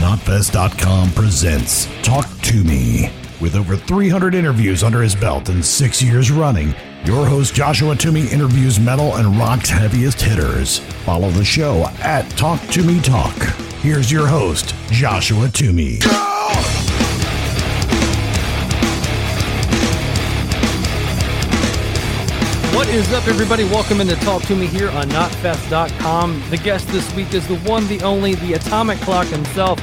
Knotfest.com 0.00 1.12
presents 1.12 1.88
Talk 2.02 2.26
to 2.44 2.64
Me. 2.64 3.10
With 3.38 3.54
over 3.54 3.76
300 3.76 4.34
interviews 4.34 4.82
under 4.82 5.02
his 5.02 5.14
belt 5.14 5.50
and 5.50 5.62
six 5.62 6.02
years 6.02 6.30
running, 6.30 6.74
your 7.04 7.26
host 7.26 7.54
Joshua 7.54 7.96
Toomey 7.96 8.28
interviews 8.28 8.80
metal 8.80 9.16
and 9.16 9.38
rock's 9.38 9.68
heaviest 9.68 10.22
hitters. 10.22 10.78
Follow 11.04 11.28
the 11.32 11.44
show 11.44 11.86
at 12.00 12.26
Talk 12.30 12.62
to 12.68 12.82
Me 12.82 12.98
Talk. 13.02 13.36
Here's 13.82 14.10
your 14.10 14.26
host, 14.26 14.74
Joshua 14.90 15.50
Toomey. 15.50 15.98
What 22.78 22.86
is 22.90 23.12
up, 23.12 23.26
everybody? 23.26 23.64
Welcome 23.64 24.00
into 24.00 24.14
Talk 24.14 24.42
to 24.42 24.54
Me 24.54 24.68
here 24.68 24.88
on 24.90 25.08
Knotfest.com. 25.08 26.40
The 26.48 26.58
guest 26.58 26.86
this 26.86 27.12
week 27.12 27.34
is 27.34 27.44
the 27.48 27.56
one, 27.68 27.88
the 27.88 28.00
only, 28.02 28.36
the 28.36 28.52
atomic 28.52 29.00
clock 29.00 29.26
himself, 29.26 29.80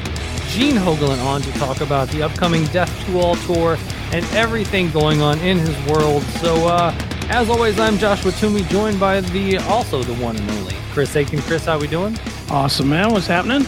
Gene 0.48 0.77
Hoglan, 0.77 1.21
on 1.26 1.41
to 1.41 1.52
talk 1.59 1.81
about 1.81 2.08
the 2.08 2.23
upcoming 2.23 2.63
Death 2.68 2.90
to 3.05 3.20
All 3.20 3.35
tour 3.35 3.77
and 4.13 4.23
everything 4.27 4.91
going 4.91 5.21
on 5.21 5.40
in 5.40 5.58
his 5.59 5.77
world. 5.91 6.23
So, 6.40 6.70
uh, 6.70 6.98
as 7.27 7.49
always, 7.49 7.77
I'm 7.81 7.98
Joshua 7.98 8.31
Toomey, 8.31 8.62
joined 8.70 8.98
by 8.98 9.20
the 9.20 9.57
also 9.57 10.02
the 10.02 10.16
one 10.23 10.38
and 10.38 10.49
only 10.52 10.76
Chris 10.93 11.13
Aiken. 11.18 11.41
Chris, 11.41 11.66
how 11.66 11.77
we 11.77 11.88
doing? 11.88 12.18
Awesome, 12.49 12.88
man. 12.88 13.12
What's 13.12 13.27
happening? 13.27 13.68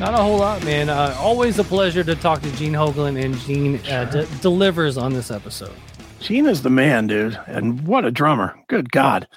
Not 0.00 0.14
a 0.14 0.22
whole 0.22 0.38
lot, 0.38 0.64
man. 0.64 0.88
Uh, 0.88 1.14
always 1.18 1.58
a 1.58 1.64
pleasure 1.64 2.02
to 2.02 2.16
talk 2.16 2.40
to 2.40 2.50
Gene 2.52 2.72
Hoglan, 2.72 3.22
and 3.22 3.36
Gene 3.40 3.78
uh, 3.90 4.06
d- 4.06 4.26
delivers 4.40 4.96
on 4.96 5.12
this 5.12 5.30
episode. 5.30 5.74
Gene 6.24 6.46
is 6.46 6.62
the 6.62 6.70
man, 6.70 7.06
dude. 7.06 7.38
And 7.46 7.86
what 7.86 8.04
a 8.06 8.10
drummer. 8.10 8.54
Good 8.68 8.90
God. 8.90 9.28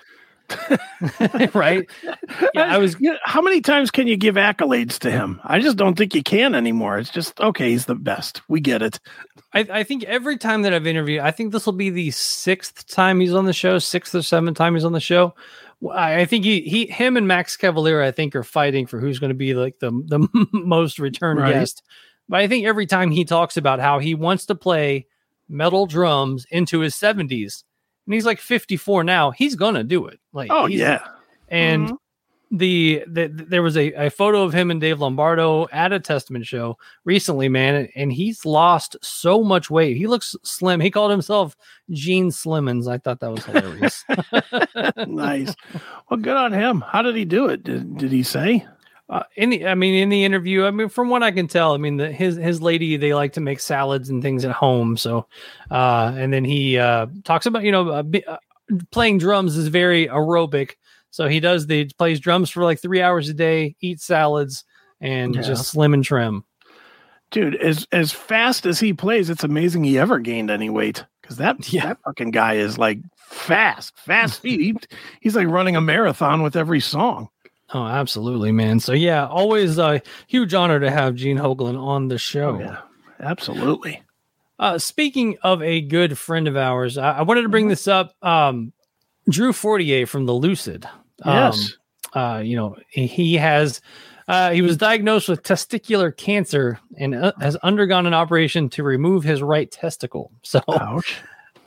right? 1.54 1.86
Yeah, 2.54 2.74
I 2.74 2.78
was. 2.78 2.96
How 3.24 3.42
many 3.42 3.60
times 3.60 3.92
can 3.92 4.08
you 4.08 4.16
give 4.16 4.36
accolades 4.36 4.98
to 5.00 5.12
him? 5.12 5.42
I 5.44 5.60
just 5.60 5.76
don't 5.76 5.98
think 5.98 6.16
you 6.16 6.24
can 6.24 6.56
anymore. 6.56 6.98
It's 6.98 7.10
just 7.10 7.38
okay. 7.42 7.72
He's 7.72 7.86
the 7.86 7.96
best. 7.96 8.42
We 8.48 8.62
get 8.62 8.82
it. 8.82 9.02
I, 9.54 9.68
I 9.70 9.84
think 9.84 10.06
every 10.06 10.38
time 10.38 10.62
that 10.62 10.74
I've 10.74 10.88
interviewed, 10.88 11.20
I 11.20 11.32
think 11.32 11.52
this 11.52 11.66
will 11.66 11.74
be 11.74 11.90
the 11.90 12.12
sixth 12.12 12.88
time 12.88 13.20
he's 13.20 13.34
on 13.34 13.44
the 13.44 13.52
show, 13.52 13.78
sixth 13.80 14.16
or 14.16 14.22
seventh 14.22 14.58
time 14.58 14.74
he's 14.76 14.86
on 14.86 14.94
the 14.94 15.02
show. 15.02 15.36
I 15.92 16.22
I 16.22 16.26
think 16.26 16.46
he, 16.46 16.62
he, 16.62 16.86
him, 16.86 17.18
and 17.18 17.28
Max 17.28 17.58
Cavalera, 17.58 18.06
I 18.06 18.12
think, 18.12 18.34
are 18.34 18.44
fighting 18.44 18.88
for 18.88 19.02
who's 19.02 19.20
going 19.20 19.32
to 19.32 19.36
be 19.36 19.54
like 19.54 19.80
the 19.80 19.92
the 19.92 20.48
most 20.54 20.98
return 20.98 21.36
Right. 21.36 21.54
guest. 21.56 21.84
But 22.30 22.40
I 22.40 22.48
think 22.48 22.66
every 22.66 22.86
time 22.86 23.12
he 23.12 23.26
talks 23.26 23.58
about 23.58 23.82
how 23.82 24.00
he 24.00 24.16
wants 24.16 24.46
to 24.46 24.56
play 24.56 25.08
metal 25.50 25.86
drums 25.86 26.46
into 26.52 26.80
his 26.80 26.96
seventies, 26.96 27.64
and 28.06 28.14
he's 28.14 28.26
like 28.26 28.40
fifty 28.40 28.78
four 28.78 29.04
now, 29.04 29.32
he's 29.32 29.56
gonna 29.56 29.84
do 29.84 30.08
it. 30.08 30.20
Like, 30.34 30.50
Oh 30.52 30.66
yeah. 30.66 31.00
and 31.50 31.90
Mhm. 31.90 31.98
the, 32.52 33.04
the 33.08 33.28
there 33.28 33.62
was 33.64 33.76
a, 33.76 33.92
a 33.94 34.10
photo 34.10 34.44
of 34.44 34.54
him 34.54 34.72
and 34.72 34.80
Dave 34.80 35.00
Lombardo 35.02 35.68
at 35.74 35.92
a 35.92 36.00
Testament 36.00 36.46
show 36.46 36.78
recently, 37.04 37.50
man, 37.50 37.90
and 37.96 38.12
he's 38.14 38.46
lost 38.46 38.96
so 39.02 39.44
much 39.44 39.70
weight. 39.70 39.98
He 39.98 40.08
looks 40.08 40.36
slim. 40.44 40.80
He 40.80 40.90
called 40.92 41.12
himself 41.12 41.56
Gene 41.92 42.30
Slimmons. 42.30 42.88
I 42.90 42.98
thought 43.00 43.20
that 43.20 43.32
was 43.32 43.44
hilarious. 43.46 44.06
nice. 45.08 45.54
Well, 46.10 46.20
good 46.20 46.38
on 46.38 46.54
him. 46.54 46.82
How 46.88 47.02
did 47.02 47.16
he 47.16 47.26
do 47.26 47.48
it? 47.48 47.64
Did, 47.64 47.98
did 47.98 48.12
he 48.12 48.24
say? 48.24 48.66
Uh, 49.10 49.24
in 49.36 49.50
the, 49.52 49.68
I 49.68 49.76
mean, 49.76 49.96
in 49.96 50.10
the 50.10 50.26
interview, 50.26 50.66
I 50.66 50.72
mean, 50.72 50.90
from 50.90 51.10
what 51.10 51.24
I 51.24 51.32
can 51.32 51.48
tell, 51.48 51.74
I 51.74 51.78
mean, 51.78 51.98
the, 51.98 52.12
his 52.12 52.36
his 52.36 52.62
lady 52.62 52.98
they 52.98 53.14
like 53.14 53.34
to 53.34 53.42
make 53.42 53.60
salads 53.60 54.10
and 54.10 54.22
things 54.22 54.44
at 54.44 54.52
home. 54.52 54.98
So, 54.98 55.28
uh, 55.72 56.14
and 56.18 56.34
then 56.34 56.44
he 56.44 56.78
uh, 56.78 57.08
talks 57.24 57.46
about 57.46 57.64
you 57.64 57.72
know 57.72 57.90
uh, 57.90 58.04
uh, 58.28 58.38
playing 58.92 59.20
drums 59.20 59.56
is 59.56 59.68
very 59.70 60.08
aerobic. 60.08 60.74
So 61.10 61.28
he 61.28 61.40
does 61.40 61.68
the 61.68 61.86
plays 61.98 62.20
drums 62.20 62.50
for 62.50 62.64
like 62.64 62.80
three 62.82 63.02
hours 63.02 63.30
a 63.30 63.34
day, 63.34 63.76
eats 63.80 64.04
salads, 64.06 64.66
and 65.00 65.36
Yeah. 65.36 65.42
just 65.42 65.70
slim 65.72 65.94
and 65.94 66.04
trim. 66.04 66.44
Dude, 67.32 67.56
as 67.56 67.88
as 67.92 68.12
fast 68.12 68.66
as 68.66 68.80
he 68.80 68.94
plays, 68.94 69.30
it's 69.30 69.44
amazing 69.44 69.84
he 69.84 69.98
ever 69.98 70.20
gained 70.20 70.50
any 70.52 70.70
weight. 70.70 71.06
Because 71.22 71.38
that 71.38 71.58
Yeah. 71.74 71.88
that 71.88 71.98
fucking 72.06 72.32
guy 72.32 72.54
is 72.56 72.78
like 72.78 73.00
fast, 73.18 73.98
fast 73.98 74.42
feet. 74.42 74.60
He, 74.60 74.76
he's 75.22 75.36
like 75.36 75.48
running 75.48 75.76
a 75.76 75.82
marathon 75.82 76.42
with 76.44 76.56
every 76.56 76.80
song. 76.80 77.30
Oh, 77.74 77.84
absolutely, 77.86 78.52
man. 78.52 78.80
So 78.80 78.94
yeah, 78.94 79.28
always 79.28 79.78
a 79.78 80.02
huge 80.28 80.54
honor 80.54 80.80
to 80.80 80.90
have 80.90 81.16
Gene 81.16 81.38
Hoglan 81.38 81.78
on 81.78 82.08
the 82.08 82.18
show. 82.18 82.56
Oh, 82.56 82.60
yeah, 82.60 82.78
absolutely. 83.20 84.02
Uh, 84.60 84.78
speaking 84.78 85.38
of 85.44 85.62
a 85.62 85.82
good 85.82 86.18
friend 86.18 86.48
of 86.48 86.56
ours, 86.58 86.98
I, 86.98 87.18
I 87.20 87.22
wanted 87.24 87.44
to 87.44 87.50
bring 87.50 87.68
this 87.68 87.88
up. 87.88 88.14
Um, 88.24 88.74
Drew 89.30 89.52
Fortier 89.54 90.08
from 90.08 90.26
the 90.26 90.34
Lucid. 90.34 90.86
Um, 91.24 91.34
Yes. 91.36 91.74
uh, 92.14 92.42
you 92.44 92.56
know, 92.56 92.76
he- 92.90 93.36
has. 93.36 93.82
Uh, 94.30 94.52
he 94.52 94.62
was 94.62 94.76
diagnosed 94.76 95.30
with 95.30 95.42
testicular 95.42 96.16
cancer 96.16 96.80
and 96.98 97.16
uh, 97.16 97.32
has 97.40 97.56
undergone 97.58 98.06
an 98.06 98.14
operation 98.14 98.68
to 98.68 98.84
remove 98.84 99.24
his 99.24 99.42
right 99.42 99.72
testicle. 99.72 100.32
So, 100.44 100.60
Ouch. 100.70 101.18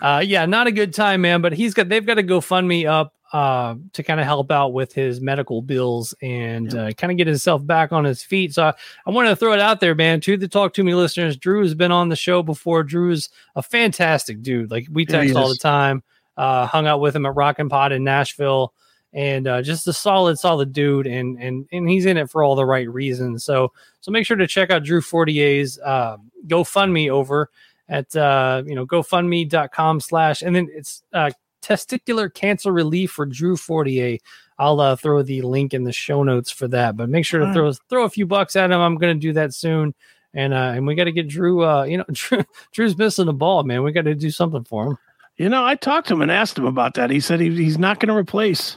uh, 0.03 0.23
yeah, 0.27 0.45
not 0.47 0.67
a 0.67 0.73
good 0.73 0.93
time, 0.93 1.21
man. 1.23 1.41
But 1.43 1.53
he's 1.55 1.73
got 1.75 1.89
they've 1.89 2.05
got 2.05 2.15
to 2.15 2.23
GoFundMe 2.23 2.87
up 2.87 3.15
uh, 3.33 3.77
to 3.93 4.03
kind 4.03 4.19
of 4.19 4.27
help 4.27 4.51
out 4.51 4.73
with 4.73 4.93
his 4.93 5.21
medical 5.21 5.63
bills 5.63 6.15
and 6.21 6.75
uh, 6.75 6.93
kind 6.93 7.11
of 7.11 7.17
get 7.17 7.27
himself 7.27 7.65
back 7.65 7.93
on 7.93 8.05
his 8.05 8.23
feet. 8.23 8.55
So 8.55 8.65
I, 8.65 8.75
I 9.07 9.11
wanted 9.11 9.31
to 9.31 9.37
throw 9.37 9.53
it 9.53 9.61
out 9.61 9.81
there, 9.81 9.95
man. 9.95 10.21
To 10.23 10.37
the 10.37 10.49
Talk 10.49 10.75
to 10.75 10.85
Me 10.85 10.95
listeners, 10.95 11.37
Drew 11.37 11.63
has 11.63 11.75
been 11.75 11.93
on 11.93 12.09
the 12.09 12.17
show 12.17 12.43
before. 12.43 12.83
Drew's 12.83 13.29
a 13.55 13.63
fantastic 13.63 14.43
dude. 14.43 14.71
Like 14.71 14.89
we 14.91 15.07
text 15.07 15.37
all 15.37 15.49
the 15.49 15.57
time. 15.57 16.03
Uh, 16.37 16.67
hung 16.67 16.87
out 16.87 17.01
with 17.01 17.15
him 17.15 17.27
at 17.27 17.35
Rock 17.35 17.59
and 17.59 17.71
Pod 17.71 17.93
in 17.93 18.03
Nashville, 18.03 18.73
and 19.13 19.47
uh, 19.47 19.61
just 19.63 19.87
a 19.87 19.93
solid, 19.93 20.39
solid 20.39 20.73
dude. 20.73 21.07
And 21.07 21.39
and 21.41 21.69
and 21.71 21.89
he's 21.89 22.07
in 22.07 22.17
it 22.17 22.31
for 22.31 22.43
all 22.43 22.55
the 22.55 22.65
right 22.65 22.89
reasons. 22.89 23.45
So 23.45 23.73
so 24.01 24.11
make 24.11 24.27
sure 24.27 24.37
to 24.37 24.47
check 24.47 24.71
out 24.71 24.85
Drew 24.85 25.03
Fortier's 25.03 25.79
uh, 25.79 26.17
GoFundMe 26.47 27.11
over 27.11 27.51
at 27.91 28.15
uh 28.15 28.63
you 28.65 28.75
know 28.75 28.87
gofundme.com 28.87 30.01
slash 30.01 30.43
and 30.43 30.55
then 30.55 30.69
it's 30.73 31.03
uh 31.13 31.31
testicular 31.63 32.33
cancer 32.33 32.73
relief 32.73 33.13
for 33.13 33.27
drew 33.27 33.57
fortier. 33.57 34.19
I'll 34.59 34.81
uh, 34.81 34.97
throw 34.97 35.23
the 35.23 35.43
link 35.43 35.73
in 35.73 35.85
the 35.85 35.93
show 35.93 36.23
notes 36.23 36.51
for 36.51 36.69
that 36.69 36.97
but 36.97 37.09
make 37.09 37.25
sure 37.25 37.41
to 37.41 37.53
throw 37.53 37.73
throw 37.89 38.05
a 38.05 38.11
few 38.11 38.27
bucks 38.27 38.57
at 38.57 38.71
him. 38.71 38.81
I'm 38.81 38.97
gonna 38.97 39.15
do 39.15 39.33
that 39.35 39.55
soon. 39.55 39.95
And 40.33 40.55
uh 40.55 40.73
and 40.75 40.87
we 40.87 40.95
got 40.95 41.05
to 41.05 41.13
get 41.13 41.27
drew 41.27 41.65
uh 41.65 41.85
you 41.85 41.97
know 41.97 42.05
drew, 42.13 42.45
drew's 42.73 42.97
missing 42.97 43.27
the 43.27 43.33
ball 43.33 43.63
man. 43.65 43.83
We 43.83 43.93
got 43.93 44.05
to 44.05 44.15
do 44.15 44.31
something 44.31 44.65
for 44.65 44.87
him. 44.87 44.99
You 45.37 45.49
know, 45.49 45.65
I 45.65 45.75
talked 45.75 46.09
to 46.09 46.15
him 46.15 46.21
and 46.21 46.31
asked 46.31 46.59
him 46.59 46.67
about 46.67 46.95
that. 46.95 47.09
He 47.09 47.19
said 47.19 47.41
he, 47.41 47.49
he's 47.49 47.79
not 47.79 47.99
going 47.99 48.09
to 48.09 48.15
replace. 48.15 48.77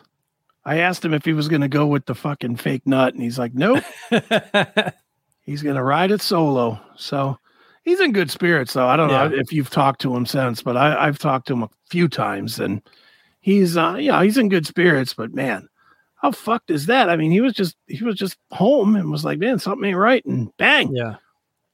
I 0.63 0.77
asked 0.77 1.03
him 1.03 1.13
if 1.13 1.25
he 1.25 1.33
was 1.33 1.49
going 1.49 1.61
to 1.61 1.67
go 1.67 1.85
with 1.85 2.05
the 2.05 2.15
fucking 2.15 2.55
fake 2.55 2.87
nut, 2.87 3.13
and 3.13 3.21
he's 3.21 3.37
like, 3.37 3.53
nope, 3.53 3.83
he's 5.41 5.61
going 5.61 5.75
to 5.75 5.83
ride 5.83 6.11
it 6.11 6.21
solo. 6.21 6.79
So 6.95 7.37
he's 7.83 7.99
in 7.99 8.11
good 8.11 8.31
spirits, 8.31 8.73
though. 8.73 8.87
I 8.87 8.97
don't 8.97 9.09
know 9.09 9.31
if 9.33 9.53
you've 9.53 9.69
talked 9.69 10.01
to 10.01 10.15
him 10.15 10.25
since, 10.25 10.61
but 10.61 10.77
I, 10.77 11.07
I've 11.07 11.19
talked 11.19 11.47
to 11.47 11.53
him 11.53 11.63
a 11.63 11.69
few 11.89 12.07
times, 12.07 12.59
and 12.59 12.81
he's, 13.41 13.77
uh, 13.77 13.95
yeah, 13.99 14.23
he's 14.23 14.37
in 14.37 14.49
good 14.49 14.65
spirits. 14.65 15.13
But 15.13 15.33
man, 15.33 15.67
how 16.15 16.31
fucked 16.31 16.71
is 16.71 16.85
that? 16.87 17.09
I 17.09 17.15
mean, 17.15 17.31
he 17.31 17.41
was 17.41 17.53
just 17.53 17.75
he 17.87 18.03
was 18.03 18.15
just 18.15 18.37
home 18.51 18.95
and 18.95 19.11
was 19.11 19.25
like, 19.25 19.39
man, 19.39 19.59
something 19.59 19.87
ain't 19.87 19.97
right, 19.97 20.25
and 20.25 20.55
bang, 20.57 20.95
yeah 20.95 21.15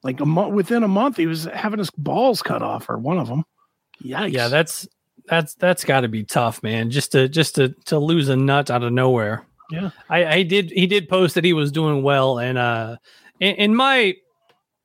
like 0.04 0.20
a 0.22 0.26
month 0.26 0.54
within 0.54 0.84
a 0.84 0.88
month, 0.88 1.18
he 1.18 1.28
was 1.28 1.46
having 1.46 1.80
his 1.80 1.90
balls 1.92 2.42
cut 2.42 2.62
off, 2.62 2.90
or 2.90 2.98
one 2.98 3.18
of 3.18 3.28
them. 3.28 3.44
Yikes! 4.02 4.32
yeah 4.32 4.48
that's 4.48 4.88
that's 5.26 5.56
that's 5.56 5.84
got 5.84 6.02
to 6.02 6.08
be 6.08 6.24
tough 6.24 6.64
man 6.64 6.90
just 6.90 7.12
to 7.12 7.28
just 7.28 7.56
to 7.56 7.76
to 7.86 8.00
lose 8.00 8.30
a 8.30 8.36
nut 8.36 8.72
out 8.72 8.82
of 8.82 8.94
nowhere 8.94 9.46
Yeah. 9.72 9.90
I, 10.10 10.26
I 10.26 10.44
did 10.44 10.72
he 10.72 10.88
did 10.88 11.10
post 11.10 11.36
that 11.36 11.44
he 11.44 11.52
was 11.52 11.70
doing 11.70 12.02
well 12.02 12.40
and 12.40 12.58
uh 12.58 12.96
in, 13.42 13.56
in 13.56 13.76
my 13.76 14.16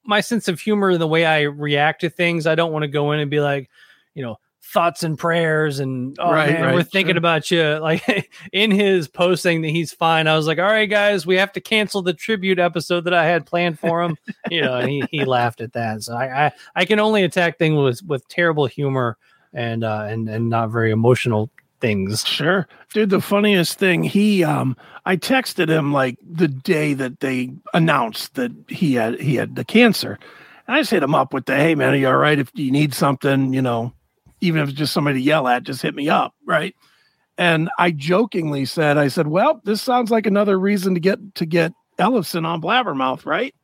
my 0.04 0.20
sense 0.20 0.48
of 0.48 0.60
humor 0.60 0.91
and 0.91 1.00
the 1.00 1.06
way 1.06 1.25
i 1.25 1.42
react 1.42 2.00
to 2.00 2.10
things 2.10 2.47
i 2.47 2.54
don't 2.54 2.72
want 2.72 2.82
to 2.82 2.88
go 2.88 3.12
in 3.12 3.20
and 3.20 3.31
be 3.31 3.41
like 3.41 3.70
you 4.14 4.23
know 4.23 4.37
thoughts 4.73 5.02
and 5.02 5.19
prayers 5.19 5.79
and 5.79 6.17
oh 6.19 6.32
Right, 6.32 6.50
man, 6.50 6.62
right, 6.62 6.75
we're 6.75 6.82
thinking 6.82 7.12
sure. 7.14 7.19
about 7.19 7.50
you. 7.50 7.62
Like 7.82 8.31
in 8.52 8.70
his 8.70 9.08
post 9.08 9.43
saying 9.43 9.61
that 9.62 9.69
he's 9.69 9.93
fine 9.93 10.26
i 10.26 10.37
was 10.37 10.46
like 10.46 10.58
all 10.58 10.64
right 10.64 10.88
guys 10.88 11.26
we 11.26 11.37
have 11.37 11.52
to 11.52 11.61
cancel 11.61 12.00
the 12.02 12.14
tribute 12.14 12.58
episode 12.58 13.02
that 13.02 13.14
i 13.14 13.26
had 13.26 13.46
planned 13.46 13.79
for 13.79 14.02
him. 14.02 14.17
You 14.50 14.62
know 14.62 14.76
and 14.76 14.90
he, 14.90 15.05
he 15.11 15.25
laughed 15.25 15.61
at 15.61 15.73
that. 15.75 16.02
So 16.02 16.14
I, 16.14 16.46
I 16.46 16.52
i 16.76 16.84
can 16.84 16.99
only 16.99 17.23
attack 17.25 17.58
things 17.58 17.76
with 17.76 18.02
with 18.08 18.26
terrible 18.29 18.67
humor 18.67 19.17
and 19.52 19.84
uh 19.84 20.06
and 20.08 20.29
and 20.29 20.49
not 20.49 20.70
very 20.70 20.90
emotional 20.90 21.50
things 21.84 22.25
Sure. 22.26 22.66
Dude, 22.94 23.10
the 23.10 23.20
funniest 23.20 23.78
thing, 23.78 24.02
he 24.02 24.42
um 24.42 24.76
I 25.04 25.16
texted 25.16 25.69
him 25.69 25.92
like 25.92 26.16
the 26.26 26.48
day 26.48 26.94
that 26.94 27.20
they 27.20 27.50
announced 27.75 28.36
that 28.36 28.52
he 28.69 28.94
had 28.94 29.20
he 29.20 29.34
had 29.34 29.56
the 29.56 29.64
cancer. 29.64 30.19
And 30.66 30.76
I 30.76 30.81
just 30.81 30.90
hit 30.90 31.02
him 31.02 31.14
up 31.14 31.34
with 31.34 31.44
the 31.44 31.56
hey 31.56 31.75
man, 31.75 31.92
are 31.92 31.96
you 31.96 32.08
all 32.08 32.16
right? 32.16 32.38
If 32.38 32.50
you 32.54 32.70
need 32.70 32.94
something, 32.94 33.52
you 33.52 33.60
know, 33.60 33.92
even 34.40 34.62
if 34.62 34.70
it's 34.70 34.78
just 34.78 34.94
somebody 34.94 35.19
to 35.19 35.25
yell 35.25 35.46
at, 35.46 35.64
just 35.64 35.82
hit 35.82 35.94
me 35.94 36.08
up, 36.08 36.34
right? 36.46 36.75
And 37.36 37.69
I 37.78 37.90
jokingly 37.90 38.64
said, 38.64 38.96
I 38.96 39.08
said, 39.08 39.26
Well, 39.26 39.60
this 39.64 39.82
sounds 39.82 40.10
like 40.10 40.26
another 40.26 40.58
reason 40.58 40.94
to 40.94 41.00
get 41.00 41.34
to 41.34 41.44
get 41.44 41.72
Ellefson 41.98 42.46
on 42.46 42.62
Blabbermouth, 42.62 43.26
right? 43.26 43.54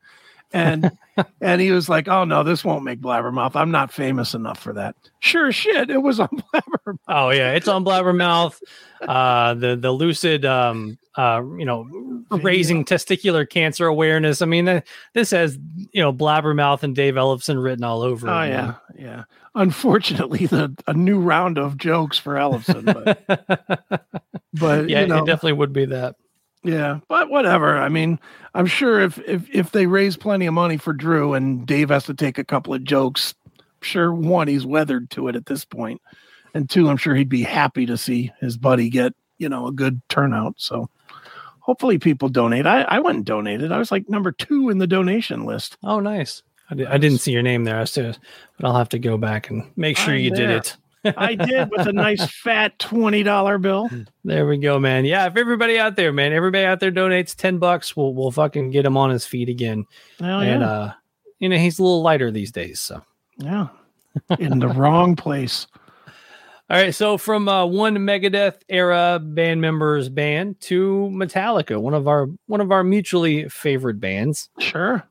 And 0.53 0.91
and 1.41 1.61
he 1.61 1.71
was 1.71 1.89
like, 1.89 2.09
"Oh 2.09 2.25
no, 2.25 2.43
this 2.43 2.65
won't 2.65 2.85
make 2.85 3.01
Blabbermouth. 3.01 3.57
I'm 3.57 3.71
not 3.71 3.93
famous 3.93 4.35
enough 4.35 4.59
for 4.59 4.73
that." 4.75 4.97
Sure 5.21 5.53
shit, 5.53 5.91
it 5.91 6.03
was 6.03 6.21
on 6.21 6.29
Blabbermouth. 6.55 6.99
Oh 7.09 7.31
yeah, 7.31 7.53
it's 7.53 7.69
on 7.69 7.85
Blabbermouth. 7.85 8.61
Uh, 9.01 9.55
the 9.55 9.77
the 9.77 9.91
lucid, 9.91 10.45
um, 10.45 10.99
uh, 11.17 11.43
you 11.59 11.65
know, 11.65 11.87
raising 12.31 12.85
testicular 12.85 13.49
cancer 13.49 13.87
awareness. 13.87 14.43
I 14.43 14.47
mean, 14.47 14.69
uh, 14.69 14.81
this 15.15 15.31
has 15.31 15.59
you 15.93 16.03
know 16.03 16.13
Blabbermouth 16.13 16.83
and 16.83 16.95
Dave 16.95 17.15
Ellefson 17.15 17.63
written 17.63 17.85
all 17.85 18.03
over. 18.03 18.29
Oh 18.29 18.41
it, 18.41 18.49
yeah, 18.49 18.63
man. 18.63 18.77
yeah. 18.99 19.25
Unfortunately, 19.55 20.47
the 20.47 20.77
a 20.87 20.95
new 20.95 21.19
round 21.19 21.59
of 21.59 21.77
jokes 21.77 22.19
for 22.19 22.35
Ellefson, 22.35 22.85
but 22.85 23.25
but 24.55 24.89
yeah, 24.89 25.01
you 25.01 25.07
know, 25.09 25.23
it 25.23 25.27
definitely 25.27 25.55
would 25.55 25.73
be 25.73 25.87
that. 25.87 26.17
Yeah, 26.63 27.01
but 27.09 27.31
whatever. 27.31 27.79
I 27.79 27.89
mean, 27.89 28.19
I'm 28.55 28.67
sure 28.67 29.01
if 29.01 29.19
if 29.21 29.49
if 29.55 29.71
they 29.73 29.87
raise 29.87 30.17
plenty 30.17 30.47
of 30.47 30.55
money 30.55 30.77
for 30.77 30.93
Drew 30.93 31.35
and 31.35 31.67
Dave 31.67 31.89
has 31.89 32.05
to 32.05 32.15
take 32.15 32.39
a 32.39 32.45
couple 32.45 32.75
of 32.75 32.85
jokes, 32.85 33.35
I'm 33.57 33.65
sure 33.81 34.13
one 34.13 34.49
he's 34.49 34.67
weathered 34.67 35.11
to 35.11 35.29
it 35.29 35.37
at 35.37 35.47
this 35.47 35.65
point, 35.65 36.03
and 36.53 36.69
two, 36.69 36.91
I'm 36.91 36.99
sure 36.99 37.15
he'd 37.15 37.31
be 37.31 37.43
happy 37.43 37.87
to 37.87 37.97
see 37.97 38.31
his 38.41 38.59
buddy 38.59 38.91
get 38.91 39.15
you 39.39 39.49
know 39.49 39.69
a 39.69 39.73
good 39.73 40.03
turnout. 40.11 40.55
So 40.59 40.91
hopefully 41.61 41.99
people 41.99 42.29
donate. 42.29 42.67
I 42.67 42.83
I 42.83 42.99
went 42.99 43.17
and 43.17 43.25
donated. 43.27 43.73
I 43.73 43.79
was 43.79 43.91
like 43.91 44.09
number 44.11 44.31
two 44.31 44.69
in 44.69 44.79
the 44.79 44.87
donation 44.87 45.47
list. 45.47 45.79
Oh, 45.83 46.01
nice. 46.01 46.43
I, 46.71 46.75
di- 46.75 46.87
I 46.87 46.99
didn't 46.99 47.19
see 47.19 47.33
your 47.33 47.43
name 47.43 47.65
there. 47.65 47.81
I 47.81 47.85
still, 47.85 48.15
but 48.59 48.67
I'll 48.67 48.77
have 48.77 48.91
to 48.91 48.99
go 48.99 49.17
back 49.17 49.51
and 49.51 49.71
make 49.77 49.97
sure 49.97 50.15
I'm 50.15 50.21
you 50.21 50.31
did 50.31 50.51
it. 50.51 50.77
I 51.05 51.35
did 51.35 51.71
with 51.71 51.87
a 51.87 51.93
nice 51.93 52.31
fat 52.31 52.79
twenty 52.79 53.23
dollar 53.23 53.59
bill. 53.59 53.89
There 54.25 54.47
we 54.47 54.59
go, 54.59 54.79
man. 54.79 55.05
Yeah, 55.05 55.27
if 55.27 55.37
everybody 55.37 55.79
out 55.79 55.97
there, 55.97 56.13
man, 56.13 56.33
everybody 56.33 56.65
out 56.65 56.81
there 56.81 56.93
donates 56.93 57.35
ten 57.35 57.59
bucks, 57.59 57.97
we'll 57.97 58.15
we'll 58.15 58.31
fucking 58.31 58.71
get 58.71 58.85
him 58.85 58.97
on 58.97 59.11
his 59.11 59.25
feet 59.25 59.49
again. 59.49 59.87
Oh 60.21 60.41
and 60.41 60.61
yeah, 60.61 60.71
uh, 60.71 60.93
you 61.39 61.49
know, 61.49 61.57
he's 61.57 61.79
a 61.79 61.83
little 61.83 62.03
lighter 62.03 62.31
these 62.31 62.53
days. 62.53 62.81
So, 62.81 63.03
yeah, 63.39 63.69
in 64.39 64.59
the 64.59 64.69
wrong 64.69 65.17
place. 65.17 65.67
all 66.69 66.77
right. 66.77 66.95
So 66.95 67.17
from 67.17 67.49
uh, 67.49 67.65
one 67.65 67.97
Megadeth 67.97 68.61
era 68.69 69.19
band 69.23 69.61
members 69.61 70.09
band 70.09 70.61
to 70.63 71.09
Metallica, 71.13 71.81
one 71.81 71.95
of 71.95 72.09
our 72.09 72.29
one 72.47 72.61
of 72.61 72.71
our 72.71 72.85
mutually 72.85 73.49
favorite 73.49 74.01
bands. 74.01 74.51
Sure. 74.59 75.03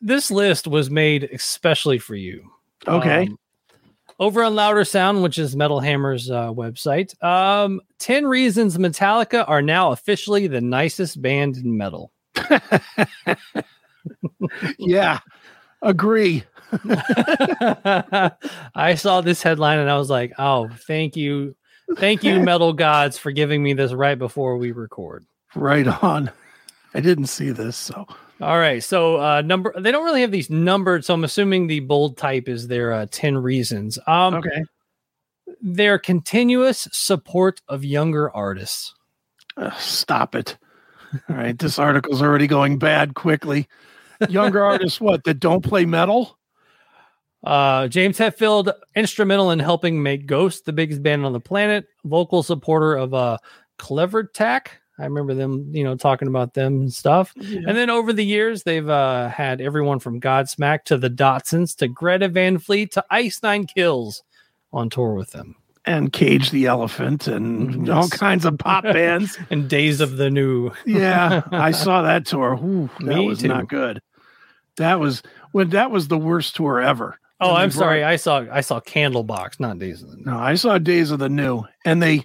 This 0.00 0.30
list 0.30 0.66
was 0.66 0.90
made 0.90 1.24
especially 1.24 1.98
for 1.98 2.16
you. 2.16 2.50
Okay. 2.88 3.26
Um, 3.26 3.38
over 4.20 4.44
on 4.44 4.54
Louder 4.54 4.84
Sound, 4.84 5.22
which 5.22 5.38
is 5.38 5.56
Metal 5.56 5.80
Hammer's 5.80 6.30
uh, 6.30 6.52
website, 6.52 7.20
um, 7.24 7.80
10 7.98 8.26
reasons 8.26 8.76
Metallica 8.76 9.48
are 9.48 9.62
now 9.62 9.92
officially 9.92 10.46
the 10.46 10.60
nicest 10.60 11.20
band 11.20 11.56
in 11.56 11.76
metal. 11.76 12.12
yeah, 14.78 15.20
agree. 15.82 16.44
I 18.74 18.94
saw 18.94 19.22
this 19.22 19.42
headline 19.42 19.78
and 19.78 19.90
I 19.90 19.96
was 19.96 20.10
like, 20.10 20.34
oh, 20.38 20.68
thank 20.86 21.16
you. 21.16 21.56
Thank 21.96 22.22
you, 22.22 22.38
metal 22.38 22.72
gods, 22.72 23.18
for 23.18 23.32
giving 23.32 23.64
me 23.64 23.72
this 23.72 23.92
right 23.92 24.16
before 24.16 24.56
we 24.58 24.70
record. 24.70 25.24
Right 25.56 25.88
on. 26.04 26.30
I 26.94 27.00
didn't 27.00 27.26
see 27.26 27.50
this, 27.50 27.76
so 27.76 28.06
All 28.40 28.58
right. 28.58 28.82
So, 28.82 29.20
uh, 29.20 29.42
number, 29.42 29.74
they 29.78 29.92
don't 29.92 30.04
really 30.04 30.22
have 30.22 30.30
these 30.30 30.50
numbered. 30.50 31.04
So, 31.04 31.14
I'm 31.14 31.24
assuming 31.24 31.66
the 31.66 31.80
bold 31.80 32.16
type 32.16 32.48
is 32.48 32.68
their 32.68 32.92
uh, 32.92 33.06
10 33.10 33.38
reasons. 33.38 33.98
Um, 34.06 34.34
okay. 34.34 34.64
Their 35.60 35.98
continuous 35.98 36.88
support 36.92 37.60
of 37.68 37.84
younger 37.84 38.30
artists. 38.30 38.94
Uh, 39.56 39.70
stop 39.76 40.34
it. 40.34 40.56
All 41.28 41.36
right, 41.36 41.58
this 41.58 41.78
article's 41.78 42.22
already 42.22 42.46
going 42.46 42.78
bad 42.78 43.14
quickly. 43.14 43.68
Younger 44.28 44.62
artists, 44.64 45.00
what 45.00 45.24
that 45.24 45.40
don't 45.40 45.64
play 45.64 45.84
metal? 45.84 46.38
Uh, 47.42 47.88
James 47.88 48.18
Hetfield, 48.18 48.72
instrumental 48.94 49.50
in 49.50 49.58
helping 49.58 50.02
make 50.02 50.26
Ghost 50.26 50.66
the 50.66 50.72
biggest 50.72 51.02
band 51.02 51.24
on 51.24 51.32
the 51.32 51.40
planet. 51.40 51.86
Vocal 52.04 52.42
supporter 52.42 52.94
of 52.94 53.14
uh, 53.14 53.38
Cleopatrick. 53.78 54.80
I 55.00 55.04
remember 55.04 55.34
them, 55.34 55.70
you 55.74 55.82
know, 55.82 55.96
talking 55.96 56.28
about 56.28 56.54
them 56.54 56.74
and 56.80 56.92
stuff. 56.92 57.32
And 57.36 57.66
then 57.76 57.88
over 57.90 58.12
the 58.12 58.24
years, 58.24 58.62
they've 58.64 58.88
uh, 58.88 59.28
had 59.28 59.60
everyone 59.60 59.98
from 59.98 60.20
Godsmack 60.20 60.84
to 60.84 60.98
the 60.98 61.08
Dotsons 61.10 61.74
to 61.76 61.88
Greta 61.88 62.28
Van 62.28 62.58
Fleet 62.58 62.92
to 62.92 63.04
Ice 63.10 63.42
Nine 63.42 63.66
Kills 63.66 64.22
on 64.72 64.90
tour 64.90 65.14
with 65.14 65.30
them. 65.30 65.56
And 65.86 66.12
Cage 66.12 66.50
the 66.50 66.66
Elephant 66.66 67.26
and 67.26 67.88
all 67.88 68.08
kinds 68.08 68.44
of 68.44 68.58
pop 68.58 68.84
bands. 68.92 69.38
And 69.48 69.68
Days 69.68 70.02
of 70.02 70.18
the 70.18 70.28
New. 70.30 70.72
Yeah, 70.84 71.40
I 71.50 71.70
saw 71.72 72.02
that 72.02 72.26
tour. 72.26 72.54
Ooh, 72.62 72.90
that 73.00 73.16
Me 73.16 73.26
was 73.26 73.38
too. 73.40 73.48
not 73.48 73.66
good. 73.68 74.02
That 74.76 75.00
was 75.00 75.22
when 75.52 75.70
that 75.70 75.90
was 75.90 76.08
the 76.08 76.18
worst 76.18 76.54
tour 76.56 76.80
ever. 76.80 77.18
Oh, 77.40 77.54
I'm 77.54 77.70
brought- 77.70 77.78
sorry. 77.78 78.04
I 78.04 78.16
saw 78.16 78.44
I 78.52 78.60
saw 78.60 78.80
Candlebox, 78.80 79.58
not 79.58 79.78
Days 79.78 80.02
of 80.02 80.10
the 80.10 80.16
New. 80.18 80.24
No, 80.26 80.38
I 80.38 80.54
saw 80.56 80.76
Days 80.76 81.10
of 81.10 81.18
the 81.18 81.30
New, 81.30 81.64
and 81.86 82.02
they, 82.02 82.24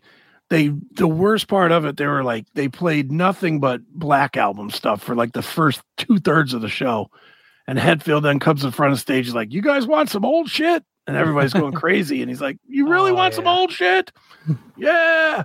they, 0.49 0.71
the 0.91 1.07
worst 1.07 1.47
part 1.47 1.71
of 1.71 1.85
it, 1.85 1.97
they 1.97 2.05
were 2.05 2.23
like 2.23 2.45
they 2.53 2.67
played 2.67 3.11
nothing 3.11 3.59
but 3.59 3.81
Black 3.89 4.37
Album 4.37 4.69
stuff 4.69 5.01
for 5.01 5.15
like 5.15 5.33
the 5.33 5.41
first 5.41 5.81
two 5.97 6.19
thirds 6.19 6.53
of 6.53 6.61
the 6.61 6.69
show, 6.69 7.09
and 7.67 7.79
Hetfield 7.79 8.21
then 8.23 8.39
comes 8.39 8.63
in 8.63 8.71
front 8.71 8.93
of 8.93 8.99
stage, 8.99 9.31
like, 9.33 9.51
"You 9.51 9.61
guys 9.61 9.87
want 9.87 10.09
some 10.09 10.23
old 10.25 10.49
shit?" 10.49 10.83
And 11.07 11.15
everybody's 11.17 11.53
going 11.53 11.73
crazy, 11.83 12.21
and 12.21 12.29
he's 12.29 12.41
like, 12.41 12.57
"You 12.67 12.87
really 12.89 13.11
Oh, 13.11 13.15
want 13.15 13.33
some 13.33 13.47
old 13.47 13.71
shit?" 13.71 14.11
yeah. 14.77 15.43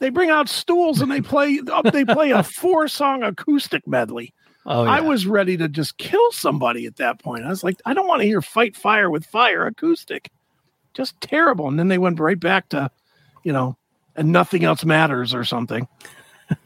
They 0.00 0.10
bring 0.10 0.30
out 0.30 0.48
stools 0.48 1.00
and 1.00 1.10
they 1.10 1.20
play. 1.20 1.60
They 1.92 2.04
play 2.04 2.30
a 2.30 2.44
four 2.44 2.86
song 2.86 3.24
acoustic 3.24 3.84
medley. 3.88 4.32
Oh, 4.64 4.84
yeah. 4.84 4.90
I 4.90 5.00
was 5.00 5.26
ready 5.26 5.56
to 5.56 5.68
just 5.68 5.98
kill 5.98 6.30
somebody 6.30 6.86
at 6.86 6.96
that 6.96 7.20
point. 7.20 7.44
I 7.44 7.48
was 7.48 7.64
like, 7.64 7.80
I 7.84 7.94
don't 7.94 8.06
want 8.06 8.20
to 8.20 8.26
hear 8.26 8.40
"Fight 8.40 8.76
Fire 8.76 9.10
with 9.10 9.26
Fire" 9.26 9.66
acoustic, 9.66 10.30
just 10.94 11.20
terrible. 11.20 11.66
And 11.66 11.76
then 11.78 11.88
they 11.88 11.98
went 11.98 12.20
right 12.20 12.38
back 12.38 12.68
to, 12.68 12.90
you 13.42 13.52
know, 13.52 13.76
and 14.18 14.32
nothing 14.32 14.64
else 14.64 14.84
matters 14.84 15.32
or 15.32 15.44
something. 15.44 15.88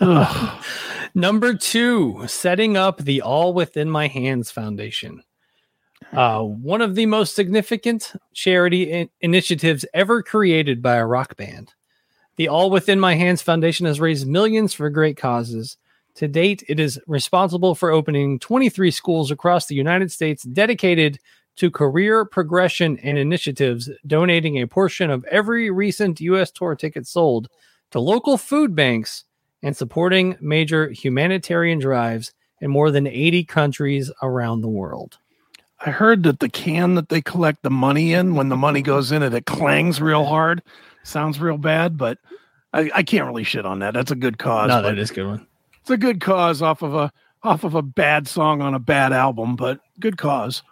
Number 1.14 1.54
two, 1.54 2.24
setting 2.26 2.76
up 2.76 2.98
the 2.98 3.22
All 3.22 3.52
Within 3.52 3.90
My 3.90 4.08
Hands 4.08 4.48
Foundation. 4.50 5.22
Uh, 6.12 6.42
one 6.42 6.80
of 6.80 6.94
the 6.94 7.06
most 7.06 7.34
significant 7.34 8.12
charity 8.32 8.90
in- 8.90 9.10
initiatives 9.20 9.84
ever 9.94 10.22
created 10.22 10.82
by 10.82 10.96
a 10.96 11.06
rock 11.06 11.36
band. 11.36 11.74
The 12.36 12.48
All 12.48 12.70
Within 12.70 12.98
My 12.98 13.14
Hands 13.14 13.40
Foundation 13.40 13.86
has 13.86 14.00
raised 14.00 14.26
millions 14.26 14.74
for 14.74 14.88
great 14.90 15.16
causes. 15.16 15.76
To 16.16 16.28
date, 16.28 16.62
it 16.68 16.78
is 16.78 17.00
responsible 17.06 17.74
for 17.74 17.90
opening 17.90 18.38
23 18.38 18.90
schools 18.90 19.30
across 19.30 19.66
the 19.66 19.74
United 19.74 20.12
States 20.12 20.42
dedicated 20.42 21.18
to 21.56 21.70
career 21.70 22.24
progression 22.24 22.98
and 22.98 23.18
initiatives, 23.18 23.90
donating 24.06 24.60
a 24.60 24.66
portion 24.66 25.10
of 25.10 25.24
every 25.24 25.70
recent 25.70 26.20
U.S. 26.20 26.50
tour 26.50 26.74
ticket 26.74 27.06
sold 27.06 27.48
to 27.90 28.00
local 28.00 28.36
food 28.38 28.74
banks 28.74 29.24
and 29.62 29.76
supporting 29.76 30.36
major 30.40 30.88
humanitarian 30.88 31.78
drives 31.78 32.32
in 32.60 32.70
more 32.70 32.90
than 32.90 33.06
80 33.06 33.44
countries 33.44 34.10
around 34.22 34.60
the 34.60 34.68
world. 34.68 35.18
I 35.84 35.90
heard 35.90 36.22
that 36.22 36.40
the 36.40 36.48
can 36.48 36.94
that 36.94 37.08
they 37.08 37.20
collect 37.20 37.62
the 37.62 37.70
money 37.70 38.12
in, 38.12 38.34
when 38.34 38.48
the 38.48 38.56
money 38.56 38.82
goes 38.82 39.10
in 39.10 39.22
it, 39.22 39.34
it 39.34 39.46
clangs 39.46 40.00
real 40.00 40.24
hard. 40.24 40.62
Sounds 41.02 41.40
real 41.40 41.58
bad, 41.58 41.98
but 41.98 42.18
I, 42.72 42.90
I 42.94 43.02
can't 43.02 43.26
really 43.26 43.44
shit 43.44 43.66
on 43.66 43.80
that. 43.80 43.92
That's 43.92 44.12
a 44.12 44.16
good 44.16 44.38
cause. 44.38 44.68
no, 44.68 44.80
that 44.82 44.98
is 44.98 45.10
a 45.10 45.14
good 45.14 45.26
one. 45.26 45.46
it's 45.80 45.90
a 45.90 45.96
good 45.96 46.20
cause 46.20 46.62
off 46.62 46.82
of 46.82 46.94
a 46.94 47.12
off 47.42 47.64
of 47.64 47.74
a 47.74 47.82
bad 47.82 48.28
song 48.28 48.62
on 48.62 48.74
a 48.74 48.78
bad 48.78 49.12
album, 49.12 49.56
but 49.56 49.80
good 49.98 50.16
cause. 50.16 50.62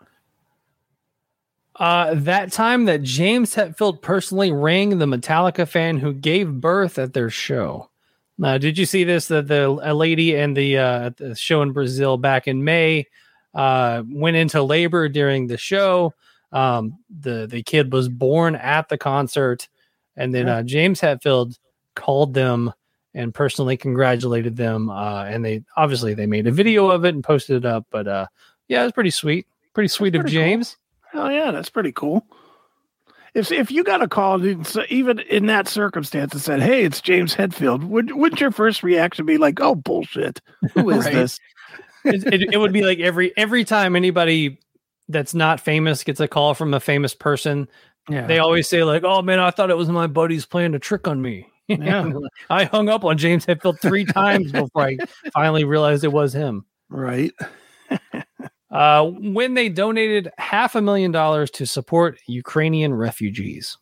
Uh, 1.81 2.13
that 2.15 2.53
time 2.53 2.85
that 2.85 3.03
James 3.03 3.55
Hetfield 3.55 4.03
personally 4.03 4.53
rang 4.53 4.99
the 4.99 5.07
Metallica 5.07 5.67
fan 5.67 5.97
who 5.97 6.13
gave 6.13 6.61
birth 6.61 6.99
at 6.99 7.15
their 7.15 7.31
show. 7.31 7.89
Now, 8.37 8.59
did 8.59 8.77
you 8.77 8.85
see 8.85 9.03
this? 9.03 9.29
That 9.29 9.49
the 9.49 9.79
a 9.83 9.95
lady 9.95 10.37
and 10.37 10.55
the, 10.55 10.77
uh, 10.77 11.11
the 11.17 11.35
show 11.35 11.63
in 11.63 11.73
Brazil 11.73 12.19
back 12.19 12.47
in 12.47 12.65
May 12.65 13.07
uh, 13.55 14.03
went 14.07 14.37
into 14.37 14.63
labor 14.63 15.09
during 15.09 15.47
the 15.47 15.57
show. 15.57 16.13
Um, 16.53 16.99
the 17.09 17.47
the 17.47 17.63
kid 17.63 17.93
was 17.93 18.11
born 18.11 18.57
at 18.57 18.91
the 18.91 18.99
concert, 18.99 19.67
and 20.17 20.35
then 20.35 20.49
uh, 20.49 20.63
James 20.63 21.01
Hetfield 21.01 21.59
called 21.95 22.35
them 22.35 22.73
and 23.15 23.33
personally 23.33 23.77
congratulated 23.77 24.57
them. 24.57 24.91
Uh, 24.91 25.25
and 25.25 25.45
they 25.45 25.63
obviously 25.77 26.13
they 26.13 26.27
made 26.27 26.47
a 26.47 26.53
video 26.53 26.91
of 26.91 27.05
it 27.07 27.15
and 27.15 27.25
posted 27.25 27.57
it 27.57 27.65
up. 27.65 27.87
But 27.91 28.07
uh, 28.07 28.27
yeah, 28.69 28.83
it 28.83 28.85
was 28.85 28.93
pretty 28.93 29.11
sweet. 29.11 29.47
Pretty 29.73 29.89
sweet 29.89 30.15
of 30.15 30.23
pretty 30.23 30.37
cool. 30.37 30.77
James. 31.13 31.23
Hell 31.23 31.33
yeah, 31.33 31.51
that's 31.51 31.71
pretty 31.71 31.93
cool. 31.93 32.27
If 33.33 33.53
if 33.53 33.71
you 33.71 33.85
got 33.85 34.03
a 34.03 34.09
call, 34.09 34.45
even 34.89 35.21
in 35.21 35.47
that 35.47 35.69
circumstance, 35.69 36.33
and 36.33 36.43
said, 36.43 36.61
"Hey, 36.61 36.83
it's 36.85 37.01
James 37.01 37.35
Hetfield," 37.35 37.85
would 37.85 38.13
wouldn't 38.13 38.41
your 38.41 38.51
first 38.51 38.83
reaction 38.83 39.25
be 39.25 39.39
like, 39.39 39.61
"Oh 39.61 39.77
bullshit, 39.77 40.41
who 40.75 40.91
is 40.91 41.05
Right. 41.05 41.15
this?" 41.15 41.39
it, 42.05 42.25
it, 42.33 42.55
it 42.55 42.59
would 42.59 42.73
be 42.73 42.83
like 42.83 42.99
every 42.99 43.33
every 43.37 43.65
time 43.65 43.95
anybody 43.95 44.59
that's 45.09 45.33
not 45.35 45.61
famous 45.61 46.03
gets 46.03 46.19
a 46.19 46.27
call 46.27 46.55
from 46.55 46.75
a 46.75 46.81
famous 46.81 47.15
person, 47.15 47.69
Yeah, 48.09 48.27
they 48.27 48.41
always 48.41 48.69
say 48.69 48.83
like, 48.83 49.05
"Oh 49.05 49.23
man, 49.23 49.39
I 49.39 49.53
thought 49.53 49.71
it 49.71 49.77
was 49.77 49.89
my 49.89 50.09
buddies 50.09 50.45
playing 50.45 50.75
a 50.75 50.81
trick 50.81 51.07
on 51.07 51.23
me." 51.23 51.47
Yeah. 51.69 52.11
I 52.49 52.65
hung 52.65 52.89
up 52.89 53.05
on 53.05 53.17
James 53.17 53.47
Hetfield 53.47 53.79
three 53.81 54.05
times 54.07 54.51
before 54.51 54.83
I 54.83 54.97
finally 55.33 55.63
realized 55.63 56.03
it 56.03 56.11
was 56.13 56.33
him. 56.33 56.65
right. 56.89 57.31
Uh, 58.71 59.05
when 59.05 59.55
they 59.55 59.69
donated 59.69 60.31
half 60.39 60.77
a 60.77 60.81
million 60.81 61.11
dollars 61.11 61.51
to 61.51 61.67
support 61.67 62.19
Ukrainian 62.27 62.95
refugees. 62.95 63.77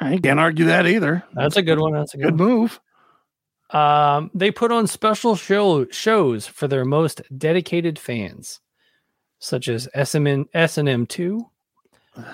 I 0.00 0.16
can't 0.18 0.40
argue 0.40 0.66
that 0.66 0.86
either. 0.86 1.24
That's 1.34 1.56
a 1.56 1.62
good 1.62 1.78
one. 1.78 1.92
That's 1.92 2.14
a 2.14 2.18
good, 2.18 2.24
Good 2.24 2.36
move. 2.36 2.80
Um, 3.70 4.30
they 4.32 4.50
put 4.50 4.72
on 4.72 4.86
special 4.86 5.36
show 5.36 5.86
shows 5.90 6.46
for 6.46 6.66
their 6.66 6.84
most 6.84 7.20
dedicated 7.36 7.98
fans, 7.98 8.60
such 9.40 9.68
as 9.68 9.88
SMN 9.94 10.46
S&M 10.54 11.04
two, 11.06 11.44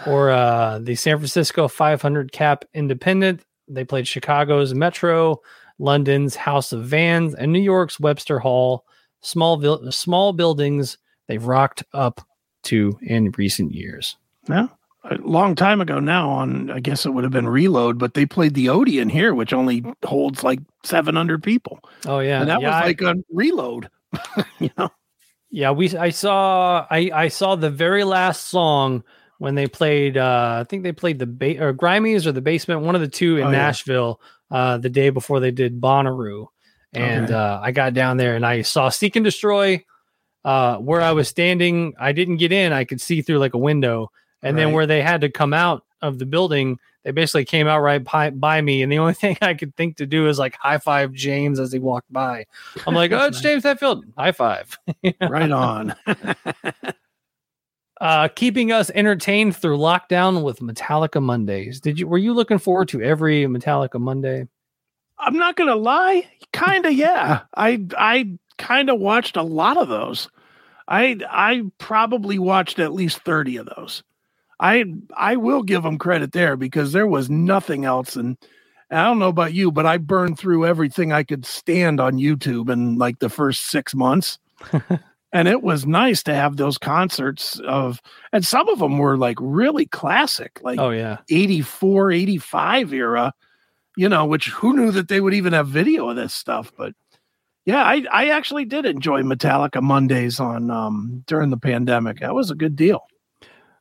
or 0.07 0.31
uh, 0.31 0.79
the 0.79 0.95
San 0.95 1.17
Francisco 1.17 1.67
500 1.67 2.31
Cap 2.31 2.65
Independent. 2.75 3.45
They 3.67 3.85
played 3.85 4.07
Chicago's 4.07 4.75
Metro, 4.75 5.41
London's 5.79 6.37
House 6.37 6.73
of 6.73 6.85
Vans, 6.85 7.35
and 7.35 7.53
New 7.53 7.61
York's 7.61 7.99
Webster 7.99 8.39
Hall. 8.39 8.85
Small 9.23 9.57
vil- 9.57 9.91
small 9.91 10.33
buildings 10.33 10.99
they've 11.29 11.45
rocked 11.45 11.85
up 11.93 12.21
to 12.65 12.99
in 13.03 13.31
recent 13.33 13.73
years. 13.75 14.17
Yeah. 14.49 14.69
A 15.11 15.17
long 15.17 15.55
time 15.55 15.83
ago 15.83 16.01
now 16.01 16.31
on 16.31 16.71
I 16.71 16.81
guess 16.81 17.05
it 17.05 17.11
would 17.11 17.25
have 17.25 17.33
been 17.33 17.49
reload, 17.49 17.99
but 17.99 18.15
they 18.15 18.25
played 18.25 18.55
the 18.55 18.71
Odeon 18.71 19.11
here, 19.11 19.35
which 19.35 19.53
only 19.53 19.85
holds 20.03 20.43
like 20.43 20.61
seven 20.83 21.15
hundred 21.15 21.43
people. 21.43 21.81
Oh 22.07 22.21
yeah, 22.21 22.41
and 22.41 22.49
that 22.49 22.63
yeah, 22.63 22.69
was 22.69 22.75
I- 22.83 22.87
like 22.87 23.01
a 23.03 23.15
reload. 23.31 23.91
you 24.61 24.71
know? 24.79 24.91
Yeah, 25.51 25.73
we 25.73 25.95
I 25.97 26.09
saw 26.11 26.87
I 26.91 27.11
I 27.13 27.29
saw 27.29 27.55
the 27.55 27.71
very 27.71 28.03
last 28.05 28.45
song 28.49 29.05
when 29.39 29.55
they 29.57 29.67
played 29.67 30.17
uh 30.17 30.59
I 30.61 30.65
think 30.65 30.85
they 30.85 30.93
played 30.93 31.19
the 31.19 31.27
ba- 31.27 31.63
or 31.63 31.75
Grimey's 31.75 32.27
or 32.27 32.33
the 32.33 32.41
basement 32.41 32.81
one 32.81 32.95
of 32.95 33.01
the 33.03 33.09
two 33.09 33.37
in 33.37 33.45
Oh, 33.45 33.51
yeah. 33.51 33.59
Nashville 33.59 34.21
uh 34.51 34.79
the 34.79 34.89
day 34.89 35.11
before 35.11 35.39
they 35.41 35.51
did 35.51 35.81
Bonnaroo. 35.83 36.47
And 36.95 37.27
Okay. 37.27 37.35
uh 37.35 37.61
I 37.61 37.73
got 37.73 37.93
down 37.93 38.17
there 38.17 38.37
and 38.37 38.47
I 38.47 38.63
saw 38.63 38.89
Seek 38.89 39.17
and 39.17 39.25
Destroy 39.25 39.85
uh 40.45 40.77
where 40.77 41.01
I 41.01 41.13
was 41.13 41.29
standing 41.29 41.95
I 41.99 42.13
didn't 42.13 42.37
get 42.37 42.53
in 42.53 42.73
I 42.73 42.85
could 42.85 43.01
see 43.01 43.23
through 43.23 43.39
like 43.39 43.55
a 43.55 43.59
window 43.59 44.11
and 44.43 44.59
then 44.59 44.73
where 44.73 44.87
they 44.87 45.01
had 45.01 45.23
to 45.23 45.31
come 45.31 45.55
out 45.55 45.85
of 46.03 46.19
the 46.19 46.27
building 46.27 46.79
they 47.05 47.11
basically 47.11 47.45
came 47.45 47.67
out 47.67 47.81
right 47.81 48.03
by, 48.03 48.31
by 48.31 48.61
me 48.61 48.83
and 48.83 48.91
the 48.91 48.99
only 48.99 49.15
thing 49.15 49.37
I 49.41 49.55
could 49.55 49.77
think 49.77 49.97
to 49.99 50.07
do 50.07 50.27
is 50.29 50.39
like 50.39 50.57
high 50.57 50.79
five 50.79 51.13
James 51.13 51.61
as 51.61 51.73
he 51.73 51.79
walked 51.79 52.13
by. 52.13 52.47
I'm 52.87 52.95
like, 52.95 53.13
"Oh, 53.13 53.27
it's. 53.27 53.41
James 53.41 53.63
Hetfield." 53.63 54.03
High 54.17 54.33
five. 54.33 54.79
right 55.21 55.51
on. 55.51 55.95
uh 58.01 58.29
keeping 58.29 58.73
us 58.73 58.91
entertained 58.95 59.55
through 59.57 59.79
lockdown 59.79 60.43
with 60.43 60.61
Metallica 60.61 61.23
Mondays. 61.23 61.81
Did 61.81 62.01
you 62.01 62.09
were 62.09 62.19
you 62.19 62.33
looking 62.33 62.59
forward 62.59 62.89
to 62.89 63.03
every 63.03 63.45
Metallica 63.45 64.01
Monday? 64.01 64.49
I'm 65.19 65.37
not 65.37 65.57
gonna 65.57 65.77
lie, 65.77 66.29
kinda 66.53 66.93
yeah. 66.93 67.43
I 67.55 67.85
I 67.97 68.37
kinda 68.59 68.95
watched 68.95 69.37
a 69.37 69.43
lot 69.43 69.77
of 69.77 69.89
those. 69.89 70.29
I 70.89 71.19
I 71.29 71.63
probably 71.79 72.39
watched 72.39 72.79
at 72.79 72.93
least 72.93 73.19
30 73.21 73.59
of 73.59 73.69
those. 73.77 74.03
I 74.61 74.85
I 75.17 75.37
will 75.37 75.63
give 75.63 75.83
them 75.83 75.99
credit 75.99 76.33
there 76.33 76.57
because 76.57 76.93
there 76.93 77.07
was 77.07 77.31
nothing 77.31 77.85
else 77.85 78.17
and 78.17 78.37
I 78.91 79.05
don't 79.05 79.19
know 79.19 79.29
about 79.29 79.55
you, 79.55 79.73
but 79.73 79.87
I 79.87 79.97
burned 79.97 80.39
through 80.39 80.67
everything 80.67 81.13
I 81.13 81.25
could 81.25 81.47
stand 81.47 82.01
on 82.01 82.15
YouTube 82.15 82.71
in 82.71 82.97
like 82.97 83.19
the 83.19 83.31
first 83.31 83.67
six 83.67 83.95
months. 83.95 84.39
and 85.33 85.49
it 85.49 85.63
was 85.63 85.87
nice 85.87 86.23
to 86.25 86.35
have 86.35 86.57
those 86.57 86.79
concerts 86.79 87.59
of 87.61 88.01
and 88.33 88.45
some 88.45 88.69
of 88.69 88.79
them 88.79 88.99
were 88.99 89.17
like 89.17 89.39
really 89.41 89.87
classic, 89.87 90.61
like 90.63 90.79
Oh 90.79 90.91
yeah. 90.91 91.19
84, 91.29 92.13
85 92.13 92.93
era, 92.93 93.35
you 93.97 94.09
know, 94.09 94.25
which 94.27 94.49
who 94.51 94.77
knew 94.77 94.91
that 94.93 95.09
they 95.09 95.21
would 95.21 95.35
even 95.35 95.53
have 95.55 95.67
video 95.67 96.09
of 96.11 96.17
this 96.17 96.35
stuff. 96.35 96.73
But 96.77 96.95
yeah, 97.65 97.83
I, 97.83 98.05
I 98.11 98.29
actually 98.31 98.65
did 98.65 98.87
enjoy 98.87 99.23
Metallica 99.23 99.83
Mondays 99.83 100.41
on 100.41 100.71
um 100.71 101.25
during 101.27 101.51
the 101.51 101.57
pandemic. 101.57 102.21
That 102.21 102.35
was 102.35 102.51
a 102.51 102.55
good 102.55 102.77
deal. 102.77 103.07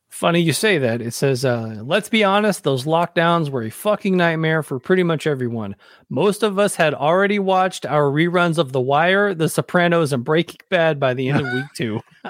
Funny 0.10 0.42
you 0.42 0.54
say 0.54 0.78
that. 0.78 1.02
It 1.02 1.16
says, 1.16 1.44
uh, 1.44 1.82
let's 1.84 2.08
be 2.08 2.24
honest, 2.24 2.64
those 2.64 2.86
lockdowns 2.86 3.50
were 3.50 3.64
a 3.64 3.72
fucking 3.72 4.16
nightmare 4.16 4.62
for 4.62 4.80
pretty 4.80 5.02
much 5.02 5.26
everyone. 5.26 5.76
Most 6.08 6.44
of 6.44 6.60
us 6.60 6.76
had 6.76 6.94
already 6.94 7.40
watched 7.40 7.84
our 7.88 8.04
reruns 8.12 8.60
of 8.60 8.72
The 8.74 8.80
Wire, 8.80 9.34
The 9.34 9.50
Sopranos, 9.50 10.14
and 10.14 10.24
Breaking 10.24 10.60
Bad 10.70 11.00
by 11.00 11.16
the 11.16 11.30
end 11.30 11.48
of 11.48 11.52
week 11.54 11.66
two. 11.76 12.00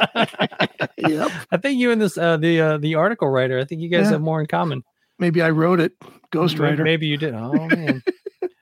Yep. 0.97 1.31
I 1.51 1.57
think 1.57 1.79
you 1.79 1.91
and 1.91 2.01
this 2.01 2.17
uh, 2.17 2.37
the 2.37 2.61
uh, 2.61 2.77
the 2.77 2.95
article 2.95 3.27
writer, 3.27 3.59
I 3.59 3.65
think 3.65 3.81
you 3.81 3.89
guys 3.89 4.05
Yeah. 4.05 4.11
have 4.11 4.21
more 4.21 4.39
in 4.39 4.47
common. 4.47 4.83
Maybe 5.19 5.41
I 5.41 5.49
wrote 5.49 5.79
it. 5.81 5.93
ghostwriter. 6.31 6.59
May- 6.59 6.69
Rider. 6.69 6.83
Maybe 6.85 7.07
you 7.07 7.17
did. 7.17 7.33
Oh 7.33 7.51
man. 7.67 8.01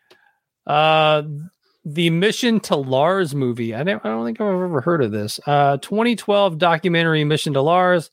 uh 0.65 1.23
the 1.83 2.09
Mission 2.09 2.59
to 2.61 2.75
Lars 2.75 3.33
movie. 3.33 3.73
I 3.73 3.83
don't 3.83 4.03
I 4.05 4.09
don't 4.09 4.25
think 4.25 4.39
I've 4.39 4.47
ever 4.47 4.81
heard 4.81 5.03
of 5.03 5.11
this. 5.11 5.39
Uh 5.45 5.77
2012 5.77 6.57
documentary 6.57 7.23
Mission 7.23 7.53
to 7.53 7.61
Lars. 7.61 8.11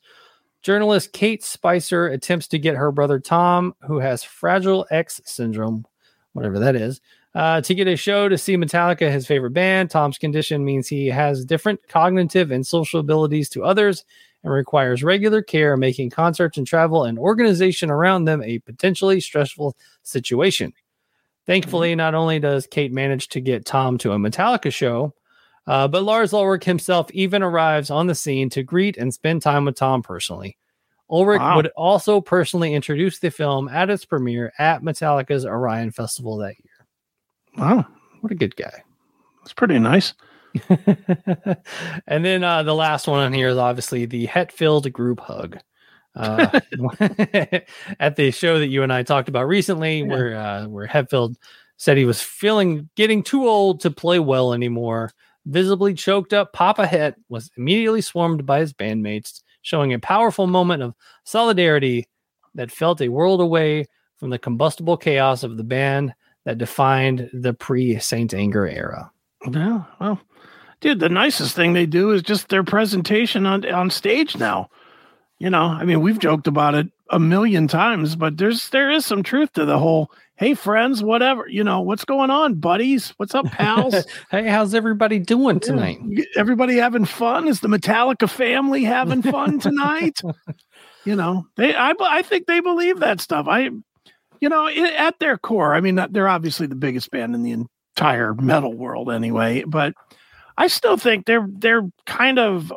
Journalist 0.61 1.13
Kate 1.13 1.43
Spicer 1.43 2.07
attempts 2.07 2.47
to 2.49 2.59
get 2.59 2.75
her 2.75 2.91
brother 2.91 3.19
Tom, 3.19 3.73
who 3.81 3.99
has 3.99 4.23
Fragile 4.23 4.85
X 4.91 5.21
syndrome, 5.23 5.85
whatever 6.33 6.59
that 6.59 6.75
is, 6.75 6.99
uh, 7.33 7.61
to 7.61 7.75
get 7.75 7.87
a 7.87 7.95
show 7.95 8.27
to 8.27 8.37
see 8.37 8.57
Metallica, 8.57 9.09
his 9.09 9.25
favorite 9.25 9.53
band. 9.53 9.89
Tom's 9.89 10.17
condition 10.17 10.65
means 10.65 10.87
he 10.87 11.07
has 11.07 11.45
different 11.45 11.79
cognitive 11.87 12.51
and 12.51 12.67
social 12.67 12.99
abilities 12.99 13.47
to 13.49 13.63
others 13.63 14.03
and 14.43 14.51
requires 14.51 15.03
regular 15.03 15.41
care, 15.41 15.77
making 15.77 16.09
concerts 16.09 16.57
and 16.57 16.67
travel 16.67 17.03
and 17.05 17.19
organization 17.19 17.89
around 17.89 18.25
them 18.25 18.41
a 18.43 18.59
potentially 18.59 19.19
stressful 19.21 19.75
situation. 20.03 20.73
Thankfully, 21.49 21.95
not 21.95 22.13
only 22.13 22.37
does 22.37 22.67
Kate 22.67 22.93
manage 22.93 23.29
to 23.29 23.41
get 23.41 23.65
Tom 23.65 23.97
to 23.97 24.11
a 24.11 24.19
Metallica 24.19 24.71
show, 24.71 25.15
uh, 25.65 25.87
but 25.87 26.03
Lars 26.03 26.31
Ulrich 26.31 26.63
himself 26.63 27.09
even 27.09 27.41
arrives 27.41 27.89
on 27.89 28.05
the 28.05 28.13
scene 28.13 28.51
to 28.51 28.61
greet 28.61 28.97
and 28.97 29.11
spend 29.11 29.41
time 29.41 29.65
with 29.65 29.75
Tom 29.75 30.03
personally. 30.03 30.57
Ulrich 31.09 31.39
Wow. 31.39 31.55
would 31.55 31.71
also 31.75 32.21
personally 32.21 32.75
introduce 32.75 33.17
the 33.17 33.31
film 33.31 33.67
at 33.67 33.89
its 33.89 34.05
premiere 34.05 34.53
at 34.59 34.83
Metallica's 34.83 35.43
Orion 35.43 35.89
Festival 35.89 36.37
that 36.37 36.53
year. 36.63 36.85
Wow. 37.57 37.87
What 38.21 38.31
a 38.31 38.35
good 38.35 38.55
guy. 38.55 38.83
That's 39.41 39.53
pretty 39.53 39.79
nice. 39.79 40.13
and 40.69 42.23
then 42.23 42.43
uh, 42.43 42.61
the 42.61 42.75
last 42.75 43.07
one 43.07 43.21
on 43.21 43.33
here 43.33 43.47
is 43.47 43.57
obviously 43.57 44.05
the 44.05 44.27
Hetfield 44.27 44.93
group 44.93 45.19
hug. 45.19 45.57
Uh, 46.19 46.59
at 47.99 48.15
the 48.15 48.31
show 48.31 48.59
that 48.59 48.67
you 48.67 48.83
and 48.83 48.91
I 48.93 49.03
talked 49.03 49.29
about 49.29 49.47
recently, 49.47 49.99
Yeah. 49.99 50.05
where 50.07 50.35
uh, 50.35 50.67
where 50.67 50.87
Hetfield 50.87 51.35
said 51.77 51.97
he 51.97 52.05
was 52.05 52.21
feeling 52.21 52.89
getting 52.95 53.23
too 53.23 53.47
old 53.47 53.79
to 53.81 53.89
play 53.91 54.19
well 54.19 54.53
anymore. 54.53 55.11
Visibly 55.45 55.93
choked 55.93 56.33
up, 56.33 56.51
Papa 56.53 56.85
Het 56.85 57.15
was 57.29 57.49
immediately 57.57 58.01
swarmed 58.01 58.45
by 58.45 58.59
his 58.59 58.73
bandmates, 58.73 59.41
showing 59.61 59.93
a 59.93 59.99
powerful 59.99 60.45
moment 60.45 60.83
of 60.83 60.93
solidarity 61.23 62.07
that 62.55 62.69
felt 62.71 63.01
a 63.01 63.07
world 63.09 63.39
away 63.41 63.85
from 64.17 64.29
the 64.29 64.37
combustible 64.37 64.97
chaos 64.97 65.43
of 65.43 65.55
the 65.55 65.63
band 65.63 66.13
that 66.43 66.57
defined 66.57 67.29
the 67.31 67.53
pre 67.53 67.97
Saint 67.99 68.33
Anger 68.33 68.67
era. 68.67 69.09
Yeah. 69.49 69.83
Well, 70.01 70.19
dude, 70.81 70.99
the 70.99 71.07
nicest 71.09 71.55
thing 71.55 71.71
they 71.71 71.85
do 71.85 72.11
is 72.11 72.21
just 72.21 72.49
their 72.49 72.63
presentation 72.63 73.45
on 73.45 73.65
on 73.71 73.89
stage 73.89 74.35
now. 74.37 74.69
You 75.39 75.49
know, 75.49 75.63
I 75.63 75.85
mean, 75.85 76.01
we've 76.01 76.19
joked 76.19 76.47
about 76.47 76.75
it 76.75 76.87
a 77.09 77.19
million 77.19 77.67
times, 77.67 78.17
but 78.17 78.37
there's 78.37 78.69
there 78.69 78.91
is 78.91 79.05
some 79.05 79.23
truth 79.23 79.53
to 79.53 79.63
the 79.63 79.79
whole 79.79 80.11
hey 80.35 80.53
friends, 80.53 81.01
whatever, 81.01 81.47
you 81.47 81.63
know, 81.63 81.79
what's 81.79 82.03
going 82.03 82.29
on, 82.29 82.55
buddies? 82.55 83.13
What's 83.17 83.33
up, 83.33 83.45
pals? 83.45 84.05
Hey, 84.31 84.47
how's 84.47 84.73
everybody 84.73 85.17
doing 85.17 85.59
tonight? 85.59 85.99
Everybody 86.35 86.75
having 86.75 87.05
fun? 87.05 87.47
Is 87.47 87.61
the 87.61 87.69
Metallica 87.69 88.29
family 88.29 88.83
having 88.83 89.21
fun 89.21 89.59
tonight? 89.59 90.19
you 91.05 91.15
know, 91.15 91.47
they 91.55 91.73
I 91.73 91.93
I 91.99 92.21
think 92.21 92.45
they 92.45 92.59
believe 92.59 92.99
that 92.99 93.21
stuff. 93.21 93.47
I 93.47 93.69
you 94.41 94.49
know, 94.49 94.67
i 94.67 94.93
at 94.97 95.19
their 95.19 95.37
core, 95.37 95.73
I 95.73 95.79
mean, 95.79 95.99
they're 96.11 96.27
obviously 96.27 96.67
the 96.67 96.75
biggest 96.75 97.11
band 97.11 97.33
in 97.33 97.43
the 97.43 97.51
entire 97.95 98.33
metal 98.33 98.73
world 98.73 99.09
anyway, 99.09 99.63
but 99.65 99.93
I 100.57 100.67
still 100.67 100.97
think 100.97 101.25
they're 101.25 101.47
they're 101.49 101.89
kind 102.05 102.39
of 102.39 102.73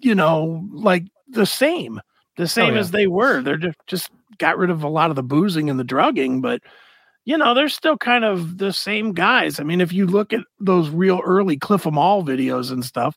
you 0.00 0.14
know, 0.14 0.68
like 0.72 1.04
the 1.34 1.46
same. 1.46 2.00
The 2.36 2.44
oh, 2.44 2.46
same 2.46 2.74
yeah. 2.74 2.80
as 2.80 2.90
they 2.90 3.06
were. 3.06 3.42
They're 3.42 3.56
just 3.56 3.78
just 3.86 4.10
got 4.38 4.58
rid 4.58 4.70
of 4.70 4.82
a 4.82 4.88
lot 4.88 5.10
of 5.10 5.16
the 5.16 5.22
boozing 5.22 5.70
and 5.70 5.78
the 5.78 5.84
drugging, 5.84 6.40
but 6.40 6.60
you 7.24 7.38
know, 7.38 7.54
they're 7.54 7.68
still 7.68 7.96
kind 7.96 8.24
of 8.24 8.58
the 8.58 8.72
same 8.72 9.12
guys. 9.12 9.58
I 9.58 9.62
mean, 9.62 9.80
if 9.80 9.92
you 9.92 10.06
look 10.06 10.32
at 10.32 10.40
those 10.60 10.90
real 10.90 11.20
early 11.24 11.56
Cliff 11.56 11.86
all 11.86 12.22
videos 12.22 12.70
and 12.70 12.84
stuff, 12.84 13.16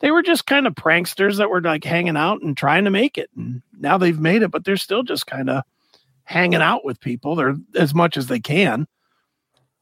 they 0.00 0.10
were 0.10 0.22
just 0.22 0.46
kind 0.46 0.66
of 0.66 0.74
pranksters 0.74 1.38
that 1.38 1.50
were 1.50 1.60
like 1.60 1.82
hanging 1.82 2.16
out 2.16 2.40
and 2.40 2.56
trying 2.56 2.84
to 2.84 2.90
make 2.90 3.18
it. 3.18 3.30
And 3.36 3.62
now 3.78 3.98
they've 3.98 4.18
made 4.18 4.42
it, 4.42 4.50
but 4.50 4.64
they're 4.64 4.76
still 4.76 5.02
just 5.02 5.26
kind 5.26 5.50
of 5.50 5.64
hanging 6.22 6.62
out 6.62 6.84
with 6.84 7.00
people. 7.00 7.34
They're 7.34 7.56
as 7.74 7.94
much 7.94 8.16
as 8.16 8.28
they 8.28 8.38
can, 8.38 8.86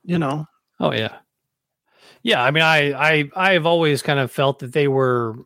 you 0.05 0.19
know. 0.19 0.47
Oh 0.81 0.93
yeah, 0.93 1.17
yeah. 2.23 2.43
I 2.43 2.51
mean, 2.51 2.63
I 2.63 2.93
I 2.93 3.31
I've 3.37 3.67
always 3.67 4.03
kind 4.03 4.21
of 4.21 4.31
felt 4.31 4.61
that 4.61 4.73
they 4.73 4.89
were 4.89 5.37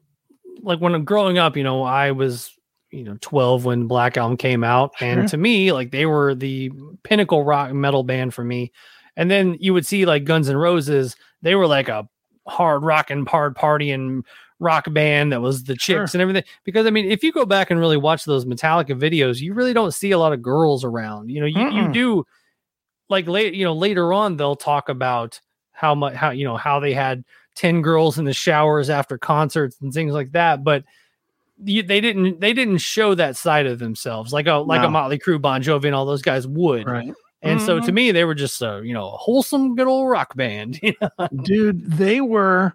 like 0.62 0.80
when 0.80 0.94
I'm 0.94 1.04
growing 1.04 1.38
up. 1.38 1.56
You 1.56 1.64
know, 1.64 1.82
I 1.82 2.10
was 2.12 2.52
you 2.90 3.04
know 3.04 3.16
12 3.20 3.64
when 3.64 3.86
Black 3.86 4.16
Album 4.16 4.36
came 4.36 4.64
out, 4.64 4.92
Sure. 4.98 5.08
and 5.08 5.28
to 5.28 5.36
me, 5.36 5.72
like 5.72 5.90
they 5.90 6.06
were 6.06 6.34
the 6.34 6.70
pinnacle 7.04 7.44
rock 7.44 7.72
metal 7.72 8.02
band 8.02 8.34
for 8.34 8.44
me. 8.44 8.72
And 9.16 9.30
then 9.30 9.56
you 9.60 9.72
would 9.74 9.86
see 9.86 10.06
like 10.06 10.24
Guns 10.24 10.48
N' 10.48 10.56
Roses. 10.56 11.16
They 11.42 11.54
were 11.54 11.66
like 11.66 11.88
a 11.88 12.08
hard 12.46 12.82
rocking, 12.84 13.26
hard 13.26 13.56
partying 13.56 14.22
rock 14.60 14.84
band 14.92 15.32
that 15.32 15.40
was 15.40 15.64
the 15.64 15.74
chicks 15.76 16.14
and 16.14 16.20
everything. 16.22 16.44
Because 16.64 16.86
I 16.86 16.90
mean, 16.90 17.10
if 17.10 17.22
you 17.24 17.32
go 17.32 17.44
back 17.46 17.70
and 17.70 17.80
really 17.80 17.96
watch 17.96 18.24
those 18.24 18.44
Metallica 18.44 18.90
videos, 18.98 19.40
you 19.40 19.54
really 19.54 19.72
don't 19.72 19.92
see 19.94 20.10
a 20.12 20.18
lot 20.18 20.32
of 20.32 20.42
girls 20.42 20.84
around. 20.84 21.30
You 21.30 21.40
know, 21.40 21.46
you, 21.46 21.70
you 21.70 21.92
do 21.92 22.24
like 23.08 23.26
late, 23.26 23.54
you 23.54 23.64
know, 23.64 23.74
later 23.74 24.12
on 24.12 24.36
they'll 24.36 24.56
talk 24.56 24.88
about 24.88 25.40
how 25.72 25.94
much 25.94 26.14
how 26.14 26.30
you 26.30 26.44
know 26.44 26.56
how 26.56 26.78
they 26.80 26.92
had 26.94 27.24
10 27.56 27.82
girls 27.82 28.18
in 28.18 28.24
the 28.24 28.32
showers 28.32 28.88
after 28.90 29.18
concerts 29.18 29.76
and 29.80 29.92
things 29.92 30.12
like 30.12 30.32
that. 30.32 30.64
But 30.64 30.84
you, 31.62 31.82
they 31.82 32.00
didn't 32.00 32.40
they 32.40 32.52
didn't 32.52 32.78
show 32.78 33.14
that 33.14 33.36
side 33.36 33.66
of 33.66 33.78
themselves 33.78 34.32
like 34.32 34.46
a 34.46 34.54
like 34.54 34.80
a 34.80 34.84
No. 34.84 34.90
Motley 34.90 35.18
Crue, 35.18 35.40
Bon 35.40 35.62
Jovi, 35.62 35.84
and 35.86 35.94
all 35.94 36.06
those 36.06 36.22
guys 36.22 36.46
would. 36.46 36.86
Right. 36.86 37.12
And 37.42 37.60
so 37.60 37.80
to 37.80 37.90
Mhm. 37.90 37.94
me, 37.94 38.12
they 38.12 38.24
were 38.24 38.34
just 38.34 38.60
a 38.62 38.80
you 38.84 38.94
know 38.94 39.08
a 39.08 39.16
wholesome 39.16 39.74
good 39.74 39.86
old 39.86 40.08
rock 40.10 40.34
band. 40.36 40.78
you 40.82 40.94
know? 41.00 41.28
dude 41.42 41.84
they 41.90 42.20
were 42.20 42.72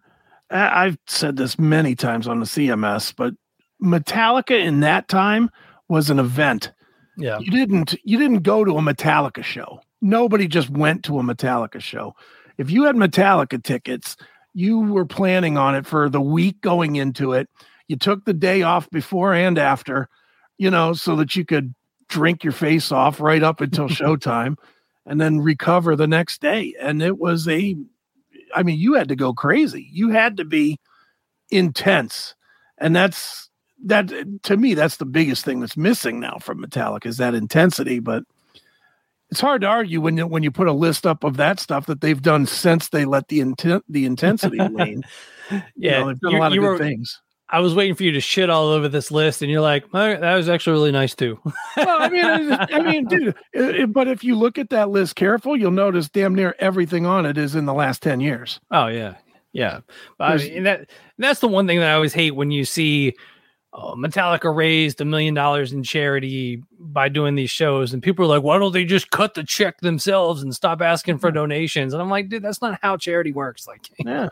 i've 0.51 0.97
said 1.07 1.37
this 1.37 1.57
many 1.57 1.95
times 1.95 2.27
on 2.27 2.39
the 2.39 2.45
cms 2.45 3.11
but 3.17 3.33
metallica 3.81 4.57
in 4.63 4.79
that 4.81 5.07
time 5.07 5.49
was 5.89 6.09
an 6.11 6.19
event 6.19 6.71
yeah, 7.17 7.39
you 7.39 7.49
didn't 7.49 7.95
you 8.03 8.19
didn't 8.19 8.43
go 8.43 8.63
to 8.63 8.77
a 8.77 8.81
metallica 8.81 9.43
show 9.43 9.79
nobody 10.01 10.47
just 10.47 10.69
went 10.69 11.03
to 11.03 11.17
a 11.19 11.23
metallica 11.23 11.81
show 11.81 12.15
if 12.59 12.69
you 12.69 12.83
had 12.83 12.95
metallica 12.95 13.61
tickets 13.61 14.15
you 14.55 14.79
were 14.79 15.05
planning 15.05 15.57
on 15.57 15.75
it 15.75 15.85
for 15.85 16.09
the 16.09 16.21
week 16.21 16.61
going 16.61 16.95
into 16.95 17.33
it. 17.33 17.49
You 17.87 17.97
took 17.97 18.23
the 18.23 18.33
day 18.33 18.63
off 18.63 18.89
before 18.89 19.33
and 19.33 19.59
after 19.59 20.09
you 20.57 20.71
know 20.71 20.93
so 20.93 21.17
that 21.17 21.35
you 21.35 21.45
could 21.45 21.75
drink 22.07 22.43
your 22.43 22.53
face 22.53 22.91
off 22.91 23.19
right 23.19 23.43
up 23.43 23.61
until 23.61 23.87
showtime 23.89 24.55
and 25.05 25.19
then 25.19 25.41
recover 25.41 25.95
the 25.95 26.07
next 26.07 26.41
day. 26.41 26.73
And 26.79 27.03
it 27.03 27.19
was 27.19 27.47
a 27.47 27.75
i 28.55 28.63
mean 28.63 28.79
you 28.79 28.93
had 28.93 29.09
to 29.09 29.15
go 29.15 29.33
crazy. 29.33 29.87
You 29.91 30.09
had 30.09 30.37
to 30.37 30.45
be 30.45 30.79
intense. 31.51 32.33
And 32.77 32.95
that's 32.95 33.49
that 33.83 34.11
to 34.43 34.57
me 34.57 34.73
that's 34.73 34.97
the 34.97 35.05
biggest 35.05 35.43
thing 35.43 35.59
that's 35.59 35.77
missing 35.77 36.21
now 36.21 36.37
from 36.39 36.63
metallica 36.63 37.07
is 37.07 37.17
that 37.17 37.35
intensity. 37.35 37.99
But 37.99 38.23
it's 39.31 39.39
hard 39.41 39.61
to 39.61 39.67
argue 39.67 39.99
when 40.01 40.17
you 40.17 40.27
when 40.27 40.43
you 40.43 40.51
put 40.51 40.67
a 40.67 40.73
list 40.73 41.05
up 41.05 41.23
of 41.23 41.37
that 41.37 41.59
stuff 41.59 41.85
that 41.87 42.01
they've 42.01 42.21
done 42.21 42.45
since 42.45 42.89
they 42.89 43.05
let 43.05 43.27
the 43.27 43.39
intent 43.39 43.83
the 43.89 44.05
intensity 44.05 44.57
wane 44.71 45.03
You 45.51 45.61
yeah. 45.75 45.99
know, 45.99 46.07
they've 46.07 46.19
done 46.19 46.35
a 46.35 46.39
lot 46.39 46.47
of 46.51 46.55
you 46.55 46.61
good 46.61 46.67
were- 46.67 46.77
things 46.77 47.21
I 47.47 47.59
was 47.59 47.75
waiting 47.75 47.93
for 47.93 48.01
you 48.03 48.11
to 48.13 48.19
shit 48.21 48.49
all 48.49 48.69
over 48.69 48.89
this 48.89 49.11
list, 49.11 49.43
and 49.43 49.51
you're 49.51 49.61
like, 49.61 49.85
"Oh, 49.93 50.17
that 50.17 50.33
was 50.35 50.49
actually 50.49 50.73
really 50.73 50.91
nice 50.91 51.13
too. 51.13 51.39
well, 51.77 52.01
I 52.01 52.09
mean, 52.09 52.25
I 52.25 52.79
mean, 52.81 53.05
dude. 53.07 53.35
it- 53.53 53.75
it- 53.81 53.93
but 53.93 54.07
if 54.07 54.23
you 54.23 54.33
look 54.35 54.57
at 54.57 54.71
that 54.71 54.89
list 54.89 55.15
careful, 55.15 55.55
you'll 55.55 55.69
notice 55.69 56.09
damn 56.09 56.33
near 56.33 56.55
everything 56.57 57.05
on 57.05 57.23
it 57.27 57.37
is 57.37 57.53
in 57.53 57.65
the 57.65 57.73
last 57.73 58.01
ten 58.01 58.19
years. 58.19 58.59
Oh 58.71 58.87
yeah, 58.87 59.13
yeah. 59.53 59.81
But 60.17 60.31
I 60.31 60.37
mean, 60.37 60.63
that 60.63 60.89
that's 61.19 61.39
the 61.39 61.47
one 61.47 61.67
thing 61.67 61.79
that 61.81 61.91
I 61.91 61.93
always 61.93 62.13
hate 62.15 62.31
when 62.35 62.49
you 62.49 62.65
see 62.65 63.13
oh, 63.75 63.95
Metallica 63.95 64.55
raised 64.55 65.01
a 65.01 65.05
million 65.05 65.33
dollars 65.33 65.73
in 65.73 65.83
charity 65.83 66.63
by 66.79 67.09
doing 67.09 67.35
these 67.35 67.51
shows, 67.51 67.93
and 67.93 68.01
people 68.01 68.25
are 68.25 68.29
like, 68.29 68.43
"Why 68.43 68.57
don't 68.57 68.71
they 68.71 68.85
just 68.85 69.11
cut 69.11 69.33
the 69.33 69.43
check 69.43 69.81
themselves 69.81 70.41
and 70.41 70.55
stop 70.55 70.81
asking 70.81 71.19
for 71.19 71.29
donations?" 71.31 71.93
And 71.93 72.01
I'm 72.01 72.09
like, 72.09 72.29
"Dude, 72.29 72.43
that's 72.43 72.61
not 72.61 72.79
how 72.81 72.97
charity 72.97 73.31
works." 73.31 73.67
Like, 73.75 73.89
Yeah. 73.99 74.29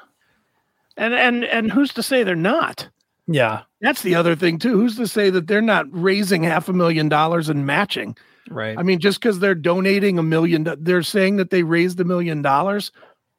And 0.95 1.13
and 1.13 1.43
and 1.43 1.71
who's 1.71 1.93
to 1.93 2.03
say 2.03 2.23
they're 2.23 2.35
not? 2.35 2.89
yeah, 3.27 3.61
That's 3.81 4.01
the 4.01 4.15
other 4.15 4.35
thing 4.35 4.59
too. 4.59 4.75
Who's 4.77 4.97
to 4.97 5.07
say 5.07 5.29
that 5.29 5.47
they're 5.47 5.61
not 5.61 5.85
raising 5.91 6.43
half 6.43 6.67
a 6.67 6.73
million 6.73 7.09
dollars 7.09 7.49
and 7.49 7.65
matching? 7.65 8.17
right. 8.49 8.77
I 8.77 8.83
mean, 8.83 8.99
just 8.99 9.19
because 9.19 9.39
they're 9.39 9.55
donating 9.55 10.19
a 10.19 10.23
million, 10.23 10.67
they're 10.79 11.03
saying 11.03 11.37
that 11.37 11.49
they 11.49 11.63
raised 11.63 11.99
a 11.99 12.03
million 12.03 12.41
dollars. 12.41 12.91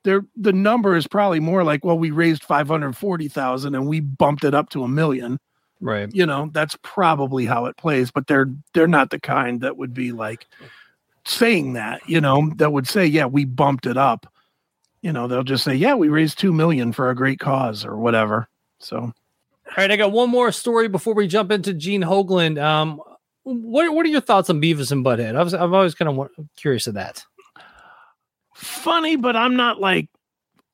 They're 0.02 0.25
the 0.37 0.52
number 0.52 0.96
is 0.96 1.06
probably 1.06 1.40
more 1.40 1.64
like, 1.64 1.84
well, 1.84 1.99
we 1.99 2.11
raised 2.11 2.44
five 2.44 2.68
hundred 2.68 2.96
forty 2.96 3.28
thousand 3.28 3.75
and 3.75 3.87
we 3.87 4.00
bumped 4.00 4.44
it 4.44 4.54
up 4.54 4.70
to 4.70 4.82
a 4.82 4.88
million. 4.88 5.38
Right. 5.84 6.08
You 6.14 6.24
know, 6.24 6.48
that's 6.50 6.78
probably 6.82 7.44
how 7.44 7.66
it 7.66 7.76
plays. 7.76 8.10
But 8.10 8.26
they're 8.26 8.50
they're 8.72 8.88
not 8.88 9.10
the 9.10 9.20
kind 9.20 9.60
that 9.60 9.76
would 9.76 9.92
be 9.92 10.12
like 10.12 10.46
saying 11.26 11.74
that. 11.74 12.00
You 12.08 12.22
know, 12.22 12.50
that 12.56 12.72
would 12.72 12.88
say, 12.88 13.04
yeah, 13.04 13.26
we 13.26 13.44
bumped 13.44 13.85
it 13.85 13.98
up. 13.98 14.26
You 15.02 15.12
know, 15.12 15.28
they'll 15.28 15.42
just 15.42 15.62
say, 15.62 15.74
yeah, 15.74 15.94
we 15.94 16.09
raised 16.09 16.38
two 16.38 16.54
million 16.54 16.92
for 16.92 17.11
a 17.11 17.14
great 17.14 17.38
cause 17.38 17.85
or 17.85 17.98
whatever. 17.98 18.48
So 18.78 18.96
All 18.96 19.12
right, 19.76 19.90
I 19.90 19.96
got 19.96 20.11
one 20.11 20.30
more 20.30 20.50
story 20.52 20.88
before 20.88 21.12
we 21.12 21.26
jump 21.28 21.52
into 21.52 21.74
Gene 21.74 22.02
Hoglan. 22.02 22.59
Um, 22.59 22.98
what 23.42 23.92
what 23.92 24.06
are 24.06 24.09
your 24.09 24.22
thoughts 24.22 24.48
on 24.48 24.62
Beavis 24.62 24.90
and 24.90 25.04
Butthead? 25.04 25.37
I 25.37 25.42
was 25.42 25.52
I've 25.52 25.74
always 25.74 25.94
kind 25.94 26.18
of 26.18 26.30
curious 26.56 26.87
of 26.87 26.94
that. 26.94 27.22
funny, 28.54 29.16
but 29.16 29.37
I'm 29.37 29.56
not 29.56 29.80
like 29.80 30.09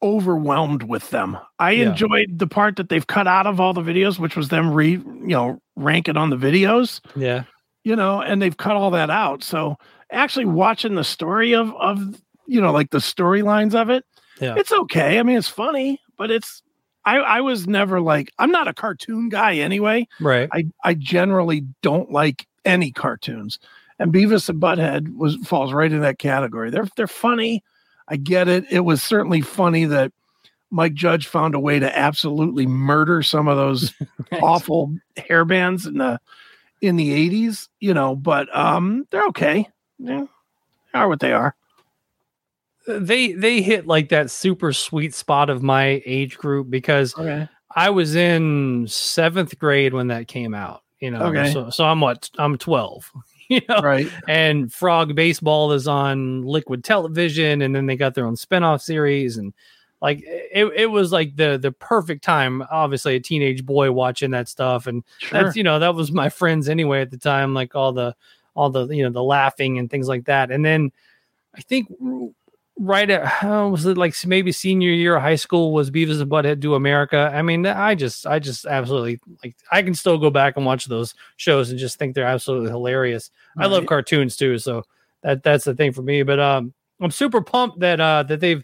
overwhelmed 0.03 0.83
with 0.85 1.11
them. 1.11 1.37
I 1.59 1.73
Yeah. 1.73 1.91
enjoyed 1.91 2.39
the 2.39 2.47
part 2.47 2.77
that 2.77 2.89
they've 2.89 3.07
cut 3.07 3.27
out 3.27 3.47
of 3.47 3.61
all 3.61 3.73
the 3.73 3.83
videos, 3.83 4.19
which 4.19 4.37
was 4.37 4.49
them 4.49 4.73
re 4.73 4.93
you 4.93 5.03
know 5.27 5.61
ranking 5.77 6.17
on 6.17 6.31
the 6.31 6.37
videos, 6.37 7.01
Yeah, 7.17 7.45
you 7.85 7.97
know, 7.97 8.21
and 8.21 8.41
they've 8.41 8.57
cut 8.57 8.77
all 8.77 8.91
that 8.93 9.11
out. 9.11 9.43
So 9.43 9.77
actually 10.11 10.47
watching 10.47 10.95
the 10.95 11.05
story 11.05 11.55
of 11.55 11.75
of 11.77 12.21
you 12.47 12.61
know 12.61 12.73
like 12.73 12.91
the 12.91 12.99
storylines 12.99 13.75
of 13.75 13.91
it, 13.91 14.05
Yeah. 14.41 14.55
it's 14.57 14.73
okay. 14.73 15.19
I 15.19 15.23
mean, 15.23 15.37
it's 15.37 15.49
funny, 15.49 16.01
but 16.17 16.31
it's 16.31 16.63
I 17.05 17.19
I 17.19 17.41
was 17.41 17.67
never 17.67 18.01
like 18.01 18.33
I'm 18.39 18.51
not 18.51 18.69
a 18.69 18.75
cartoon 18.75 19.29
guy 19.29 19.55
anyway. 19.57 20.07
right. 20.21 20.49
I 20.53 20.67
I 20.85 20.95
generally 20.95 21.65
don't 21.83 22.11
like 22.11 22.47
any 22.65 22.91
cartoons, 22.91 23.59
and 23.99 24.13
Beavis 24.13 24.49
and 24.51 24.61
Butthead 24.61 25.15
was 25.17 25.37
falls 25.47 25.73
right 25.73 25.91
in 25.93 26.01
that 26.01 26.19
category. 26.19 26.71
They're 26.71 26.89
they're 26.97 27.07
funny. 27.07 27.63
I 28.11 28.17
get 28.17 28.49
it. 28.49 28.65
It 28.71 28.81
was 28.81 29.03
certainly 29.03 29.41
funny 29.41 29.85
that 29.87 30.13
Mike 30.71 30.95
Judge 30.95 31.27
found 31.29 31.55
a 31.55 31.61
way 31.61 31.79
to 31.79 31.99
absolutely 31.99 32.67
murder 32.67 33.23
some 33.23 33.47
of 33.49 33.57
those 33.57 33.95
awful 34.43 34.95
hair 35.17 35.45
bands 35.45 35.87
in 35.87 35.99
the 35.99 36.21
in 36.81 36.97
the 36.97 37.13
eighties. 37.13 37.69
You 37.79 37.95
know, 37.95 38.17
but 38.17 38.55
um, 38.57 39.07
they're 39.11 39.27
okay. 39.29 39.69
Yeah, 39.99 40.25
they 40.93 40.99
are 40.99 41.09
what 41.09 41.21
they 41.21 41.33
are. 41.33 41.55
they 42.87 43.33
they 43.33 43.63
hit 43.63 43.87
like 43.87 44.09
that 44.09 44.31
super 44.31 44.73
sweet 44.73 45.15
spot 45.15 45.51
of 45.51 45.63
my 45.63 46.03
age 46.07 46.37
group 46.39 46.69
because 46.71 47.17
Okay. 47.17 47.49
I 47.77 47.91
was 47.91 48.17
in 48.17 48.87
seventh 48.89 49.57
grade 49.59 49.95
when 49.95 50.09
that 50.09 50.27
came 50.27 50.55
out. 50.55 50.83
You 50.99 51.13
know, 51.13 51.23
Okay. 51.27 51.53
so 51.53 51.71
so 51.71 51.85
I'm 51.85 52.01
what 52.01 52.29
I'm 52.39 52.59
12. 52.59 53.11
You 53.57 53.61
know, 53.69 53.81
Right. 53.83 54.09
and 54.29 54.73
Frog 54.73 55.15
Baseball 55.17 55.73
is 55.73 55.89
on 55.89 56.45
Liquid 56.45 56.85
Television, 56.85 57.63
and 57.63 57.75
then 57.75 57.87
they 57.87 57.97
got 57.97 58.15
their 58.15 58.27
own 58.27 58.37
spinoff 58.37 58.81
series, 58.81 59.37
and 59.39 59.53
like 60.01 60.23
it, 60.25 60.73
it 60.77 60.87
was 60.87 61.11
like 61.13 61.35
the 61.37 61.59
the 61.59 61.73
perfect 61.73 62.23
time. 62.25 62.63
Obviously, 62.71 63.17
a 63.17 63.21
teenage 63.21 63.67
boy 63.67 63.91
watching 63.91 64.31
that 64.31 64.49
stuff, 64.49 64.87
and 64.87 65.03
Sure. 65.19 65.43
that's 65.43 65.57
you 65.57 65.65
know 65.65 65.81
that 65.81 65.95
was 65.97 66.13
my 66.13 66.29
friends 66.29 66.69
anyway 66.69 67.01
at 67.03 67.11
the 67.11 67.19
time, 67.19 67.53
like 67.53 67.75
all 67.75 67.93
the 67.93 68.15
all 68.55 68.71
the 68.71 68.87
you 68.89 69.03
know 69.03 69.11
the 69.11 69.23
laughing 69.23 69.79
and 69.79 69.91
things 69.91 70.07
like 70.09 70.27
that. 70.27 70.51
And 70.53 70.65
then 70.65 70.93
I 71.55 71.61
think 71.63 71.89
right 72.79 73.09
at 73.11 73.25
how 73.27 73.69
was 73.71 73.85
it 73.87 73.99
like 73.99 74.15
maybe 74.27 74.53
senior 74.53 74.91
year 74.91 75.17
of 75.17 75.23
high 75.23 75.35
school 75.37 75.73
was 75.73 75.91
Beavis 75.91 76.21
and 76.21 76.31
Butthead 76.31 76.61
Do 76.61 76.75
America. 76.75 77.31
I 77.35 77.43
mean, 77.43 77.67
I 77.67 77.95
just 77.95 78.27
I 78.27 78.39
just 78.39 78.67
absolutely 78.67 79.21
like 79.43 79.57
I 79.71 79.83
can 79.83 79.95
still 79.95 80.19
go 80.19 80.31
back 80.31 80.57
and 80.57 80.65
watch 80.67 80.87
those 80.87 81.15
shows 81.37 81.71
and 81.71 81.79
just 81.79 81.99
think 81.99 82.15
they're 82.15 82.27
absolutely 82.27 82.71
hilarious. 82.71 83.31
I 83.59 83.67
love 83.67 83.83
Right. 83.83 83.89
cartoons 83.89 84.37
too, 84.37 84.59
so 84.59 84.85
that 85.23 85.43
that's 85.43 85.65
the 85.65 85.75
thing 85.75 85.93
for 85.93 86.03
me. 86.03 86.23
But 86.23 86.41
um, 86.41 86.73
I'm 87.01 87.11
super 87.11 87.41
pumped 87.41 87.81
that 87.81 88.01
uh 88.01 88.23
that 88.25 88.41
they've 88.41 88.63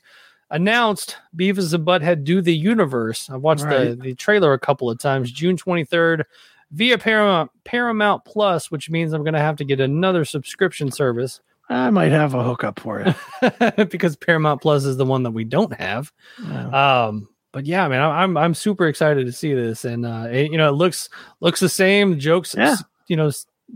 announced 0.51 1.16
Beavis 1.37 1.75
and 1.75 1.85
Butthead 1.87 2.25
Do 2.25 2.40
the 2.40 2.55
Universe. 2.57 3.29
I've 3.31 3.40
watched 3.42 3.64
the 3.64 3.99
the 4.01 4.14
trailer 4.14 4.53
a 4.53 4.59
couple 4.59 4.88
of 4.90 4.99
times. 4.99 5.31
June 5.33 5.57
23rd 5.57 6.23
via 6.71 6.99
Paramount 6.99 7.51
Paramount 7.64 8.25
Plus, 8.25 8.71
which 8.71 8.88
means 8.88 9.12
I'm 9.12 9.25
gonna 9.25 9.40
have 9.40 9.57
to 9.57 9.64
get 9.64 9.81
another 9.81 10.25
subscription 10.25 10.90
service 10.90 11.40
I 11.68 11.90
might 11.90 12.12
have 12.12 12.35
a 12.35 12.42
hookup 12.44 12.79
for 12.81 13.00
it. 13.00 13.88
because 13.90 14.16
Paramount 14.16 14.62
Plus 14.62 14.85
is 14.85 14.96
the 14.96 15.05
one 15.05 15.24
that 15.24 15.33
we 15.33 15.44
don't 15.44 15.72
have. 15.74 16.12
Yeah. 16.42 17.07
Um, 17.07 17.29
but 17.52 17.66
yeah, 17.66 17.88
man, 17.88 18.00
I- 18.02 18.22
I'm 18.22 18.37
I'm 18.37 18.55
super 18.55 18.87
excited 18.87 19.26
to 19.26 19.33
see 19.33 19.52
this, 19.55 19.85
and 19.85 20.05
uh, 20.07 20.26
it, 20.31 20.52
you 20.52 20.59
know, 20.59 20.68
it 20.68 20.72
looks 20.76 21.09
looks 21.40 21.59
the 21.61 21.68
same. 21.68 22.18
Jokes, 22.18 22.55
Yeah. 22.57 22.76
you 23.09 23.16
know, 23.16 23.31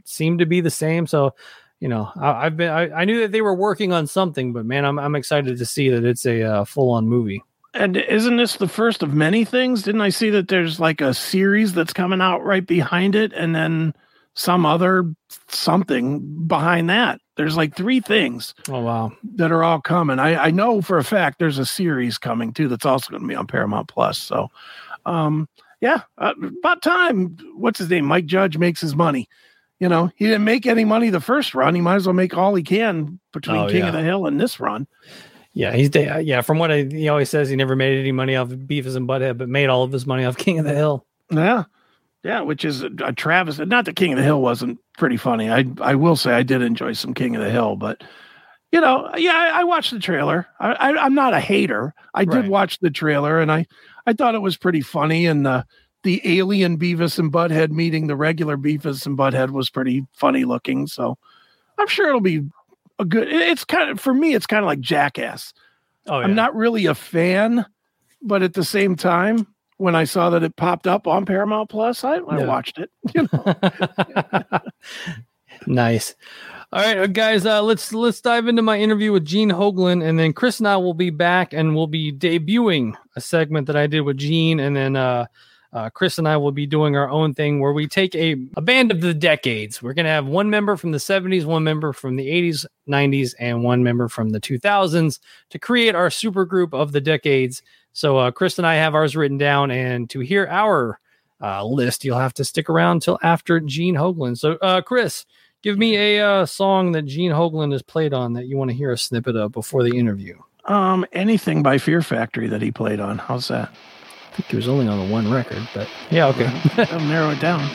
seem 0.04 0.38
to 0.38 0.46
be 0.46 0.60
the 0.60 0.70
same. 0.70 1.06
So, 1.06 1.34
you 1.80 1.88
know, 1.88 2.10
I, 2.20 2.46
I've 2.46 2.56
been 2.56 2.70
I, 2.70 2.90
I 2.90 3.04
knew 3.06 3.20
that 3.22 3.32
they 3.32 3.40
were 3.40 3.54
working 3.54 3.92
on 3.92 4.06
something, 4.06 4.52
but 4.52 4.66
man, 4.66 4.84
I'm 4.84 4.98
I'm 4.98 5.16
excited 5.16 5.56
to 5.58 5.66
see 5.66 5.88
that 5.88 6.04
it's 6.04 6.26
a 6.26 6.42
uh, 6.42 6.64
full 6.64 6.90
on 6.90 7.08
movie. 7.08 7.42
And 7.72 7.96
isn't 7.96 8.36
this 8.36 8.56
the 8.56 8.68
first 8.68 9.02
of 9.02 9.14
many 9.14 9.44
things? 9.44 9.82
Didn't 9.82 10.00
I 10.00 10.08
see 10.10 10.30
that 10.30 10.48
there's 10.48 10.78
like 10.80 11.00
a 11.00 11.14
series 11.14 11.72
that's 11.72 11.92
coming 11.92 12.20
out 12.20 12.44
right 12.44 12.66
behind 12.66 13.14
it 13.14 13.32
and 13.32 13.54
then 13.54 13.94
some 14.34 14.66
other 14.66 15.14
something 15.48 16.46
behind 16.46 16.90
that? 16.90 17.20
There's 17.40 17.56
like 17.56 17.74
three 17.74 18.00
things 18.00 18.54
Oh 18.68 18.80
wow, 18.80 19.12
that 19.36 19.50
are 19.50 19.64
all 19.64 19.80
coming. 19.80 20.18
I, 20.18 20.36
I 20.46 20.50
know 20.50 20.82
for 20.82 20.98
a 20.98 21.04
fact 21.04 21.38
there's 21.38 21.58
a 21.58 21.64
series 21.66 22.18
coming 22.18 22.52
too 22.52 22.68
that's 22.68 22.84
also 22.86 23.10
going 23.10 23.22
to 23.22 23.28
be 23.28 23.34
on 23.34 23.46
Paramount 23.46 23.88
Plus. 23.88 24.18
So, 24.18 24.48
um, 25.06 25.48
yeah, 25.80 26.02
uh, 26.18 26.34
about 26.58 26.82
time. 26.82 27.36
What's 27.56 27.78
his 27.78 27.88
name? 27.88 28.04
Mike 28.04 28.26
Judge 28.26 28.58
makes 28.58 28.80
his 28.80 28.94
money. 28.94 29.26
You 29.78 29.88
know, 29.88 30.10
he 30.16 30.26
didn't 30.26 30.44
make 30.44 30.66
any 30.66 30.84
money 30.84 31.08
the 31.08 31.20
first 31.22 31.54
run. 31.54 31.74
He 31.74 31.80
might 31.80 31.94
as 31.94 32.06
well 32.06 32.12
make 32.12 32.36
all 32.36 32.54
he 32.54 32.62
can 32.62 33.18
between 33.32 33.56
Oh, 33.62 33.68
King 33.68 33.78
yeah. 33.78 33.86
of 33.88 33.94
the 33.94 34.02
Hill 34.02 34.26
and 34.26 34.38
this 34.38 34.60
run. 34.60 34.86
Yeah, 35.54 35.72
he's 35.72 35.88
da- 35.88 36.18
yeah. 36.18 36.42
From 36.42 36.58
what 36.58 36.70
I, 36.70 36.82
he 36.82 37.08
always 37.08 37.30
says, 37.30 37.48
he 37.48 37.56
never 37.56 37.74
made 37.74 37.98
any 37.98 38.12
money 38.12 38.36
off 38.36 38.52
of 38.52 38.58
Beavis 38.58 38.94
and 38.94 39.08
Butthead, 39.08 39.38
but 39.38 39.48
made 39.48 39.68
all 39.70 39.82
of 39.82 39.90
his 39.90 40.06
money 40.06 40.24
off 40.26 40.36
King 40.36 40.58
of 40.58 40.66
the 40.66 40.74
Hill. 40.74 41.06
Yeah, 41.30 41.64
yeah, 42.22 42.40
which 42.42 42.64
is 42.64 42.82
a, 42.82 42.90
a 43.04 43.12
Travis. 43.12 43.58
Not 43.58 43.84
that 43.86 43.96
King 43.96 44.12
of 44.12 44.18
the 44.18 44.24
Hill 44.24 44.40
wasn't 44.42 44.78
pretty 44.98 45.16
funny. 45.16 45.50
I 45.50 45.64
I 45.80 45.94
will 45.94 46.16
say 46.16 46.32
I 46.32 46.42
did 46.42 46.62
enjoy 46.62 46.92
some 46.92 47.14
King 47.14 47.36
of 47.36 47.42
the 47.42 47.50
Hill, 47.50 47.76
but 47.76 48.02
you 48.72 48.80
know, 48.80 49.10
yeah, 49.16 49.34
I, 49.34 49.60
I 49.60 49.64
watched 49.64 49.90
the 49.92 49.98
trailer. 49.98 50.46
I, 50.60 50.72
I 50.72 51.06
am 51.06 51.14
not 51.14 51.34
a 51.34 51.40
hater. 51.40 51.92
I 52.14 52.24
did 52.24 52.48
watch 52.48 52.78
the 52.80 52.90
trailer, 52.90 53.40
and 53.40 53.50
I 53.50 53.66
I 54.06 54.12
thought 54.12 54.34
it 54.34 54.42
was 54.42 54.56
pretty 54.56 54.80
funny, 54.80 55.26
and 55.26 55.44
the 55.44 55.64
the 56.02 56.20
alien 56.38 56.78
Beavis 56.78 57.18
and 57.18 57.32
Butthead 57.32 57.70
meeting 57.70 58.06
the 58.06 58.16
regular 58.16 58.56
Beavis 58.56 59.04
and 59.06 59.18
Butthead 59.18 59.50
was 59.50 59.68
pretty 59.70 60.06
funny 60.14 60.44
looking. 60.44 60.86
So 60.86 61.18
I'm 61.78 61.88
sure 61.88 62.08
it'll 62.08 62.20
be 62.20 62.42
a 62.98 63.04
good. 63.04 63.28
it- 63.28 63.34
It's 63.48 63.64
kind 63.64 63.90
of 63.90 64.00
for 64.00 64.14
me. 64.14 64.34
It's 64.34 64.46
kind 64.46 64.62
of 64.62 64.66
like 64.66 64.80
Jackass. 64.80 65.52
Oh, 66.06 66.18
yeah. 66.18 66.24
I'm 66.24 66.34
not 66.34 66.54
really 66.56 66.86
a 66.86 66.94
fan, 66.94 67.66
but 68.22 68.42
at 68.42 68.54
the 68.54 68.64
same 68.64 68.96
time, 68.96 69.46
when 69.80 69.96
I 69.96 70.04
saw 70.04 70.30
that 70.30 70.42
it 70.42 70.56
popped 70.56 70.86
up 70.86 71.06
on 71.06 71.24
Paramount 71.24 71.70
Plus, 71.70 72.04
I, 72.04 72.16
I 72.16 72.38
Yeah. 72.38 72.46
watched 72.46 72.78
it. 72.78 72.90
You 73.14 73.26
know, 73.32 74.60
nice. 75.66 76.14
All 76.72 76.80
right, 76.82 76.98
uh, 76.98 77.06
guys, 77.08 77.44
uh, 77.44 77.62
let's 77.62 77.92
let's 77.92 78.20
dive 78.20 78.46
into 78.46 78.62
my 78.62 78.78
interview 78.78 79.10
with 79.12 79.24
Gene 79.24 79.50
Hoglan, 79.50 80.04
and 80.06 80.18
then 80.18 80.32
Chris 80.32 80.60
and 80.60 80.68
I 80.68 80.76
will 80.76 80.94
be 80.94 81.10
back, 81.10 81.52
and 81.52 81.74
we'll 81.74 81.88
be 81.88 82.12
debuting 82.12 82.94
a 83.16 83.20
segment 83.20 83.66
that 83.66 83.76
I 83.76 83.86
did 83.88 84.02
with 84.02 84.18
Gene, 84.18 84.60
and 84.60 84.76
then 84.76 84.94
uh, 84.94 85.26
uh, 85.72 85.90
Chris 85.90 86.18
and 86.18 86.28
I 86.28 86.36
will 86.36 86.52
be 86.52 86.66
doing 86.66 86.94
our 86.96 87.10
own 87.10 87.34
thing 87.34 87.58
where 87.58 87.72
we 87.72 87.88
take 87.88 88.14
a, 88.14 88.36
a 88.56 88.60
band 88.60 88.92
of 88.92 89.00
the 89.00 89.12
decades. 89.14 89.82
We're 89.82 89.94
gonna 89.94 90.08
have 90.10 90.26
one 90.26 90.48
member 90.50 90.76
from 90.76 90.92
the 90.92 90.98
'70s, 90.98 91.44
one 91.44 91.64
member 91.64 91.92
from 91.92 92.14
the 92.14 92.28
'80s, 92.28 92.66
'90s, 92.88 93.34
and 93.40 93.64
one 93.64 93.82
member 93.82 94.08
from 94.08 94.30
the 94.30 94.40
2000s 94.40 95.18
to 95.50 95.58
create 95.58 95.96
our 95.96 96.10
super 96.10 96.44
group 96.44 96.72
of 96.72 96.92
the 96.92 97.00
decades. 97.00 97.62
So 97.92 98.18
uh, 98.18 98.30
Chris 98.30 98.58
and 98.58 98.66
I 98.66 98.76
have 98.76 98.94
ours 98.94 99.16
written 99.16 99.38
down, 99.38 99.70
and 99.70 100.08
to 100.10 100.20
hear 100.20 100.46
our 100.48 100.98
uh, 101.42 101.64
list, 101.64 102.04
you'll 102.04 102.18
have 102.18 102.34
to 102.34 102.44
stick 102.44 102.68
around 102.70 103.02
till 103.02 103.18
after 103.22 103.60
Gene 103.60 103.94
Hoglan. 103.96 104.36
So, 104.36 104.52
uh, 104.62 104.80
Chris, 104.82 105.24
give 105.62 105.78
me 105.78 105.96
a 105.96 106.20
uh, 106.26 106.46
song 106.46 106.92
that 106.92 107.02
Gene 107.06 107.32
Hoglan 107.32 107.72
has 107.72 107.82
played 107.82 108.12
on 108.14 108.34
that 108.34 108.46
you 108.46 108.56
want 108.56 108.70
to 108.70 108.76
hear 108.76 108.92
a 108.92 108.98
snippet 108.98 109.36
of 109.36 109.52
before 109.52 109.82
the 109.82 109.96
interview. 109.98 110.38
um, 110.66 111.04
anything 111.12 111.62
by 111.62 111.78
Fear 111.78 112.02
Factory 112.02 112.46
that 112.48 112.62
he 112.62 112.70
played 112.70 113.00
on. 113.00 113.18
How's 113.18 113.48
that? 113.48 113.70
I 113.70 114.36
think 114.36 114.48
he 114.50 114.56
was 114.56 114.68
only 114.68 114.86
on 114.86 114.98
the 115.04 115.12
one 115.12 115.28
record, 115.30 115.66
but 115.74 115.88
yeah, 116.10 116.26
okay. 116.28 116.48
I'll 116.92 117.00
narrow 117.00 117.30
it 117.30 117.40
down. 117.40 117.68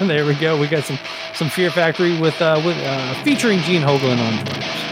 there 0.06 0.24
we 0.24 0.34
go. 0.34 0.56
We 0.58 0.68
got 0.68 0.84
some 0.84 0.98
some 1.34 1.48
Fear 1.50 1.70
Factory 1.72 2.16
with 2.20 2.40
uh, 2.40 2.62
with 2.64 2.76
uh, 2.84 3.14
featuring 3.24 3.58
Gene 3.60 3.82
Hoglan 3.82 4.18
on 4.18 4.44
drums. 4.44 4.87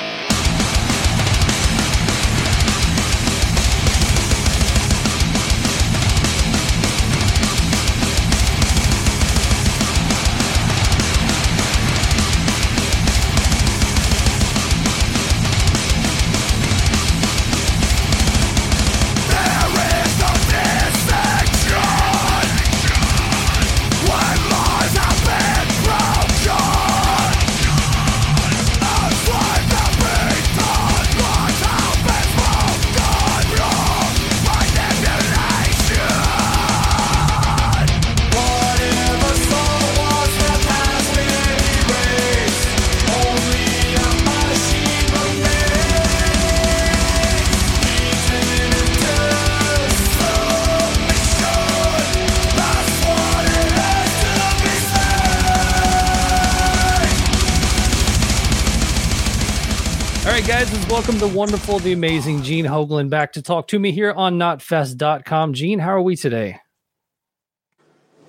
Welcome 61.07 61.29
the 61.29 61.39
wonderful, 61.39 61.79
the 61.79 61.93
amazing 61.93 62.43
Gene 62.43 62.65
Hoglan 62.65 63.09
back 63.09 63.33
to 63.35 63.43
talk 63.43 63.69
to 63.69 63.79
me 63.79 63.93
here 63.93 64.11
on 64.11 64.41
knotfest.com. 64.41 65.53
Gene, 65.53 65.79
how 65.79 65.91
are 65.91 66.03
we 66.03 66.17
today? 66.17 66.59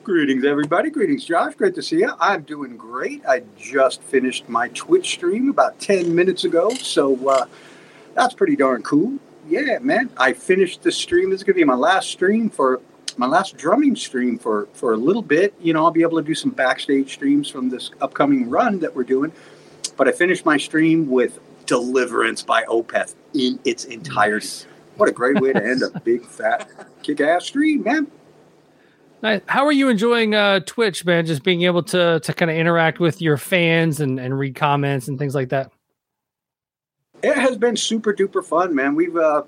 Greetings, 0.04 0.46
everybody. 0.46 0.92
Greetings, 0.92 1.26
Josh. 1.26 1.56
Great 1.56 1.74
to 1.74 1.82
see 1.82 2.02
you. 2.02 2.14
I'm 2.20 2.44
doing 2.44 2.78
great. 2.78 3.26
I 3.26 3.42
just 3.58 4.04
finished 4.04 4.48
my 4.48 4.68
Twitch 4.76 5.10
stream 5.10 5.50
about 5.50 5.80
10 5.80 6.14
minutes 6.14 6.44
ago, 6.44 6.70
so 6.70 7.28
uh, 7.28 7.48
that's 8.14 8.36
pretty 8.36 8.56
darn 8.56 8.84
cool. 8.84 9.18
Yeah, 9.48 9.80
man. 9.82 10.12
I 10.16 10.34
finished 10.34 10.84
the 10.84 10.92
stream. 10.92 11.32
This 11.32 11.40
is 11.40 11.44
going 11.46 11.56
to 11.56 11.62
be 11.62 11.64
my 11.64 11.74
last 11.74 12.12
stream 12.12 12.48
for 12.48 12.80
my 13.18 13.26
last 13.26 13.58
drumming 13.58 13.96
stream 13.96 14.38
for, 14.38 14.68
for 14.74 14.94
a 14.94 14.98
little 14.98 15.24
bit. 15.24 15.56
You 15.60 15.74
know, 15.74 15.84
I'll 15.84 15.90
be 15.90 16.04
able 16.04 16.22
to 16.22 16.24
do 16.24 16.36
some 16.36 16.52
backstage 16.52 17.12
streams 17.12 17.50
from 17.50 17.70
this 17.70 17.90
upcoming 18.02 18.52
run 18.52 18.78
that 18.82 18.96
we're 18.96 19.04
doing. 19.04 19.32
But 19.96 20.08
I 20.08 20.12
finished 20.12 20.46
my 20.46 20.58
stream 20.58 21.10
with 21.10 21.40
Deliverance 21.68 22.42
by 22.42 22.64
Opeth 22.64 23.14
in 23.36 23.60
its 23.64 23.86
entirety. 23.86 24.66
What 24.96 25.08
a 25.08 25.12
great 25.12 25.40
way 25.40 25.54
to 25.54 25.64
end 25.64 25.84
a 25.84 26.00
big, 26.00 26.26
fat, 26.26 26.68
kick 27.04 27.22
ass 27.22 27.46
stream, 27.46 27.84
man. 27.84 28.08
How 29.48 29.66
are 29.66 29.72
you 29.72 29.90
enjoying 29.90 30.34
uh, 30.34 30.62
Twitch, 30.62 31.06
man? 31.06 31.26
Just 31.26 31.44
being 31.44 31.64
able 31.64 31.84
to 31.84 32.20
to 32.20 32.34
kind 32.34 32.50
of 32.50 32.58
interact 32.58 33.00
with 33.00 33.22
your 33.22 33.38
fans 33.38 34.00
and, 34.00 34.20
and 34.20 34.38
read 34.38 34.56
comments 34.56 35.08
and 35.08 35.20
things 35.20 35.36
like 35.36 35.50
that. 35.50 35.72
It 37.22 37.36
has 37.36 37.58
been 37.58 37.76
super 37.76 38.14
duper 38.14 38.44
fun, 38.44 38.74
man. 38.74 38.96
We've 38.96 39.16
uh, 39.16 39.44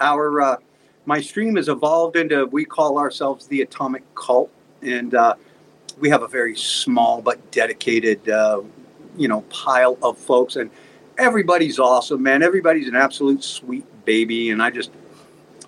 our 0.00 0.40
uh, 0.40 0.56
my 1.06 1.20
stream 1.20 1.56
has 1.56 1.68
evolved 1.68 2.16
into 2.16 2.46
we 2.46 2.64
call 2.64 2.98
ourselves 2.98 3.46
the 3.46 3.62
Atomic 3.62 4.02
Cult, 4.14 4.50
and 4.82 5.14
uh, 5.14 5.34
we 5.98 6.10
have 6.10 6.22
a 6.22 6.28
very 6.28 6.56
small 6.56 7.22
but 7.22 7.50
dedicated, 7.50 8.28
uh, 8.28 8.60
you 9.16 9.28
know, 9.28 9.40
pile 9.42 9.98
of 10.02 10.18
folks, 10.18 10.56
and 10.56 10.70
everybody's 11.18 11.78
awesome, 11.78 12.22
man. 12.22 12.42
Everybody's 12.42 12.88
an 12.88 12.96
absolute 12.96 13.42
sweet 13.42 13.84
baby, 14.04 14.50
and 14.50 14.62
I 14.62 14.70
just 14.70 14.90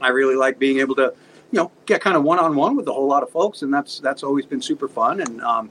I 0.00 0.08
really 0.08 0.36
like 0.36 0.58
being 0.58 0.78
able 0.78 0.94
to, 0.96 1.14
you 1.50 1.58
know, 1.58 1.70
get 1.86 2.00
kind 2.00 2.16
of 2.16 2.22
one 2.22 2.38
on 2.38 2.54
one 2.54 2.76
with 2.76 2.86
a 2.88 2.92
whole 2.92 3.06
lot 3.06 3.22
of 3.22 3.30
folks, 3.30 3.62
and 3.62 3.72
that's 3.72 4.00
that's 4.00 4.22
always 4.22 4.46
been 4.46 4.62
super 4.62 4.88
fun. 4.88 5.20
And 5.20 5.40
um, 5.42 5.70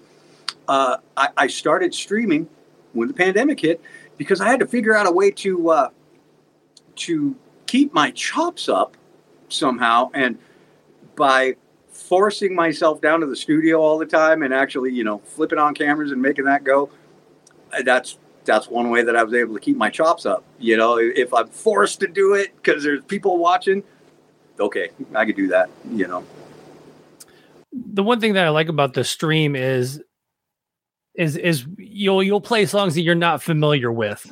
uh, 0.67 0.97
I, 1.15 1.29
I 1.37 1.47
started 1.47 1.93
streaming 1.93 2.47
when 2.93 3.07
the 3.07 3.13
pandemic 3.13 3.59
hit 3.59 3.81
because 4.17 4.41
I 4.41 4.47
had 4.47 4.59
to 4.59 4.67
figure 4.67 4.95
out 4.95 5.07
a 5.07 5.11
way 5.11 5.31
to 5.31 5.69
uh, 5.69 5.89
to 6.95 7.35
keep 7.65 7.93
my 7.93 8.11
chops 8.11 8.69
up 8.69 8.97
somehow, 9.49 10.09
and 10.13 10.37
by 11.15 11.55
forcing 11.89 12.53
myself 12.53 13.01
down 13.01 13.19
to 13.21 13.25
the 13.25 13.35
studio 13.35 13.81
all 13.81 13.97
the 13.97 14.05
time 14.05 14.43
and 14.43 14.53
actually, 14.53 14.93
you 14.93 15.03
know, 15.03 15.17
flipping 15.19 15.57
on 15.57 15.73
cameras 15.73 16.11
and 16.11 16.21
making 16.21 16.45
that 16.45 16.63
go. 16.63 16.89
That's 17.83 18.17
that's 18.47 18.67
one 18.67 18.89
way 18.89 19.03
that 19.03 19.15
I 19.15 19.23
was 19.23 19.33
able 19.35 19.53
to 19.53 19.59
keep 19.59 19.77
my 19.77 19.89
chops 19.91 20.25
up. 20.25 20.43
You 20.57 20.77
know, 20.77 20.97
if 20.97 21.33
I'm 21.33 21.47
forced 21.49 21.99
to 21.99 22.07
do 22.07 22.33
it 22.33 22.55
because 22.55 22.83
there's 22.83 23.03
people 23.03 23.37
watching, 23.37 23.83
okay, 24.59 24.89
I 25.13 25.25
could 25.25 25.35
do 25.35 25.47
that. 25.49 25.69
You 25.91 26.07
know. 26.07 26.23
The 27.71 28.01
one 28.01 28.19
thing 28.19 28.33
that 28.33 28.45
I 28.45 28.49
like 28.49 28.69
about 28.69 28.95
the 28.95 29.03
stream 29.03 29.55
is 29.55 30.01
is 31.13 31.37
is 31.37 31.65
you'll 31.77 32.23
you'll 32.23 32.41
play 32.41 32.65
songs 32.65 32.95
that 32.95 33.01
you're 33.01 33.13
not 33.13 33.43
familiar 33.43 33.91
with. 33.91 34.31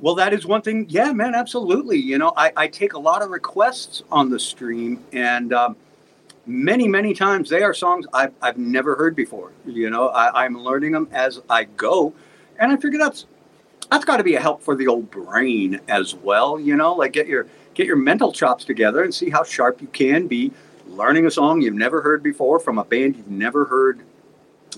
Well, 0.00 0.16
that 0.16 0.32
is 0.32 0.44
one 0.44 0.62
thing. 0.62 0.86
Yeah, 0.88 1.12
man, 1.12 1.36
absolutely. 1.36 1.96
You 1.98 2.18
know, 2.18 2.32
I, 2.36 2.52
I 2.56 2.66
take 2.66 2.94
a 2.94 2.98
lot 2.98 3.22
of 3.22 3.30
requests 3.30 4.02
on 4.10 4.30
the 4.30 4.40
stream, 4.40 5.04
and 5.12 5.52
um, 5.52 5.76
many, 6.44 6.88
many 6.88 7.14
times 7.14 7.48
they 7.48 7.62
are 7.62 7.72
songs 7.72 8.04
I've, 8.12 8.32
I've 8.42 8.58
never 8.58 8.96
heard 8.96 9.14
before. 9.14 9.52
You 9.64 9.90
know, 9.90 10.08
I, 10.08 10.44
I'm 10.44 10.58
learning 10.58 10.90
them 10.90 11.08
as 11.12 11.40
I 11.48 11.64
go, 11.64 12.12
and 12.58 12.72
I 12.72 12.76
figure 12.78 12.98
that's 12.98 13.26
that's 13.92 14.06
got 14.06 14.16
to 14.16 14.24
be 14.24 14.36
a 14.36 14.40
help 14.40 14.62
for 14.62 14.74
the 14.74 14.86
old 14.86 15.10
brain 15.10 15.78
as 15.86 16.14
well. 16.14 16.58
You 16.58 16.76
know, 16.76 16.94
like 16.94 17.12
get 17.12 17.26
your 17.26 17.46
get 17.74 17.86
your 17.86 17.96
mental 17.96 18.32
chops 18.32 18.64
together 18.64 19.02
and 19.02 19.14
see 19.14 19.28
how 19.28 19.44
sharp 19.44 19.82
you 19.82 19.88
can 19.88 20.26
be 20.26 20.50
learning 20.86 21.26
a 21.26 21.30
song 21.30 21.60
you've 21.60 21.74
never 21.74 22.00
heard 22.00 22.22
before 22.22 22.58
from 22.58 22.78
a 22.78 22.84
band 22.84 23.16
you've 23.16 23.30
never 23.30 23.66
heard 23.66 24.00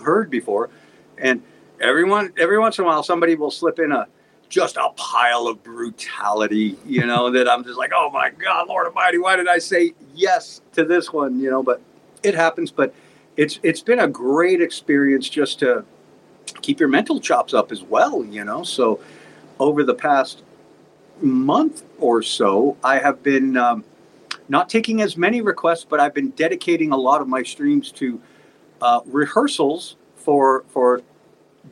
heard 0.03 0.31
before, 0.31 0.69
and 1.17 1.43
everyone 1.81 2.33
every 2.39 2.59
once 2.59 2.77
in 2.79 2.85
a 2.85 2.87
while 2.89 3.05
somebody 3.05 3.37
will 3.37 3.53
slip 3.53 3.79
in 3.79 3.93
a 3.93 4.09
just 4.49 4.77
a 4.77 4.89
pile 4.97 5.47
of 5.47 5.63
brutality, 5.63 6.77
you 6.85 7.07
know, 7.07 7.31
that 7.35 7.49
I'm 7.49 7.63
just 7.63 7.79
like, 7.79 7.93
oh 7.95 8.11
my 8.11 8.31
God, 8.31 8.67
Lord 8.67 8.89
Almighty, 8.89 9.19
why 9.19 9.37
did 9.37 9.47
I 9.47 9.59
say 9.59 9.95
yes 10.13 10.61
to 10.73 10.85
this 10.85 11.13
one? 11.13 11.39
You 11.39 11.51
know, 11.51 11.63
but 11.63 11.81
it 12.25 12.35
happens. 12.35 12.73
But 12.73 12.93
it's 13.37 13.61
it's 13.63 13.81
been 13.81 14.01
a 14.01 14.09
great 14.09 14.61
experience 14.61 15.29
just 15.29 15.61
to 15.61 15.85
keep 16.65 16.81
your 16.81 16.89
mental 16.89 17.21
chops 17.21 17.53
up 17.53 17.71
as 17.71 17.83
well, 17.83 18.25
you 18.25 18.43
know. 18.43 18.63
So 18.63 19.01
over 19.61 19.85
the 19.85 19.95
past 19.95 20.43
month 21.21 21.83
or 21.99 22.23
so, 22.23 22.77
I 22.83 22.99
have 22.99 23.23
been 23.23 23.57
um, 23.57 23.85
not 24.49 24.69
taking 24.71 25.03
as 25.03 25.17
many 25.17 25.43
requests, 25.43 25.85
but 25.85 26.01
I've 26.01 26.15
been 26.15 26.31
dedicating 26.31 26.91
a 26.91 26.97
lot 26.97 27.21
of 27.21 27.29
my 27.29 27.43
streams 27.43 27.93
to 27.93 28.21
uh, 28.81 29.01
rehearsals 29.07 29.97
for 30.17 30.65
for 30.69 31.03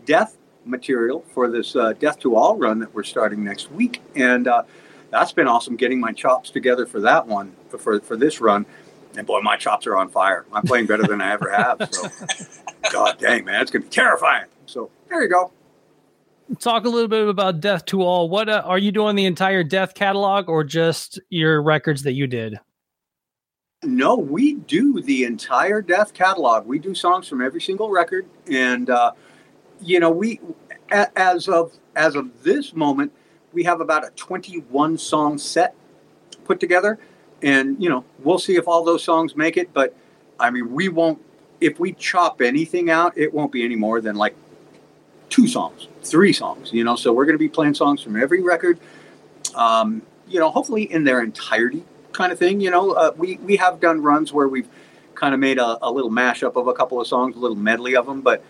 death 0.05 0.37
material 0.65 1.25
for 1.33 1.51
this 1.51 1.75
uh, 1.75 1.95
Death 1.95 2.19
to 2.21 2.37
All 2.37 2.57
run 2.57 2.79
that 2.81 2.95
we're 2.95 3.03
starting 3.03 3.43
next 3.43 3.73
week, 3.73 4.03
and 4.15 4.47
uh, 4.47 4.63
that's 5.11 5.33
been 5.33 5.49
awesome 5.49 5.77
getting 5.77 6.01
my 6.01 6.13
chops 6.13 6.51
together 6.51 6.85
for 6.85 7.01
that 7.01 7.27
one 7.27 7.57
for 7.69 8.01
for 8.01 8.17
this 8.17 8.41
run. 8.41 8.67
And 9.17 9.27
boy, 9.27 9.41
my 9.41 9.57
chops 9.57 9.87
are 9.87 9.97
on 9.97 10.09
fire. 10.09 10.47
I'm 10.53 10.63
playing 10.63 10.87
better 10.87 11.03
than 11.03 11.21
I 11.21 11.33
ever 11.33 11.51
have. 11.51 11.87
So, 11.91 12.09
God 12.93 13.19
dang, 13.19 13.45
man, 13.45 13.61
it's 13.61 13.71
gonna 13.71 13.85
be 13.85 13.91
terrifying. 13.91 14.47
So 14.67 14.91
there 15.09 15.23
you 15.23 15.29
go. 15.29 15.53
Talk 16.59 16.85
a 16.85 16.89
little 16.89 17.09
bit 17.09 17.27
about 17.29 17.61
Death 17.61 17.87
to 17.87 18.03
All. 18.03 18.29
What 18.29 18.49
uh, 18.49 18.63
are 18.65 18.79
you 18.79 18.93
doing? 18.93 19.17
The 19.17 19.25
entire 19.25 19.65
Death 19.65 19.95
catalog, 19.95 20.49
or 20.49 20.65
just 20.65 21.19
your 21.31 21.63
records 21.63 22.03
that 22.03 22.13
you 22.13 22.27
did? 22.27 22.59
No, 23.85 24.17
we 24.17 24.55
do 24.55 25.01
the 25.01 25.25
entire 25.25 25.81
Death 25.81 26.13
catalog. 26.15 26.67
We 26.67 26.79
do 26.79 26.95
songs 26.95 27.27
from 27.27 27.43
every 27.43 27.61
single 27.61 27.91
record, 27.91 28.27
and 28.51 28.91
uh, 28.91 29.13
you 29.81 29.99
know, 29.99 30.11
we 30.11 30.41
as 30.91 31.49
of 31.49 31.73
as 31.97 32.15
of 32.15 32.43
this 32.43 32.75
moment, 32.75 33.13
we 33.53 33.65
have 33.65 33.81
about 33.81 34.05
a 34.05 34.11
21 34.11 34.99
song 34.99 35.39
set 35.39 35.75
put 36.45 36.61
together, 36.61 36.99
and 37.43 37.83
you 37.83 37.89
know, 37.89 38.05
we'll 38.21 38.39
see 38.39 38.57
if 38.57 38.69
all 38.69 38.85
those 38.85 39.03
songs 39.03 39.37
make 39.37 39.57
it. 39.57 39.73
But 39.73 39.97
I 40.39 40.51
mean, 40.51 40.73
we 40.73 40.89
won't. 40.89 41.21
If 41.61 41.81
we 41.81 41.93
chop 41.93 42.43
anything 42.43 42.91
out, 42.91 43.17
it 43.17 43.33
won't 43.33 43.53
be 43.53 43.65
any 43.65 43.77
more 43.77 44.01
than 44.01 44.17
like 44.17 44.37
two 45.33 45.49
songs, 45.49 45.89
three 46.05 46.33
songs. 46.33 46.73
You 46.73 46.85
know, 46.85 46.95
so 46.95 47.13
we're 47.13 47.25
going 47.25 47.35
to 47.35 47.39
be 47.39 47.49
playing 47.49 47.75
songs 47.75 48.03
from 48.03 48.21
every 48.21 48.43
record. 48.43 48.79
Um, 49.55 50.03
you 50.29 50.39
know, 50.39 50.51
hopefully 50.51 50.85
in 50.85 51.05
their 51.05 51.23
entirety, 51.23 51.83
kind 52.13 52.31
of 52.31 52.39
thing. 52.39 52.61
You 52.61 52.71
know, 52.71 52.93
uh, 52.93 53.13
we 53.17 53.39
we 53.39 53.57
have 53.57 53.81
done 53.81 54.03
runs 54.03 54.33
where 54.33 54.47
we've 54.47 54.69
kind 55.15 55.35
of 55.35 55.41
made 55.41 55.59
a, 55.59 55.79
a 55.83 55.91
little 55.91 56.11
mashup 56.11 56.57
of 56.57 56.69
a 56.69 56.75
couple 56.75 57.01
of 57.01 57.07
songs, 57.07 57.35
a 57.35 57.39
little 57.39 57.57
medley 57.57 57.97
of 57.97 58.07
them, 58.07 58.21
but 58.21 58.45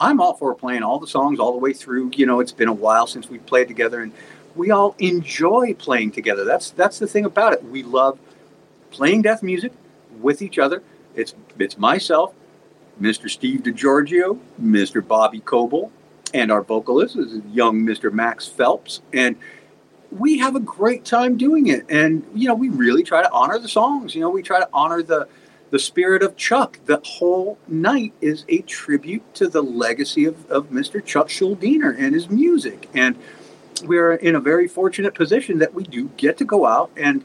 I'm 0.00 0.20
all 0.20 0.34
for 0.34 0.54
playing 0.54 0.82
all 0.82 0.98
the 0.98 1.06
songs 1.06 1.38
all 1.38 1.52
the 1.52 1.58
way 1.58 1.72
through. 1.72 2.12
You 2.14 2.26
know, 2.26 2.40
it's 2.40 2.52
been 2.52 2.68
a 2.68 2.72
while 2.72 3.06
since 3.06 3.28
we 3.28 3.38
played 3.38 3.68
together, 3.68 4.00
and 4.00 4.12
we 4.54 4.70
all 4.70 4.94
enjoy 4.98 5.74
playing 5.74 6.12
together. 6.12 6.44
That's 6.44 6.70
that's 6.70 6.98
the 6.98 7.06
thing 7.06 7.24
about 7.24 7.52
it. 7.52 7.64
We 7.64 7.82
love 7.82 8.18
playing 8.90 9.22
death 9.22 9.42
music 9.42 9.72
with 10.20 10.42
each 10.42 10.58
other. 10.58 10.82
It's 11.14 11.34
it's 11.58 11.76
myself, 11.76 12.32
Mr. 13.00 13.28
Steve 13.28 13.60
DiGiorgio, 13.60 14.38
Mr. 14.62 15.06
Bobby 15.06 15.40
Koelble, 15.40 15.90
and 16.32 16.50
our 16.50 16.62
vocalist 16.62 17.16
is 17.16 17.40
young 17.52 17.82
Mr. 17.82 18.12
Max 18.12 18.46
Phelps, 18.46 19.00
and 19.12 19.36
we 20.10 20.38
have 20.38 20.56
a 20.56 20.60
great 20.60 21.04
time 21.04 21.36
doing 21.36 21.68
it. 21.68 21.86
And 21.88 22.24
you 22.34 22.48
know, 22.48 22.54
we 22.54 22.68
really 22.68 23.02
try 23.02 23.22
to 23.22 23.32
honor 23.32 23.58
the 23.58 23.68
songs. 23.68 24.14
You 24.14 24.20
know, 24.20 24.30
we 24.30 24.42
try 24.42 24.60
to 24.60 24.68
honor 24.72 25.02
the 25.02 25.28
the 25.70 25.78
spirit 25.78 26.22
of 26.22 26.36
Chuck. 26.36 26.78
The 26.86 27.00
whole 27.04 27.58
night 27.68 28.12
is 28.20 28.44
a 28.48 28.58
tribute 28.62 29.34
to 29.34 29.48
the 29.48 29.62
legacy 29.62 30.24
of, 30.24 30.50
of 30.50 30.70
Mr. 30.70 31.04
Chuck 31.04 31.28
Schuldiner 31.28 31.96
and 31.96 32.14
his 32.14 32.28
music. 32.28 32.88
And 32.94 33.16
we're 33.84 34.14
in 34.14 34.34
a 34.34 34.40
very 34.40 34.68
fortunate 34.68 35.14
position 35.14 35.58
that 35.58 35.72
we 35.72 35.84
do 35.84 36.08
get 36.16 36.38
to 36.38 36.44
go 36.44 36.66
out 36.66 36.90
and, 36.96 37.24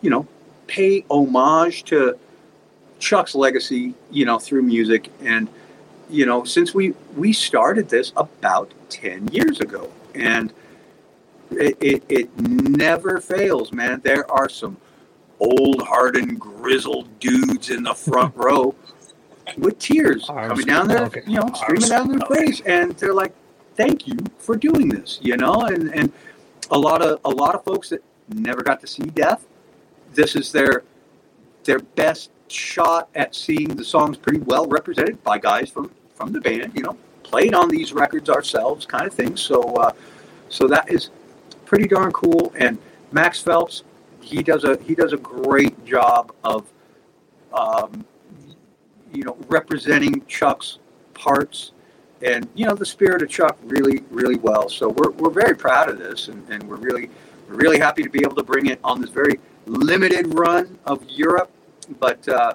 you 0.00 0.10
know, 0.10 0.26
pay 0.66 1.04
homage 1.10 1.84
to 1.84 2.18
Chuck's 2.98 3.34
legacy, 3.34 3.94
you 4.10 4.24
know, 4.24 4.38
through 4.38 4.62
music. 4.62 5.10
And, 5.20 5.48
you 6.12 6.26
know, 6.26 6.44
since 6.44 6.74
we, 6.74 6.94
we 7.16 7.32
started 7.32 7.88
this 7.88 8.12
about 8.16 8.72
10 8.90 9.28
years 9.28 9.60
ago. 9.60 9.90
And 10.14 10.52
it, 11.50 11.76
it, 11.80 12.04
it 12.08 12.38
never 12.38 13.20
fails, 13.20 13.72
man. 13.72 14.00
There 14.04 14.30
are 14.30 14.48
some 14.48 14.76
old, 15.40 15.82
hardened, 15.82 16.38
grizzled 16.38 17.18
dudes 17.18 17.70
in 17.70 17.82
the 17.82 17.94
front 17.94 18.36
row 18.36 18.74
with 19.58 19.78
tears 19.78 20.28
Arms. 20.28 20.48
coming 20.48 20.66
down 20.66 20.88
their, 20.88 21.04
okay. 21.04 21.22
you 21.26 21.38
know, 21.38 21.50
streaming 21.54 21.88
down 21.88 22.08
their 22.08 22.20
okay. 22.26 22.46
face, 22.46 22.60
and 22.60 22.92
they're 22.92 23.12
like, 23.12 23.34
"Thank 23.74 24.06
you 24.06 24.16
for 24.38 24.56
doing 24.56 24.88
this," 24.88 25.18
you 25.20 25.36
know, 25.36 25.62
and 25.62 25.92
and 25.92 26.12
a 26.70 26.78
lot 26.78 27.02
of 27.02 27.20
a 27.24 27.30
lot 27.30 27.54
of 27.54 27.64
folks 27.64 27.88
that 27.88 28.02
never 28.28 28.62
got 28.62 28.80
to 28.80 28.86
see 28.86 29.02
death, 29.02 29.44
this 30.14 30.36
is 30.36 30.52
their 30.52 30.84
their 31.64 31.80
best 31.80 32.30
shot 32.48 33.08
at 33.14 33.34
seeing 33.34 33.68
the 33.68 33.84
songs 33.84 34.16
pretty 34.16 34.40
well 34.40 34.66
represented 34.66 35.22
by 35.24 35.38
guys 35.38 35.70
from 35.70 35.90
from 36.14 36.32
the 36.32 36.40
band, 36.40 36.72
you 36.74 36.82
know, 36.82 36.96
played 37.22 37.54
on 37.54 37.68
these 37.68 37.92
records 37.92 38.28
ourselves, 38.28 38.86
kind 38.86 39.06
of 39.06 39.14
thing. 39.14 39.36
So, 39.36 39.62
uh, 39.74 39.92
so 40.48 40.66
that 40.68 40.90
is 40.90 41.10
pretty 41.64 41.88
darn 41.88 42.12
cool. 42.12 42.52
And 42.56 42.78
Max 43.10 43.40
Phelps, 43.40 43.84
he 44.20 44.42
does 44.42 44.64
a 44.64 44.78
he 44.82 44.94
does 44.94 45.12
a 45.12 45.16
great 45.16 45.84
job 45.84 46.32
of 46.44 46.66
um, 47.52 48.04
you 49.12 49.24
know 49.24 49.36
representing 49.48 50.24
Chuck's 50.26 50.78
parts 51.14 51.72
and 52.22 52.48
you 52.54 52.66
know 52.66 52.74
the 52.74 52.86
spirit 52.86 53.22
of 53.22 53.28
Chuck 53.28 53.58
really 53.64 54.02
really 54.10 54.36
well. 54.36 54.68
So 54.68 54.88
we're, 54.88 55.10
we're 55.12 55.30
very 55.30 55.56
proud 55.56 55.88
of 55.88 55.98
this 55.98 56.28
and, 56.28 56.48
and 56.48 56.62
we're 56.64 56.76
really 56.76 57.10
really 57.48 57.78
happy 57.78 58.02
to 58.02 58.10
be 58.10 58.20
able 58.20 58.36
to 58.36 58.42
bring 58.42 58.66
it 58.66 58.78
on 58.82 59.00
this 59.00 59.10
very 59.10 59.38
limited 59.66 60.34
run 60.34 60.78
of 60.86 61.04
Europe. 61.08 61.50
But 61.98 62.26
uh, 62.28 62.54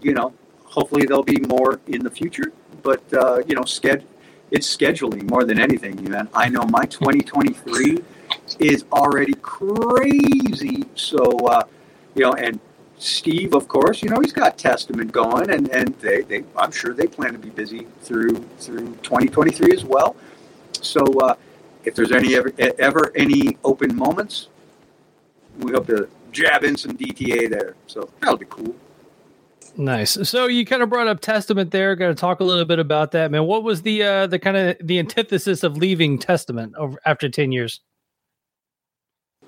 you 0.00 0.14
know 0.14 0.32
hopefully 0.64 1.06
there'll 1.06 1.22
be 1.22 1.40
more 1.40 1.80
in 1.86 2.02
the 2.04 2.10
future. 2.10 2.52
But 2.82 3.02
uh, 3.12 3.42
you 3.46 3.54
know 3.54 3.62
sched- 3.62 4.04
it's 4.50 4.74
scheduling 4.74 5.28
more 5.30 5.44
than 5.44 5.60
anything. 5.60 5.96
Know 6.04 6.26
I 6.34 6.48
know 6.48 6.62
my 6.64 6.84
2023 6.84 7.98
is 8.58 8.84
already 8.92 9.34
crazy. 9.34 10.84
So, 10.94 11.36
uh, 11.46 11.64
you 12.14 12.22
know, 12.24 12.32
and 12.32 12.60
Steve, 12.98 13.54
of 13.54 13.68
course, 13.68 14.02
you 14.02 14.10
know, 14.10 14.20
he's 14.20 14.32
got 14.32 14.58
Testament 14.58 15.12
going, 15.12 15.50
and, 15.50 15.68
and 15.68 15.94
they, 15.96 16.22
they, 16.22 16.44
I'm 16.56 16.72
sure 16.72 16.92
they 16.92 17.06
plan 17.06 17.32
to 17.32 17.38
be 17.38 17.50
busy 17.50 17.86
through 18.00 18.36
through 18.58 18.94
2023 19.02 19.72
as 19.72 19.84
well. 19.84 20.16
So, 20.80 21.04
uh, 21.20 21.34
if 21.84 21.94
there's 21.94 22.12
any 22.12 22.34
ever, 22.36 22.52
ever 22.58 23.12
any 23.16 23.56
open 23.64 23.94
moments, 23.94 24.48
we 25.58 25.72
hope 25.72 25.86
to 25.86 26.08
jab 26.32 26.64
in 26.64 26.76
some 26.76 26.96
DTA 26.96 27.48
there. 27.48 27.74
So 27.86 28.10
that'll 28.20 28.36
be 28.36 28.46
cool. 28.46 28.74
Nice. 29.78 30.28
So 30.28 30.46
you 30.46 30.66
kind 30.66 30.82
of 30.82 30.90
brought 30.90 31.06
up 31.06 31.20
Testament 31.20 31.70
there. 31.70 31.94
Got 31.94 32.08
to 32.08 32.14
talk 32.16 32.40
a 32.40 32.44
little 32.44 32.64
bit 32.64 32.80
about 32.80 33.12
that, 33.12 33.30
man. 33.30 33.44
What 33.44 33.62
was 33.62 33.82
the 33.82 34.02
uh, 34.02 34.26
the 34.26 34.38
kind 34.38 34.56
of 34.56 34.76
the 34.80 34.98
antithesis 34.98 35.62
of 35.62 35.76
leaving 35.76 36.18
Testament 36.18 36.74
over 36.76 36.98
after 37.06 37.28
ten 37.28 37.52
years? 37.52 37.80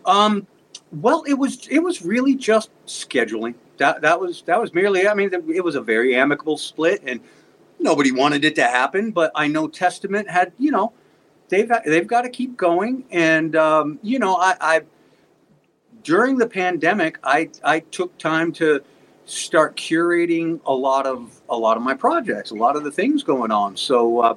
Um, 0.06 0.46
well, 0.92 1.24
it 1.26 1.34
was 1.34 1.66
it 1.68 1.80
was 1.80 2.02
really 2.02 2.36
just 2.36 2.70
scheduling. 2.86 3.54
That 3.78 4.02
that 4.02 4.20
was 4.20 4.42
that 4.42 4.60
was 4.60 4.72
merely. 4.72 5.08
I 5.08 5.14
mean, 5.14 5.30
it 5.32 5.64
was 5.64 5.74
a 5.74 5.80
very 5.80 6.14
amicable 6.14 6.56
split, 6.56 7.02
and 7.04 7.20
nobody 7.80 8.12
wanted 8.12 8.44
it 8.44 8.54
to 8.54 8.64
happen. 8.64 9.10
But 9.10 9.32
I 9.34 9.48
know 9.48 9.66
Testament 9.66 10.30
had, 10.30 10.52
you 10.58 10.70
know, 10.70 10.92
they've 11.48 11.70
they've 11.84 12.06
got 12.06 12.22
to 12.22 12.30
keep 12.30 12.56
going, 12.56 13.04
and 13.10 13.56
um, 13.56 13.98
you 14.00 14.20
know, 14.20 14.36
I, 14.36 14.56
I 14.60 14.80
during 16.04 16.38
the 16.38 16.46
pandemic, 16.46 17.18
I 17.24 17.50
I 17.64 17.80
took 17.80 18.16
time 18.16 18.52
to 18.52 18.80
start 19.30 19.76
curating 19.76 20.60
a 20.66 20.74
lot 20.74 21.06
of 21.06 21.40
a 21.48 21.56
lot 21.56 21.76
of 21.76 21.82
my 21.82 21.94
projects, 21.94 22.50
a 22.50 22.54
lot 22.54 22.76
of 22.76 22.84
the 22.84 22.90
things 22.90 23.22
going 23.22 23.52
on. 23.52 23.76
So 23.76 24.20
uh, 24.20 24.34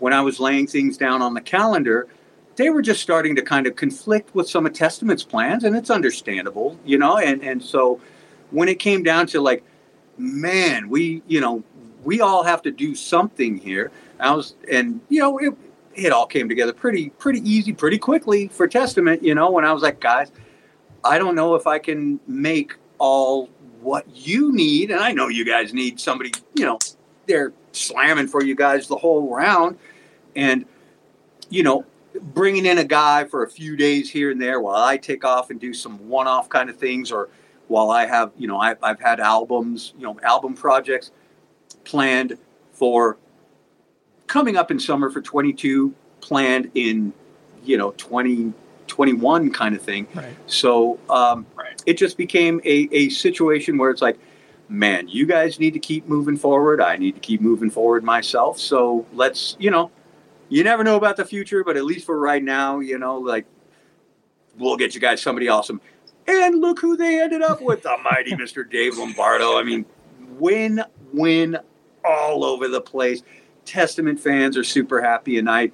when 0.00 0.12
I 0.12 0.20
was 0.20 0.40
laying 0.40 0.66
things 0.66 0.96
down 0.96 1.22
on 1.22 1.34
the 1.34 1.40
calendar, 1.40 2.08
they 2.56 2.70
were 2.70 2.82
just 2.82 3.00
starting 3.00 3.36
to 3.36 3.42
kind 3.42 3.66
of 3.66 3.76
conflict 3.76 4.34
with 4.34 4.48
some 4.48 4.66
of 4.66 4.72
Testament's 4.72 5.22
plans, 5.22 5.64
and 5.64 5.76
it's 5.76 5.90
understandable, 5.90 6.78
you 6.84 6.98
know. 6.98 7.18
And 7.18 7.42
and 7.42 7.62
so 7.62 8.00
when 8.50 8.68
it 8.68 8.78
came 8.78 9.02
down 9.02 9.26
to 9.28 9.40
like, 9.40 9.62
man, 10.18 10.88
we 10.88 11.22
you 11.26 11.40
know 11.40 11.62
we 12.02 12.20
all 12.20 12.42
have 12.42 12.62
to 12.62 12.70
do 12.70 12.94
something 12.94 13.56
here. 13.56 13.92
I 14.18 14.34
was 14.34 14.54
and 14.70 15.00
you 15.08 15.20
know 15.20 15.38
it, 15.38 15.54
it 15.94 16.12
all 16.12 16.26
came 16.26 16.48
together 16.48 16.72
pretty 16.72 17.10
pretty 17.10 17.40
easy, 17.48 17.72
pretty 17.72 17.98
quickly 17.98 18.48
for 18.48 18.66
Testament, 18.66 19.22
you 19.22 19.34
know. 19.34 19.50
When 19.50 19.64
I 19.64 19.72
was 19.72 19.82
like, 19.82 20.00
guys, 20.00 20.32
I 21.04 21.18
don't 21.18 21.36
know 21.36 21.54
if 21.54 21.68
I 21.68 21.78
can 21.78 22.18
make 22.26 22.74
all 22.98 23.48
what 23.84 24.06
you 24.14 24.52
need, 24.52 24.90
and 24.90 25.00
I 25.00 25.12
know 25.12 25.28
you 25.28 25.44
guys 25.44 25.74
need 25.74 26.00
somebody, 26.00 26.32
you 26.54 26.64
know, 26.64 26.78
they're 27.26 27.52
slamming 27.72 28.26
for 28.26 28.42
you 28.42 28.54
guys 28.54 28.88
the 28.88 28.96
whole 28.96 29.34
round, 29.34 29.78
and 30.34 30.64
you 31.50 31.62
know 31.62 31.84
bringing 32.20 32.64
in 32.64 32.78
a 32.78 32.84
guy 32.84 33.24
for 33.24 33.44
a 33.44 33.50
few 33.50 33.76
days 33.76 34.10
here 34.10 34.30
and 34.30 34.40
there 34.40 34.60
while 34.60 34.82
I 34.82 34.96
take 34.96 35.24
off 35.24 35.50
and 35.50 35.60
do 35.60 35.74
some 35.74 36.08
one-off 36.08 36.48
kind 36.48 36.70
of 36.70 36.76
things, 36.76 37.10
or 37.12 37.28
while 37.68 37.90
I 37.90 38.06
have, 38.06 38.32
you 38.38 38.46
know, 38.46 38.60
I, 38.60 38.76
I've 38.82 39.00
had 39.00 39.20
albums, 39.20 39.94
you 39.98 40.04
know, 40.04 40.18
album 40.22 40.54
projects 40.54 41.10
planned 41.84 42.38
for 42.72 43.18
coming 44.26 44.56
up 44.56 44.70
in 44.70 44.78
summer 44.78 45.10
for 45.10 45.20
22, 45.20 45.94
planned 46.20 46.70
in, 46.74 47.12
you 47.64 47.76
know, 47.76 47.90
2021 47.92 49.52
kind 49.52 49.74
of 49.74 49.82
thing. 49.82 50.06
Right. 50.14 50.36
So 50.46 50.98
um. 51.10 51.46
It 51.86 51.94
just 51.94 52.16
became 52.16 52.60
a, 52.64 52.88
a 52.92 53.08
situation 53.10 53.78
where 53.78 53.90
it's 53.90 54.02
like, 54.02 54.18
man, 54.68 55.08
you 55.08 55.26
guys 55.26 55.58
need 55.58 55.72
to 55.74 55.78
keep 55.78 56.06
moving 56.06 56.36
forward. 56.36 56.80
I 56.80 56.96
need 56.96 57.14
to 57.14 57.20
keep 57.20 57.40
moving 57.40 57.70
forward 57.70 58.04
myself. 58.04 58.58
So 58.58 59.06
let's, 59.12 59.56
you 59.58 59.70
know, 59.70 59.90
you 60.48 60.64
never 60.64 60.84
know 60.84 60.96
about 60.96 61.16
the 61.16 61.24
future, 61.24 61.64
but 61.64 61.76
at 61.76 61.84
least 61.84 62.06
for 62.06 62.18
right 62.18 62.42
now, 62.42 62.80
you 62.80 62.98
know, 62.98 63.18
like 63.18 63.46
we'll 64.58 64.76
get 64.76 64.94
you 64.94 65.00
guys 65.00 65.20
somebody 65.20 65.48
awesome. 65.48 65.80
And 66.26 66.60
look 66.60 66.80
who 66.80 66.96
they 66.96 67.20
ended 67.20 67.42
up 67.42 67.60
with 67.60 67.82
the 67.82 67.96
mighty 68.10 68.30
Mr. 68.36 68.68
Dave 68.68 68.96
Lombardo. 68.96 69.58
I 69.58 69.62
mean, 69.62 69.84
win, 70.38 70.82
win 71.12 71.58
all 72.04 72.44
over 72.44 72.68
the 72.68 72.80
place. 72.80 73.22
Testament 73.64 74.20
fans 74.20 74.56
are 74.56 74.64
super 74.64 75.00
happy, 75.00 75.38
and 75.38 75.48
I, 75.48 75.70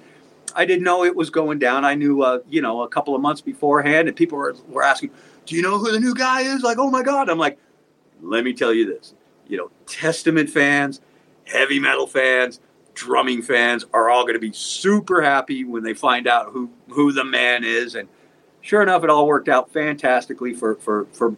I 0.55 0.65
didn't 0.65 0.83
know 0.83 1.03
it 1.03 1.15
was 1.15 1.29
going 1.29 1.59
down. 1.59 1.83
I 1.83 1.93
knew, 1.95 2.21
uh, 2.21 2.39
you 2.49 2.61
know, 2.61 2.83
a 2.83 2.87
couple 2.87 3.15
of 3.15 3.21
months 3.21 3.41
beforehand, 3.41 4.07
and 4.07 4.15
people 4.15 4.37
were, 4.37 4.55
were 4.67 4.83
asking, 4.83 5.11
"Do 5.51 5.57
you 5.57 5.63
know 5.63 5.77
who 5.77 5.91
the 5.91 5.99
new 5.99 6.15
guy 6.15 6.43
is?" 6.43 6.61
Like, 6.61 6.77
oh 6.77 6.89
my 6.89 7.03
god! 7.03 7.27
I'm 7.27 7.37
like, 7.37 7.57
let 8.21 8.45
me 8.45 8.53
tell 8.53 8.73
you 8.73 8.85
this. 8.85 9.13
You 9.49 9.57
know, 9.57 9.69
Testament 9.85 10.49
fans, 10.49 11.01
heavy 11.43 11.77
metal 11.77 12.07
fans, 12.07 12.61
drumming 12.93 13.41
fans 13.41 13.83
are 13.93 14.09
all 14.09 14.23
going 14.23 14.35
to 14.35 14.39
be 14.39 14.53
super 14.53 15.21
happy 15.21 15.65
when 15.65 15.83
they 15.83 15.93
find 15.93 16.25
out 16.25 16.53
who 16.53 16.69
who 16.87 17.11
the 17.11 17.25
man 17.25 17.65
is. 17.65 17.95
And 17.95 18.07
sure 18.61 18.81
enough, 18.81 19.03
it 19.03 19.09
all 19.09 19.27
worked 19.27 19.49
out 19.49 19.69
fantastically 19.73 20.53
for 20.53 20.75
for 20.75 21.05
for 21.11 21.35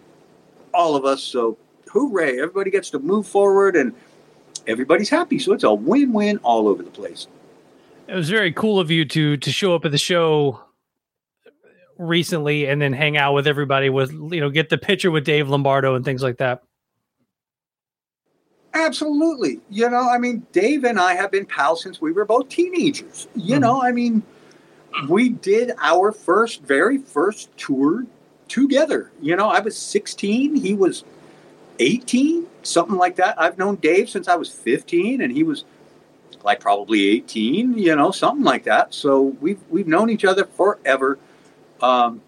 all 0.76 0.96
of 0.96 1.06
us. 1.06 1.24
So 1.24 1.58
hooray! 1.90 2.38
Everybody 2.40 2.70
gets 2.70 2.92
to 2.92 3.00
move 3.00 3.26
forward 3.26 3.76
and 3.76 3.96
everybody's 4.68 5.10
happy. 5.10 5.40
So 5.40 5.54
it's 5.54 5.64
a 5.64 5.74
win-win 5.74 6.38
all 6.44 6.68
over 6.68 6.84
the 6.84 6.92
place. 6.92 7.26
It 8.08 8.14
was 8.14 8.30
very 8.30 8.52
cool 8.52 8.80
of 8.80 8.92
you 8.92 9.06
to 9.06 9.38
to 9.38 9.52
show 9.52 9.74
up 9.74 9.86
at 9.86 9.92
the 9.92 9.98
show 9.98 10.60
recently 12.08 12.68
and 12.68 12.82
then 12.82 12.94
hang 12.94 13.18
out 13.18 13.34
with 13.34 13.48
everybody 13.48 13.90
with 13.90 14.12
you 14.12 14.40
know 14.40 14.50
get 14.50 14.70
the 14.70 14.78
picture 14.78 15.12
with 15.12 15.26
Dave 15.26 15.50
Lombardo 15.50 15.96
and 15.96 16.06
things 16.06 16.24
like 16.24 16.38
that. 16.38 16.64
Absolutely. 18.74 19.60
You 19.70 19.90
know, 19.90 20.10
I 20.10 20.18
mean, 20.18 20.46
Dave 20.52 20.84
and 20.84 21.00
I 21.00 21.14
have 21.14 21.32
been 21.32 21.46
pals 21.46 21.84
since 21.84 22.02
we 22.02 22.12
were 22.12 22.26
both 22.26 22.50
teenagers. 22.50 23.28
You 23.36 23.56
mm-hmm. 23.56 23.62
know, 23.62 23.84
I 23.84 23.92
mean, 23.92 24.24
we 25.08 25.30
did 25.30 25.74
our 25.80 26.12
first, 26.12 26.64
very 26.64 26.98
first 26.98 27.56
tour 27.58 28.06
together. 28.48 29.12
You 29.22 29.36
know, 29.36 29.50
I 29.50 29.60
was 29.60 29.78
16, 29.78 30.56
he 30.56 30.74
was 30.74 31.04
18, 31.80 32.48
something 32.64 32.98
like 32.98 33.16
that. 33.18 33.40
I've 33.40 33.58
known 33.58 33.76
Dave 33.76 34.10
since 34.10 34.28
I 34.28 34.36
was 34.36 34.50
15, 34.50 35.22
and 35.22 35.32
he 35.32 35.44
was 35.44 35.66
like 36.44 36.60
probably 36.60 37.10
18, 37.10 37.78
you 37.78 37.96
know, 37.96 38.12
something 38.12 38.44
like 38.44 38.64
that. 38.64 38.94
So 38.94 39.36
we've 39.40 39.60
we've 39.70 39.88
known 39.88 40.10
each 40.10 40.26
other 40.26 40.46
forever. 40.46 41.18
Um, 41.84 42.22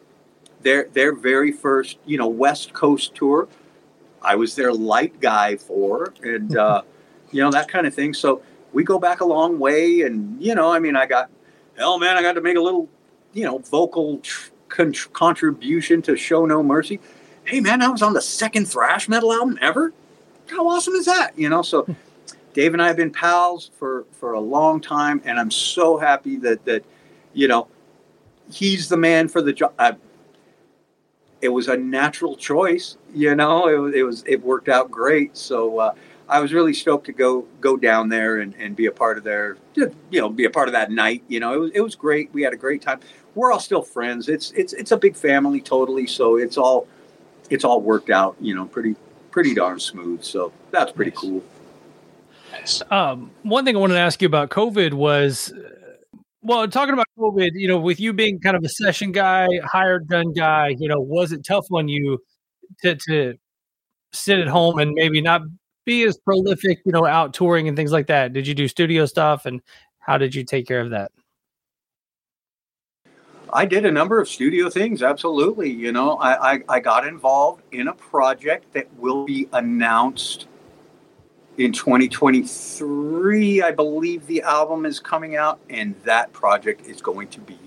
their 0.62 0.88
their 0.94 1.13
very 1.13 1.52
first, 1.52 1.98
you 2.06 2.18
know, 2.18 2.28
West 2.28 2.74
Coast 2.74 3.15
tour, 3.15 3.48
I 4.22 4.36
was 4.36 4.56
their 4.56 4.74
light 4.74 5.20
guy 5.20 5.56
for, 5.56 6.13
and 6.22 6.56
uh, 6.65 6.82
you 7.32 7.41
know 7.41 7.52
that 7.52 7.68
kind 7.68 7.88
of 7.88 7.94
thing. 7.94 8.13
So 8.13 8.41
we 8.74 8.84
go 8.84 9.00
back 9.00 9.22
a 9.22 9.26
long 9.26 9.58
way, 9.60 10.02
and 10.02 10.41
you 10.41 10.54
know, 10.56 10.72
I 10.72 10.80
mean, 10.80 10.96
I 10.96 11.06
got 11.06 11.30
hell, 11.78 11.98
man, 11.98 12.18
I 12.18 12.22
got 12.22 12.34
to 12.34 12.41
make 12.41 12.58
a 12.58 12.62
little, 12.62 12.89
you 13.34 13.46
know, 13.46 13.58
vocal 13.60 14.22
con- 14.70 14.94
contribution 15.13 16.02
to 16.04 16.15
Show 16.15 16.46
No 16.46 16.62
Mercy 16.62 17.00
hey 17.46 17.60
man, 17.60 17.82
I 17.82 17.88
was 17.88 18.02
on 18.02 18.13
the 18.13 18.22
second 18.22 18.65
thrash 18.65 19.08
metal 19.08 19.32
album 19.32 19.58
ever. 19.62 19.94
How 20.50 20.68
awesome 20.68 20.96
is 20.96 21.06
that? 21.06 21.38
You 21.38 21.50
know, 21.50 21.62
so 21.62 21.88
Dave 22.54 22.74
and 22.74 22.82
I 22.82 22.88
have 22.88 22.98
been 22.98 23.12
pals 23.12 23.72
for 23.78 24.06
for 24.12 24.34
a 24.34 24.39
long 24.39 24.82
time, 24.82 25.22
and 25.26 25.39
I'm 25.39 25.52
so 25.52 25.98
happy 25.98 26.36
that 26.38 26.65
that 26.65 26.84
you 27.34 27.48
know 27.48 27.68
he's 28.51 28.89
the 28.89 28.97
man 28.97 29.27
for 29.27 29.41
the 29.41 29.53
job. 29.53 29.99
It 31.41 31.49
was 31.49 31.67
a 31.67 31.77
natural 31.77 32.36
choice, 32.36 32.97
you 33.13 33.36
know. 33.36 33.88
It, 33.88 33.95
it 33.95 34.03
was 34.03 34.23
it 34.25 34.41
worked 34.43 34.69
out 34.69 34.89
great. 34.89 35.38
So 35.38 35.79
uh, 35.79 35.93
I 36.27 36.39
was 36.39 36.53
really 36.53 36.73
stoked 36.73 37.05
to 37.08 37.13
go 37.13 37.45
go 37.62 37.77
down 37.77 38.10
there 38.10 38.39
and, 38.39 38.55
and 38.55 38.75
be 38.75 38.88
a 38.88 38.91
part 38.91 39.17
of 39.17 39.23
their 39.23 39.58
you 39.75 39.91
know 40.12 40.29
be 40.29 40.45
a 40.45 40.49
part 40.49 40.67
of 40.67 40.73
that 40.73 40.91
night. 40.91 41.23
You 41.27 41.39
know, 41.39 41.53
it 41.53 41.58
was 41.58 41.71
it 41.75 41.81
was 41.81 41.95
great. 41.95 42.34
We 42.34 42.41
had 42.41 42.53
a 42.53 42.58
great 42.58 42.81
time. 42.81 42.99
We're 43.36 43.51
all 43.51 43.60
still 43.60 43.81
friends. 43.81 44.29
It's 44.29 44.51
it's 44.51 44.73
it's 44.73 44.91
a 44.91 44.97
big 44.97 45.15
family, 45.15 45.62
totally. 45.62 46.08
So 46.08 46.38
it's 46.38 46.58
all 46.58 46.88
it's 47.49 47.63
all 47.63 47.81
worked 47.81 48.10
out, 48.10 48.36
you 48.39 48.55
know, 48.55 48.65
pretty 48.65 48.95
pretty 49.31 49.53
darn 49.53 49.79
smooth. 49.79 50.23
So 50.23 50.51
that's 50.71 50.91
pretty 50.91 51.12
nice. 51.12 51.19
cool. 51.19 51.43
Um, 52.89 53.31
one 53.43 53.65
thing 53.65 53.75
I 53.75 53.79
wanted 53.79 53.95
to 53.95 53.99
ask 53.99 54.21
you 54.21 54.27
about 54.27 54.49
COVID 54.49 54.93
was, 54.93 55.53
well, 56.45 56.67
talking 56.67 56.93
about 56.93 57.08
COVID, 57.17 57.51
you 57.55 57.67
know, 57.67 57.79
with 57.79 57.99
you 57.99 58.13
being 58.13 58.39
kind 58.39 58.55
of 58.55 58.63
a 58.63 58.69
session 58.69 59.12
guy, 59.12 59.47
hired 59.63 60.08
gun 60.08 60.31
guy, 60.31 60.75
you 60.77 60.88
know, 60.88 60.99
was 60.99 61.31
it 61.31 61.43
tough 61.43 61.65
on 61.71 61.88
you 61.88 62.19
to 62.84 62.95
to 63.08 63.34
sit 64.13 64.39
at 64.39 64.47
home 64.47 64.77
and 64.77 64.93
maybe 64.93 65.21
not 65.21 65.41
be 65.86 66.03
as 66.03 66.17
prolific, 66.17 66.79
you 66.86 66.91
know, 66.91 67.05
out 67.05 67.34
touring 67.34 67.67
and 67.67 67.75
things 67.75 67.91
like 67.91 68.08
that? 68.08 68.31
Did 68.31 68.45
you 68.45 68.53
do 68.53 68.67
studio 68.67 69.08
stuff, 69.08 69.47
and 69.47 69.60
how 69.99 70.19
did 70.19 70.36
you 70.36 70.43
take 70.43 70.67
care 70.67 70.81
of 70.81 70.91
that? 70.91 71.12
I 73.51 73.65
did 73.65 73.86
a 73.86 73.91
number 73.91 74.19
of 74.19 74.29
studio 74.29 74.69
things. 74.69 75.01
Absolutely. 75.01 75.71
You 75.71 75.91
know, 75.93 76.17
I, 76.17 76.53
I, 76.53 76.60
I, 76.67 76.79
got 76.81 77.08
involved 77.08 77.62
in 77.71 77.88
a 77.88 77.93
project 77.93 78.73
that 78.73 78.93
will 78.97 79.23
be 79.23 79.47
announced 79.53 80.47
in 81.58 81.72
2023. 81.72 83.62
I 83.62 83.72
believe 83.72 84.28
the 84.28 84.41
album 84.41 84.86
is 84.86 85.00
coming 85.00 85.36
out, 85.36 85.60
and 85.70 85.96
that 86.04 86.34
project 86.34 86.86
is 86.88 87.02
going 87.02 87.30
to 87.30 87.39
be 87.41 87.58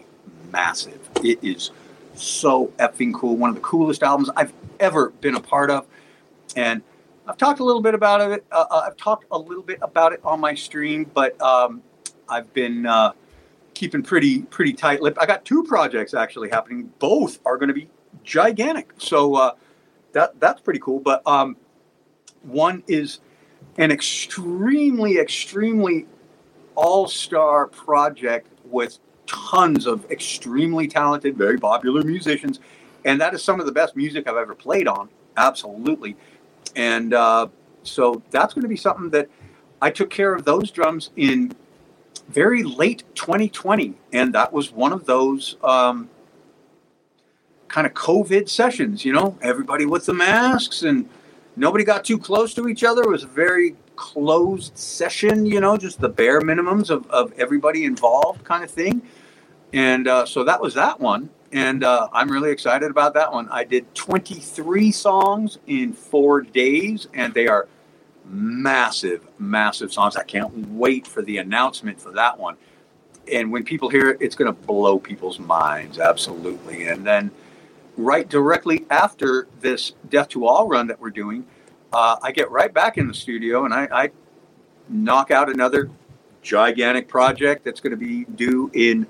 massive. 0.52 1.00
It 1.22 1.38
is 1.42 1.70
so 2.14 2.68
effing 2.78 3.14
cool. 3.14 3.36
One 3.36 3.50
of 3.50 3.56
the 3.56 3.62
coolest 3.62 4.02
albums 4.02 4.30
I've 4.36 4.52
ever 4.80 5.10
been 5.10 5.34
a 5.34 5.40
part 5.40 5.70
of. 5.70 5.86
And 6.56 6.82
I've 7.26 7.36
talked 7.36 7.60
a 7.60 7.64
little 7.64 7.82
bit 7.82 7.94
about 7.94 8.20
it. 8.32 8.44
Uh, 8.50 8.64
uh 8.70 8.84
I've 8.86 8.96
talked 8.96 9.26
a 9.30 9.38
little 9.38 9.62
bit 9.62 9.78
about 9.82 10.12
it 10.12 10.20
on 10.24 10.40
my 10.40 10.54
stream, 10.54 11.10
but 11.14 11.40
um, 11.40 11.82
I've 12.28 12.52
been. 12.54 12.86
Uh, 12.86 13.12
keeping 13.78 14.02
pretty 14.02 14.42
pretty 14.42 14.72
tight 14.72 15.00
lipped. 15.00 15.18
I 15.20 15.26
got 15.26 15.44
two 15.44 15.62
projects 15.62 16.12
actually 16.12 16.48
happening. 16.48 16.92
Both 16.98 17.38
are 17.46 17.56
going 17.56 17.68
to 17.68 17.74
be 17.74 17.88
gigantic. 18.24 18.90
So 18.98 19.36
uh, 19.36 19.52
that 20.12 20.40
that's 20.40 20.60
pretty 20.60 20.80
cool. 20.80 20.98
But 20.98 21.24
um, 21.26 21.56
one 22.42 22.82
is 22.88 23.20
an 23.78 23.92
extremely 23.92 25.18
extremely 25.18 26.06
all 26.74 27.08
star 27.08 27.66
project 27.66 28.48
with 28.64 28.98
tons 29.26 29.86
of 29.86 30.10
extremely 30.10 30.86
talented, 30.88 31.36
very 31.36 31.58
popular 31.58 32.02
musicians, 32.02 32.60
and 33.04 33.20
that 33.20 33.32
is 33.34 33.42
some 33.42 33.60
of 33.60 33.66
the 33.66 33.72
best 33.72 33.96
music 33.96 34.28
I've 34.28 34.36
ever 34.36 34.54
played 34.54 34.88
on. 34.88 35.08
Absolutely, 35.36 36.16
and 36.76 37.14
uh, 37.14 37.46
so 37.84 38.22
that's 38.30 38.52
going 38.52 38.62
to 38.62 38.68
be 38.68 38.76
something 38.76 39.10
that 39.10 39.28
I 39.80 39.90
took 39.90 40.10
care 40.10 40.34
of 40.34 40.44
those 40.44 40.70
drums 40.70 41.10
in 41.16 41.54
very 42.28 42.64
late 42.64 43.04
2020, 43.14 43.94
and 44.12 44.34
that 44.34 44.52
was 44.52 44.72
one 44.72 44.92
of 44.92 45.06
those 45.06 45.56
um, 45.62 46.10
kind 47.68 47.86
of 47.86 47.94
COVID 47.94 48.48
sessions. 48.48 49.04
You 49.04 49.12
know, 49.12 49.38
everybody 49.40 49.86
with 49.86 50.06
the 50.06 50.14
masks 50.14 50.82
and 50.82 51.08
nobody 51.58 51.84
got 51.84 52.04
too 52.04 52.18
close 52.18 52.54
to 52.54 52.68
each 52.68 52.84
other. 52.84 53.02
It 53.02 53.08
was 53.08 53.24
a 53.24 53.28
very 53.28 53.76
closed 53.96 54.76
session. 54.78 55.44
You 55.44 55.60
know, 55.60 55.76
just 55.76 56.00
the 56.00 56.08
bare 56.08 56.40
minimums 56.40 56.90
of, 56.90 57.10
of 57.10 57.32
everybody 57.38 57.84
involved, 57.84 58.44
kind 58.44 58.64
of 58.64 58.70
thing. 58.70 59.02
And 59.72 60.08
uh, 60.08 60.24
so 60.24 60.44
that 60.44 60.60
was 60.60 60.74
that 60.74 61.00
one. 61.00 61.30
And 61.52 61.82
uh, 61.82 62.08
I'm 62.12 62.30
really 62.30 62.50
excited 62.50 62.90
about 62.90 63.14
that 63.14 63.32
one. 63.32 63.48
I 63.50 63.64
did 63.64 63.94
23 63.94 64.92
songs 64.92 65.58
in 65.66 65.92
four 65.92 66.42
days, 66.42 67.06
and 67.14 67.32
they 67.32 67.48
are 67.48 67.68
massive, 68.26 69.26
massive 69.38 69.92
songs. 69.92 70.16
I 70.16 70.24
can't 70.24 70.68
wait 70.68 71.06
for 71.06 71.22
the 71.22 71.38
announcement 71.38 72.00
for 72.00 72.12
that 72.12 72.38
one. 72.38 72.56
And 73.32 73.50
when 73.50 73.64
people 73.64 73.88
hear 73.88 74.10
it, 74.10 74.18
it's 74.20 74.34
going 74.34 74.54
to 74.54 74.66
blow 74.66 74.98
people's 74.98 75.38
minds, 75.38 75.98
absolutely. 75.98 76.86
And 76.86 77.06
then, 77.06 77.30
right 77.98 78.28
directly 78.28 78.86
after 78.88 79.48
this 79.60 79.92
Death 80.08 80.28
to 80.28 80.46
All 80.46 80.68
run 80.68 80.86
that 80.86 81.00
we're 81.00 81.10
doing, 81.10 81.44
uh, 81.92 82.16
I 82.22 82.32
get 82.32 82.50
right 82.50 82.72
back 82.72 82.96
in 82.96 83.08
the 83.08 83.14
studio 83.14 83.64
and 83.64 83.74
I, 83.74 83.88
I 83.90 84.10
knock 84.88 85.30
out 85.30 85.50
another 85.50 85.90
gigantic 86.40 87.08
project 87.08 87.64
that's 87.64 87.80
going 87.80 87.90
to 87.90 87.96
be 87.96 88.24
due 88.24 88.70
in 88.72 89.06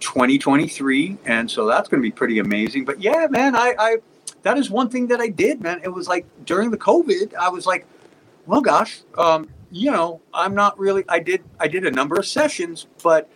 2023. 0.00 1.18
And 1.24 1.50
so 1.50 1.66
that's 1.66 1.88
going 1.88 2.02
to 2.02 2.06
be 2.06 2.12
pretty 2.12 2.40
amazing. 2.40 2.84
But 2.84 3.00
yeah, 3.00 3.28
man, 3.30 3.54
I, 3.54 3.74
I 3.78 3.96
that 4.42 4.58
is 4.58 4.68
one 4.70 4.88
thing 4.88 5.06
that 5.08 5.20
I 5.20 5.28
did, 5.28 5.60
man. 5.60 5.80
It 5.82 5.88
was 5.88 6.08
like 6.08 6.26
during 6.44 6.70
the 6.70 6.78
COVID, 6.78 7.34
I 7.34 7.48
was 7.48 7.66
like, 7.66 7.86
well, 8.46 8.60
gosh, 8.60 9.02
um, 9.16 9.48
you 9.70 9.90
know, 9.90 10.20
I'm 10.32 10.54
not 10.54 10.78
really. 10.78 11.04
I 11.08 11.20
did 11.20 11.44
I 11.60 11.68
did 11.68 11.86
a 11.86 11.90
number 11.90 12.16
of 12.16 12.26
sessions, 12.26 12.86
but 13.02 13.30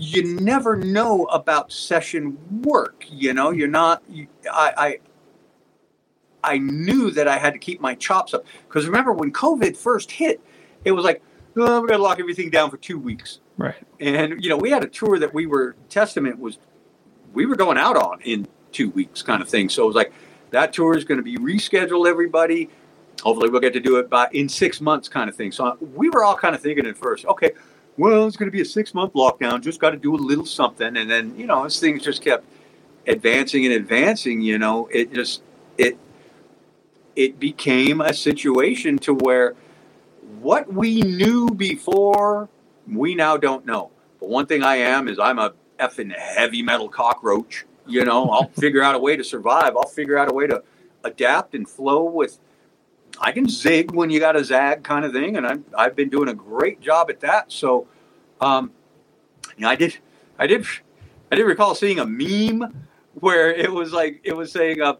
you 0.00 0.40
never 0.40 0.76
know 0.76 1.26
about 1.26 1.70
session 1.70 2.38
work. 2.62 3.04
You 3.10 3.34
know, 3.34 3.50
you're 3.50 3.68
not. 3.68 4.02
You, 4.08 4.28
I, 4.50 4.72
I 6.42 6.52
I 6.54 6.58
knew 6.58 7.10
that 7.10 7.28
I 7.28 7.38
had 7.38 7.52
to 7.52 7.58
keep 7.58 7.80
my 7.80 7.94
chops 7.94 8.32
up 8.32 8.46
because 8.66 8.86
remember 8.86 9.12
when 9.12 9.30
COVID 9.30 9.76
first 9.76 10.10
hit, 10.10 10.40
it 10.86 10.92
was 10.92 11.04
like, 11.04 11.22
oh, 11.56 11.82
we 11.82 11.88
got 11.88 11.98
to 11.98 12.02
lock 12.02 12.18
everything 12.18 12.48
down 12.48 12.70
for 12.70 12.78
two 12.78 12.98
weeks. 12.98 13.40
Right. 13.58 13.74
And 14.00 14.42
you 14.42 14.48
know, 14.48 14.56
we 14.56 14.70
had 14.70 14.82
a 14.82 14.88
tour 14.88 15.18
that 15.18 15.34
we 15.34 15.46
were 15.46 15.76
Testament 15.90 16.38
was 16.38 16.58
we 17.34 17.44
were 17.44 17.56
going 17.56 17.76
out 17.76 17.96
on 17.96 18.22
in 18.22 18.48
two 18.72 18.88
weeks 18.90 19.20
kind 19.20 19.42
of 19.42 19.50
thing. 19.50 19.68
So 19.68 19.84
it 19.84 19.86
was 19.86 19.96
like 19.96 20.14
that 20.50 20.72
tour 20.72 20.96
is 20.96 21.04
going 21.04 21.18
to 21.18 21.24
be 21.24 21.36
rescheduled. 21.36 22.08
Everybody, 22.08 22.70
hopefully 23.22 23.50
we'll 23.50 23.60
get 23.60 23.74
to 23.74 23.80
do 23.80 23.96
it 23.96 24.08
by 24.08 24.28
in 24.32 24.48
six 24.48 24.80
months 24.80 25.10
kind 25.10 25.28
of 25.28 25.36
thing. 25.36 25.52
So 25.52 25.66
uh, 25.66 25.76
we 25.94 26.08
were 26.08 26.24
all 26.24 26.36
kind 26.36 26.54
of 26.54 26.62
thinking 26.62 26.86
at 26.86 26.96
first, 26.96 27.26
okay, 27.26 27.50
well, 28.00 28.26
it's 28.26 28.36
going 28.38 28.46
to 28.46 28.52
be 28.52 28.62
a 28.62 28.64
six 28.64 28.94
month 28.94 29.12
lockdown. 29.12 29.60
Just 29.60 29.78
got 29.78 29.90
to 29.90 29.98
do 29.98 30.14
a 30.14 30.16
little 30.16 30.46
something, 30.46 30.96
and 30.96 31.10
then 31.10 31.36
you 31.36 31.46
know, 31.46 31.64
as 31.66 31.78
things 31.78 32.02
just 32.02 32.22
kept 32.22 32.46
advancing 33.06 33.66
and 33.66 33.74
advancing, 33.74 34.40
you 34.40 34.56
know, 34.56 34.88
it 34.90 35.12
just 35.12 35.42
it 35.76 35.98
it 37.14 37.38
became 37.38 38.00
a 38.00 38.14
situation 38.14 38.98
to 39.00 39.12
where 39.12 39.54
what 40.40 40.72
we 40.72 41.02
knew 41.02 41.50
before 41.50 42.48
we 42.88 43.14
now 43.14 43.36
don't 43.36 43.66
know. 43.66 43.90
But 44.18 44.30
one 44.30 44.46
thing 44.46 44.62
I 44.62 44.76
am 44.76 45.06
is 45.06 45.18
I'm 45.18 45.38
a 45.38 45.52
effing 45.78 46.16
heavy 46.16 46.62
metal 46.62 46.88
cockroach. 46.88 47.66
You 47.86 48.06
know, 48.06 48.30
I'll 48.30 48.48
figure 48.48 48.82
out 48.82 48.94
a 48.94 48.98
way 48.98 49.16
to 49.16 49.24
survive. 49.24 49.76
I'll 49.76 49.88
figure 49.88 50.16
out 50.16 50.30
a 50.30 50.34
way 50.34 50.46
to 50.46 50.62
adapt 51.04 51.54
and 51.54 51.68
flow 51.68 52.04
with. 52.04 52.38
I 53.18 53.32
can 53.32 53.48
zig 53.48 53.92
when 53.92 54.10
you 54.10 54.20
got 54.20 54.36
a 54.36 54.44
zag 54.44 54.82
kind 54.82 55.04
of 55.04 55.12
thing, 55.12 55.36
and 55.36 55.46
I've 55.46 55.62
I've 55.76 55.96
been 55.96 56.08
doing 56.08 56.28
a 56.28 56.34
great 56.34 56.80
job 56.80 57.10
at 57.10 57.20
that. 57.20 57.52
So, 57.52 57.86
um, 58.40 58.72
you 59.56 59.62
know, 59.62 59.68
I 59.68 59.76
did, 59.76 59.98
I 60.38 60.46
did, 60.46 60.64
I 61.30 61.36
did 61.36 61.44
recall 61.44 61.74
seeing 61.74 61.98
a 61.98 62.06
meme 62.06 62.86
where 63.14 63.50
it 63.50 63.70
was 63.70 63.92
like 63.92 64.20
it 64.24 64.36
was 64.36 64.52
saying, 64.52 64.80
uh, 64.80 64.94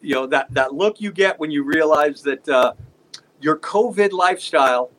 you 0.00 0.14
know, 0.14 0.26
that 0.26 0.52
that 0.54 0.74
look 0.74 1.00
you 1.00 1.12
get 1.12 1.38
when 1.38 1.50
you 1.50 1.62
realize 1.62 2.22
that 2.22 2.48
uh, 2.48 2.74
your 3.40 3.56
COVID 3.56 4.12
lifestyle 4.12 4.90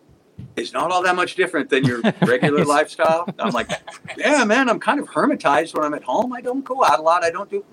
is 0.56 0.74
not 0.74 0.92
all 0.92 1.04
that 1.04 1.16
much 1.16 1.36
different 1.36 1.70
than 1.70 1.84
your 1.84 2.02
regular 2.22 2.66
lifestyle. 2.66 3.28
I'm 3.40 3.52
like, 3.52 3.70
yeah, 4.18 4.44
man, 4.44 4.70
I'm 4.70 4.80
kind 4.80 5.00
of 5.00 5.08
hermitized 5.08 5.74
when 5.74 5.86
I'm 5.86 5.94
at 5.94 6.04
home. 6.04 6.34
I 6.34 6.42
don't 6.42 6.64
go 6.64 6.84
out 6.84 7.00
a 7.00 7.02
lot. 7.02 7.24
I 7.24 7.30
don't 7.30 7.50
do 7.50 7.64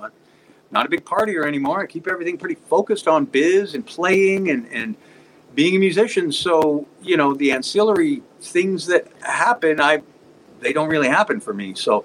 not 0.71 0.87
a 0.87 0.89
big 0.89 1.05
partier 1.05 1.47
anymore. 1.47 1.81
I 1.81 1.87
keep 1.87 2.07
everything 2.07 2.37
pretty 2.37 2.57
focused 2.57 3.09
on 3.09 3.25
biz 3.25 3.75
and 3.75 3.87
playing 3.87 4.51
and, 4.51 4.67
and 4.71 4.97
being 5.55 5.77
a 5.77 5.79
musician. 5.79 6.31
So, 6.31 6.87
you 7.03 7.17
know, 7.17 7.35
the 7.35 7.53
ancillary 7.53 8.23
things 8.41 8.87
that 8.87 9.07
happen, 9.23 9.81
I 9.81 10.03
they 10.61 10.73
don't 10.73 10.89
really 10.89 11.09
happen 11.09 11.41
for 11.41 11.55
me. 11.55 11.75
So 11.75 12.05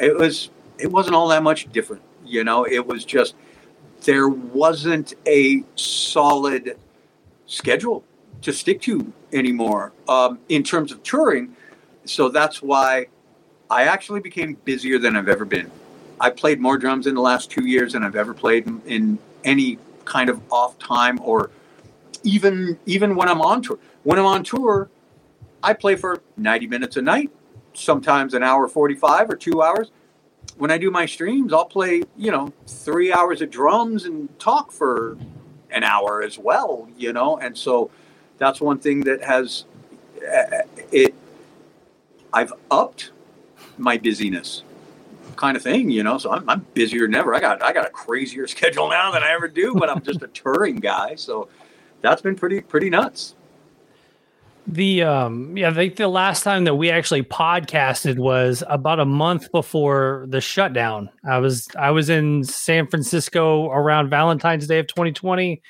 it 0.00 0.16
was 0.16 0.50
it 0.78 0.90
wasn't 0.90 1.14
all 1.14 1.28
that 1.28 1.42
much 1.42 1.70
different. 1.72 2.02
You 2.24 2.44
know, 2.44 2.64
it 2.64 2.86
was 2.86 3.04
just 3.04 3.34
there 4.02 4.28
wasn't 4.28 5.14
a 5.26 5.64
solid 5.76 6.76
schedule 7.46 8.04
to 8.42 8.52
stick 8.52 8.80
to 8.82 9.12
anymore 9.32 9.92
um, 10.08 10.38
in 10.48 10.62
terms 10.62 10.92
of 10.92 11.02
touring. 11.02 11.56
So 12.04 12.28
that's 12.28 12.60
why 12.60 13.06
I 13.70 13.84
actually 13.84 14.20
became 14.20 14.54
busier 14.64 14.98
than 14.98 15.16
I've 15.16 15.28
ever 15.28 15.44
been. 15.44 15.70
I 16.24 16.30
played 16.30 16.58
more 16.58 16.78
drums 16.78 17.06
in 17.06 17.14
the 17.14 17.20
last 17.20 17.50
two 17.50 17.66
years 17.66 17.92
than 17.92 18.02
I've 18.02 18.16
ever 18.16 18.32
played 18.32 18.66
in, 18.66 18.80
in 18.86 19.18
any 19.44 19.76
kind 20.06 20.30
of 20.30 20.40
off 20.50 20.78
time 20.78 21.20
or 21.22 21.50
even 22.22 22.78
even 22.86 23.14
when 23.14 23.28
I'm 23.28 23.42
on 23.42 23.60
tour. 23.60 23.78
When 24.04 24.18
I'm 24.18 24.24
on 24.24 24.42
tour, 24.42 24.88
I 25.62 25.74
play 25.74 25.96
for 25.96 26.22
90 26.38 26.66
minutes 26.66 26.96
a 26.96 27.02
night, 27.02 27.30
sometimes 27.74 28.32
an 28.32 28.42
hour 28.42 28.66
45 28.68 29.28
or 29.28 29.36
two 29.36 29.60
hours. 29.62 29.90
When 30.56 30.70
I 30.70 30.78
do 30.78 30.90
my 30.90 31.04
streams, 31.04 31.52
I'll 31.52 31.66
play, 31.66 32.04
you 32.16 32.30
know, 32.30 32.54
three 32.66 33.12
hours 33.12 33.42
of 33.42 33.50
drums 33.50 34.06
and 34.06 34.38
talk 34.38 34.72
for 34.72 35.18
an 35.70 35.84
hour 35.84 36.22
as 36.22 36.38
well, 36.38 36.88
you 36.96 37.12
know, 37.12 37.36
and 37.36 37.58
so 37.58 37.90
that's 38.38 38.62
one 38.62 38.78
thing 38.78 39.00
that 39.00 39.22
has 39.22 39.66
uh, 40.26 40.62
it. 40.90 41.14
I've 42.32 42.54
upped 42.70 43.10
my 43.76 43.98
busyness, 43.98 44.62
kind 45.36 45.56
of 45.56 45.62
thing, 45.62 45.90
you 45.90 46.02
know. 46.02 46.18
So 46.18 46.32
I'm, 46.32 46.48
I'm 46.48 46.66
busier 46.74 47.06
than 47.06 47.14
ever. 47.14 47.34
I 47.34 47.40
got 47.40 47.62
I 47.62 47.72
got 47.72 47.86
a 47.86 47.90
crazier 47.90 48.46
schedule 48.48 48.88
now 48.88 49.10
than 49.12 49.22
I 49.22 49.32
ever 49.32 49.48
do, 49.48 49.74
but 49.74 49.90
I'm 49.90 50.02
just 50.02 50.22
a 50.22 50.28
touring 50.28 50.76
guy, 50.76 51.14
so 51.14 51.48
that's 52.00 52.22
been 52.22 52.36
pretty 52.36 52.60
pretty 52.60 52.90
nuts. 52.90 53.34
The 54.66 55.02
um 55.02 55.56
yeah, 55.56 55.68
I 55.68 55.74
think 55.74 55.96
the 55.96 56.08
last 56.08 56.42
time 56.42 56.64
that 56.64 56.76
we 56.76 56.90
actually 56.90 57.22
podcasted 57.22 58.18
was 58.18 58.64
about 58.66 58.98
a 58.98 59.04
month 59.04 59.52
before 59.52 60.24
the 60.28 60.40
shutdown. 60.40 61.10
I 61.28 61.38
was 61.38 61.68
I 61.78 61.90
was 61.90 62.08
in 62.08 62.44
San 62.44 62.86
Francisco 62.86 63.70
around 63.70 64.08
Valentine's 64.08 64.66
Day 64.66 64.78
of 64.78 64.86
2020. 64.86 65.60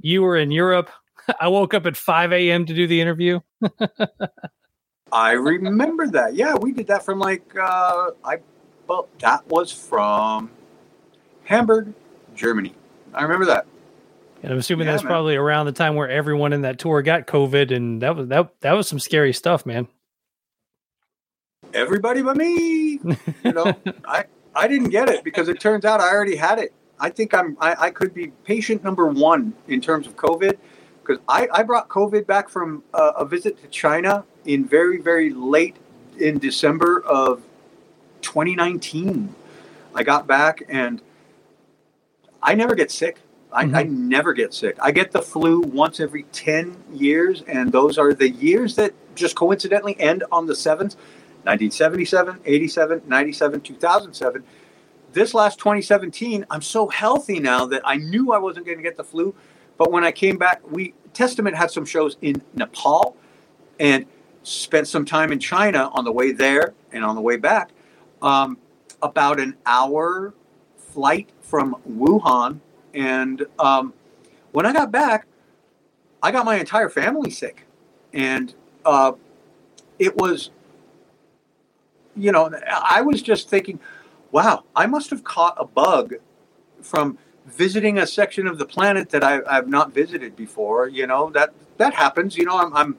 You 0.00 0.22
were 0.22 0.36
in 0.36 0.52
Europe. 0.52 0.90
I 1.40 1.48
woke 1.48 1.74
up 1.74 1.86
at 1.86 1.96
5 1.96 2.32
a.m. 2.32 2.66
to 2.66 2.74
do 2.74 2.86
the 2.86 3.00
interview. 3.00 3.40
I 5.12 5.32
remember 5.32 6.06
that. 6.08 6.34
Yeah, 6.34 6.54
we 6.54 6.72
did 6.72 6.86
that 6.86 7.04
from 7.04 7.18
like 7.18 7.56
uh 7.56 8.10
I 8.24 8.36
well 8.86 9.08
that 9.18 9.46
was 9.48 9.72
from 9.72 10.50
Hamburg, 11.44 11.94
Germany. 12.34 12.74
I 13.14 13.22
remember 13.22 13.46
that. 13.46 13.66
And 14.42 14.52
I'm 14.52 14.58
assuming 14.58 14.86
Yeah, 14.86 14.92
that's 14.92 15.02
man. 15.04 15.10
probably 15.10 15.36
around 15.36 15.66
the 15.66 15.72
time 15.72 15.94
where 15.94 16.08
everyone 16.08 16.52
in 16.52 16.62
that 16.62 16.78
tour 16.78 17.02
got 17.02 17.26
COVID, 17.26 17.74
and 17.74 18.02
that 18.02 18.14
was 18.16 18.28
that 18.28 18.60
that 18.60 18.72
was 18.72 18.88
some 18.88 18.98
scary 18.98 19.32
stuff, 19.32 19.64
man. 19.64 19.88
Everybody 21.74 22.22
but 22.22 22.36
me. 22.36 23.00
You 23.44 23.52
know, 23.52 23.72
I 24.06 24.24
I 24.54 24.68
didn't 24.68 24.90
get 24.90 25.08
it 25.08 25.24
because 25.24 25.48
it 25.48 25.60
turns 25.60 25.84
out 25.84 26.00
I 26.00 26.10
already 26.10 26.36
had 26.36 26.58
it. 26.58 26.72
I 26.98 27.10
think 27.10 27.34
I'm 27.34 27.56
I, 27.60 27.86
I 27.86 27.90
could 27.90 28.14
be 28.14 28.28
patient 28.44 28.84
number 28.84 29.06
one 29.06 29.52
in 29.68 29.80
terms 29.80 30.06
of 30.06 30.16
COVID 30.16 30.56
because 31.02 31.22
I, 31.28 31.48
I 31.52 31.62
brought 31.62 31.88
COVID 31.88 32.26
back 32.26 32.48
from 32.48 32.82
uh, 32.92 33.12
a 33.16 33.24
visit 33.24 33.60
to 33.62 33.68
China 33.68 34.24
in 34.44 34.64
very 34.66 34.98
very 35.00 35.30
late 35.30 35.76
in 36.18 36.38
December 36.38 37.00
of 37.02 37.42
2019. 38.26 39.34
I 39.94 40.02
got 40.02 40.26
back 40.26 40.62
and 40.68 41.00
I 42.42 42.54
never 42.54 42.74
get 42.74 42.90
sick. 42.90 43.20
I, 43.52 43.62
I 43.62 43.64
mm-hmm. 43.64 44.08
never 44.08 44.32
get 44.34 44.52
sick. 44.52 44.76
I 44.82 44.90
get 44.90 45.12
the 45.12 45.22
flu 45.22 45.60
once 45.60 46.00
every 46.00 46.24
10 46.24 46.76
years, 46.92 47.42
and 47.46 47.72
those 47.72 47.96
are 47.96 48.12
the 48.12 48.28
years 48.28 48.74
that 48.74 48.92
just 49.14 49.36
coincidentally 49.36 49.98
end 49.98 50.24
on 50.30 50.46
the 50.46 50.52
7th 50.52 50.96
1977, 51.44 52.40
87, 52.44 53.02
97, 53.06 53.60
2007. 53.60 54.44
This 55.12 55.32
last 55.32 55.60
2017, 55.60 56.44
I'm 56.50 56.60
so 56.60 56.88
healthy 56.88 57.38
now 57.38 57.64
that 57.66 57.82
I 57.84 57.96
knew 57.96 58.32
I 58.32 58.38
wasn't 58.38 58.66
going 58.66 58.78
to 58.78 58.82
get 58.82 58.96
the 58.96 59.04
flu. 59.04 59.32
But 59.78 59.92
when 59.92 60.02
I 60.02 60.10
came 60.10 60.38
back, 60.38 60.60
we 60.68 60.94
Testament 61.14 61.56
had 61.56 61.70
some 61.70 61.86
shows 61.86 62.16
in 62.20 62.42
Nepal 62.54 63.16
and 63.78 64.06
spent 64.42 64.88
some 64.88 65.04
time 65.04 65.30
in 65.30 65.38
China 65.38 65.90
on 65.92 66.04
the 66.04 66.12
way 66.12 66.32
there 66.32 66.74
and 66.92 67.04
on 67.04 67.14
the 67.14 67.20
way 67.20 67.36
back. 67.36 67.70
Um, 68.22 68.58
about 69.02 69.38
an 69.40 69.56
hour 69.66 70.34
flight 70.76 71.28
from 71.40 71.76
Wuhan. 71.88 72.60
And 72.94 73.46
um, 73.58 73.92
when 74.52 74.66
I 74.66 74.72
got 74.72 74.90
back, 74.90 75.26
I 76.22 76.30
got 76.30 76.44
my 76.44 76.56
entire 76.56 76.88
family 76.88 77.30
sick. 77.30 77.66
And 78.12 78.54
uh, 78.84 79.12
it 79.98 80.16
was, 80.16 80.50
you 82.16 82.32
know, 82.32 82.50
I 82.68 83.02
was 83.02 83.20
just 83.20 83.48
thinking, 83.48 83.78
wow, 84.32 84.64
I 84.74 84.86
must 84.86 85.10
have 85.10 85.22
caught 85.22 85.56
a 85.58 85.66
bug 85.66 86.14
from 86.80 87.18
visiting 87.46 87.98
a 87.98 88.06
section 88.06 88.46
of 88.46 88.58
the 88.58 88.66
planet 88.66 89.10
that 89.10 89.22
I, 89.22 89.40
I've 89.46 89.68
not 89.68 89.92
visited 89.92 90.34
before. 90.34 90.88
You 90.88 91.06
know, 91.06 91.30
that 91.30 91.52
that 91.76 91.94
happens. 91.94 92.36
You 92.36 92.46
know, 92.46 92.58
I'm, 92.58 92.74
I'm 92.74 92.96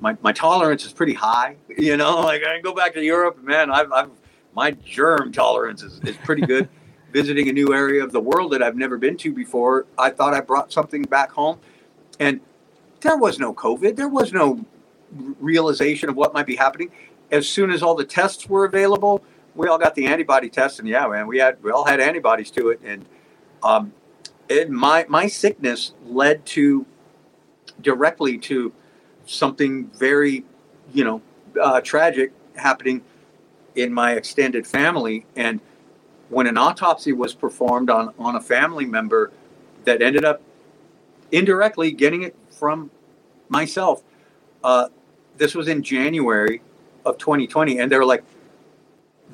my, 0.00 0.16
my 0.22 0.32
tolerance 0.32 0.84
is 0.84 0.92
pretty 0.92 1.14
high. 1.14 1.56
You 1.68 1.96
know, 1.96 2.20
like 2.20 2.42
I 2.42 2.54
can 2.54 2.62
go 2.62 2.74
back 2.74 2.94
to 2.94 3.04
Europe, 3.04 3.42
man. 3.42 3.70
I've, 3.70 3.90
I've 3.92 4.10
my 4.54 4.72
germ 4.72 5.32
tolerance 5.32 5.82
is, 5.82 6.00
is 6.00 6.16
pretty 6.18 6.42
good. 6.42 6.68
Visiting 7.12 7.48
a 7.48 7.52
new 7.52 7.74
area 7.74 8.02
of 8.02 8.10
the 8.10 8.20
world 8.20 8.52
that 8.52 8.62
I've 8.62 8.76
never 8.76 8.96
been 8.96 9.18
to 9.18 9.32
before, 9.34 9.86
I 9.98 10.08
thought 10.08 10.32
I 10.32 10.40
brought 10.40 10.72
something 10.72 11.02
back 11.02 11.32
home, 11.32 11.58
and 12.18 12.40
there 13.02 13.18
was 13.18 13.38
no 13.38 13.52
COVID. 13.52 13.96
There 13.96 14.08
was 14.08 14.32
no 14.32 14.64
realization 15.12 16.08
of 16.08 16.16
what 16.16 16.32
might 16.32 16.46
be 16.46 16.56
happening. 16.56 16.90
As 17.30 17.46
soon 17.46 17.70
as 17.70 17.82
all 17.82 17.94
the 17.94 18.06
tests 18.06 18.48
were 18.48 18.64
available, 18.64 19.22
we 19.54 19.68
all 19.68 19.76
got 19.76 19.94
the 19.94 20.06
antibody 20.06 20.48
test, 20.48 20.78
and 20.78 20.88
yeah, 20.88 21.06
man, 21.06 21.26
we 21.26 21.36
had 21.38 21.62
we 21.62 21.70
all 21.70 21.84
had 21.84 22.00
antibodies 22.00 22.50
to 22.52 22.70
it, 22.70 22.80
and 22.82 23.04
um, 23.62 23.92
it, 24.48 24.70
my 24.70 25.04
my 25.08 25.26
sickness 25.26 25.92
led 26.06 26.46
to 26.46 26.86
directly 27.80 28.38
to 28.38 28.72
something 29.26 29.88
very, 29.88 30.44
you 30.92 31.04
know, 31.04 31.20
uh, 31.60 31.80
tragic 31.82 32.32
happening 32.56 33.02
in 33.74 33.92
my 33.92 34.12
extended 34.12 34.66
family. 34.66 35.26
And 35.36 35.60
when 36.28 36.46
an 36.46 36.56
autopsy 36.56 37.12
was 37.12 37.34
performed 37.34 37.90
on, 37.90 38.14
on 38.18 38.36
a 38.36 38.40
family 38.40 38.86
member 38.86 39.32
that 39.84 40.02
ended 40.02 40.24
up 40.24 40.40
indirectly 41.30 41.92
getting 41.92 42.22
it 42.22 42.36
from 42.50 42.90
myself, 43.48 44.02
uh, 44.64 44.88
this 45.36 45.54
was 45.54 45.68
in 45.68 45.82
January 45.82 46.62
of 47.04 47.18
2020. 47.18 47.78
And 47.78 47.90
they 47.90 47.96
were 47.96 48.04
like, 48.04 48.24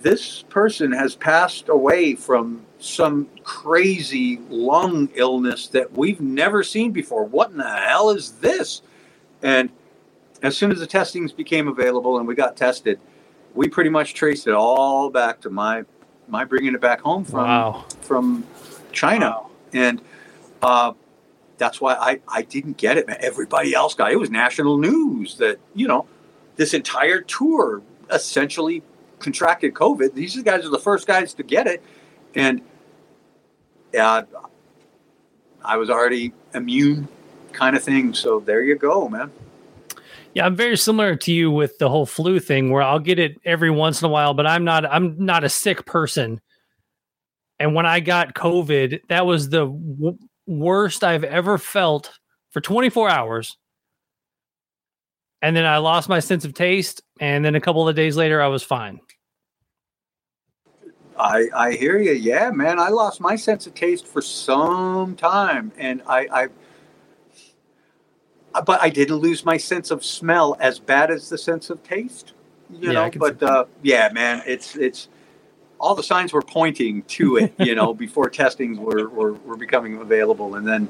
this 0.00 0.42
person 0.42 0.92
has 0.92 1.16
passed 1.16 1.68
away 1.68 2.14
from 2.14 2.64
some 2.78 3.28
crazy 3.42 4.38
lung 4.48 5.08
illness 5.14 5.68
that 5.68 5.92
we've 5.92 6.20
never 6.20 6.62
seen 6.62 6.92
before. 6.92 7.24
What 7.24 7.50
in 7.50 7.56
the 7.58 7.68
hell 7.68 8.10
is 8.10 8.32
this? 8.32 8.82
And 9.42 9.70
as 10.42 10.56
soon 10.56 10.70
as 10.70 10.78
the 10.78 10.86
testings 10.86 11.32
became 11.32 11.66
available 11.68 12.18
and 12.18 12.28
we 12.28 12.34
got 12.34 12.56
tested, 12.56 13.00
we 13.54 13.68
pretty 13.68 13.90
much 13.90 14.14
traced 14.14 14.46
it 14.46 14.54
all 14.54 15.10
back 15.10 15.40
to 15.42 15.50
my 15.50 15.84
my 16.28 16.44
bringing 16.44 16.74
it 16.74 16.80
back 16.80 17.00
home 17.00 17.24
from 17.24 17.44
Wow. 17.44 17.84
from 18.02 18.44
China, 18.92 19.40
and 19.72 20.00
uh, 20.62 20.92
that's 21.56 21.80
why 21.80 21.94
I 21.94 22.20
I 22.28 22.42
didn't 22.42 22.76
get 22.76 22.98
it. 22.98 23.06
man. 23.06 23.16
Everybody 23.20 23.74
else 23.74 23.94
got 23.94 24.10
it. 24.10 24.14
It 24.14 24.18
was 24.18 24.30
national 24.30 24.78
news 24.78 25.36
that 25.38 25.58
you 25.74 25.88
know 25.88 26.06
this 26.56 26.74
entire 26.74 27.20
tour 27.20 27.82
essentially 28.10 28.82
contracted 29.18 29.74
COVID. 29.74 30.14
These 30.14 30.40
guys 30.42 30.64
are 30.64 30.70
the 30.70 30.78
first 30.78 31.06
guys 31.06 31.34
to 31.34 31.42
get 31.42 31.66
it, 31.66 31.82
and 32.34 32.60
yeah, 33.92 34.22
I 35.64 35.76
was 35.76 35.88
already 35.90 36.32
immune, 36.54 37.08
kind 37.52 37.74
of 37.76 37.82
thing. 37.82 38.12
So 38.14 38.40
there 38.40 38.62
you 38.62 38.76
go, 38.76 39.08
man. 39.08 39.30
Yeah, 40.38 40.46
I'm 40.46 40.54
very 40.54 40.76
similar 40.76 41.16
to 41.16 41.32
you 41.32 41.50
with 41.50 41.78
the 41.78 41.88
whole 41.88 42.06
flu 42.06 42.38
thing, 42.38 42.70
where 42.70 42.80
I'll 42.80 43.00
get 43.00 43.18
it 43.18 43.38
every 43.44 43.72
once 43.72 44.00
in 44.00 44.06
a 44.06 44.08
while, 44.08 44.34
but 44.34 44.46
I'm 44.46 44.62
not 44.62 44.86
I'm 44.86 45.16
not 45.18 45.42
a 45.42 45.48
sick 45.48 45.84
person. 45.84 46.40
And 47.58 47.74
when 47.74 47.86
I 47.86 47.98
got 47.98 48.34
COVID, 48.34 49.00
that 49.08 49.26
was 49.26 49.48
the 49.48 49.66
w- 49.66 50.16
worst 50.46 51.02
I've 51.02 51.24
ever 51.24 51.58
felt 51.58 52.12
for 52.52 52.60
24 52.60 53.10
hours. 53.10 53.56
And 55.42 55.56
then 55.56 55.66
I 55.66 55.78
lost 55.78 56.08
my 56.08 56.20
sense 56.20 56.44
of 56.44 56.54
taste, 56.54 57.02
and 57.18 57.44
then 57.44 57.56
a 57.56 57.60
couple 57.60 57.88
of 57.88 57.96
days 57.96 58.16
later, 58.16 58.40
I 58.40 58.46
was 58.46 58.62
fine. 58.62 59.00
I, 61.18 61.48
I 61.52 61.72
hear 61.72 61.98
you. 61.98 62.12
Yeah, 62.12 62.52
man. 62.52 62.78
I 62.78 62.90
lost 62.90 63.20
my 63.20 63.34
sense 63.34 63.66
of 63.66 63.74
taste 63.74 64.06
for 64.06 64.22
some 64.22 65.16
time, 65.16 65.72
and 65.76 66.00
I, 66.06 66.28
I 66.32 66.48
but 68.64 68.80
I 68.80 68.88
didn't 68.88 69.16
lose 69.16 69.44
my 69.44 69.56
sense 69.56 69.90
of 69.90 70.04
smell 70.04 70.56
as 70.60 70.78
bad 70.78 71.10
as 71.10 71.28
the 71.28 71.38
sense 71.38 71.70
of 71.70 71.82
taste. 71.82 72.32
You 72.70 72.92
Yeah, 72.92 73.08
know, 73.08 73.10
but 73.18 73.42
uh, 73.42 73.64
yeah, 73.82 74.10
man, 74.12 74.42
it's 74.46 74.76
it's 74.76 75.08
all 75.80 75.94
the 75.94 76.02
signs 76.02 76.32
were 76.32 76.42
pointing 76.42 77.02
to 77.02 77.36
it. 77.36 77.54
You 77.58 77.74
know, 77.74 77.94
before 77.94 78.28
testings 78.30 78.78
were, 78.78 79.08
were 79.08 79.32
were 79.34 79.56
becoming 79.56 79.98
available, 80.00 80.54
and 80.56 80.66
then 80.66 80.88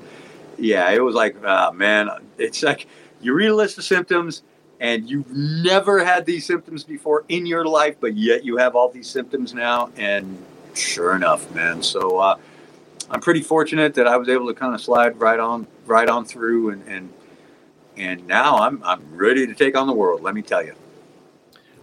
yeah, 0.59 0.91
it 0.91 1.01
was 1.03 1.15
like, 1.15 1.37
ah, 1.45 1.71
man, 1.73 2.09
it's 2.37 2.63
like 2.63 2.87
you 3.21 3.35
read 3.35 3.49
a 3.49 3.55
list 3.55 3.79
of 3.79 3.85
symptoms. 3.85 4.43
And 4.81 5.11
you've 5.11 5.33
never 5.33 6.05
had 6.05 6.25
these 6.25 6.47
symptoms 6.47 6.85
before 6.85 7.25
in 7.29 7.47
your 7.47 7.65
life, 7.65 7.97
but 8.01 8.17
yet 8.17 8.45
you 8.45 8.59
have 8.59 8.77
all 8.77 8.89
these 8.89 9.09
symptoms 9.11 9.53
now. 9.53 9.91
And 9.97 10.39
sure 10.75 11.17
enough, 11.17 11.53
man. 11.53 11.83
So 11.83 12.19
uh, 12.19 12.37
I'm 13.11 13.21
pretty 13.21 13.43
fortunate 13.43 13.95
that 13.95 14.07
I 14.07 14.17
was 14.17 14.29
able 14.29 14.47
to 14.47 14.55
kind 14.55 14.75
of 14.77 14.81
slide 14.81 15.19
right 15.19 15.41
on, 15.41 15.67
right 15.85 16.09
on 16.09 16.25
through, 16.25 16.71
and 16.71 16.87
and 16.87 17.13
and 17.99 18.27
now 18.27 18.59
I'm 18.59 18.83
I'm 18.85 19.03
ready 19.15 19.47
to 19.47 19.55
take 19.55 19.77
on 19.77 19.87
the 19.87 19.93
world. 19.93 20.23
Let 20.23 20.35
me 20.35 20.43
tell 20.43 20.65
you. 20.65 20.75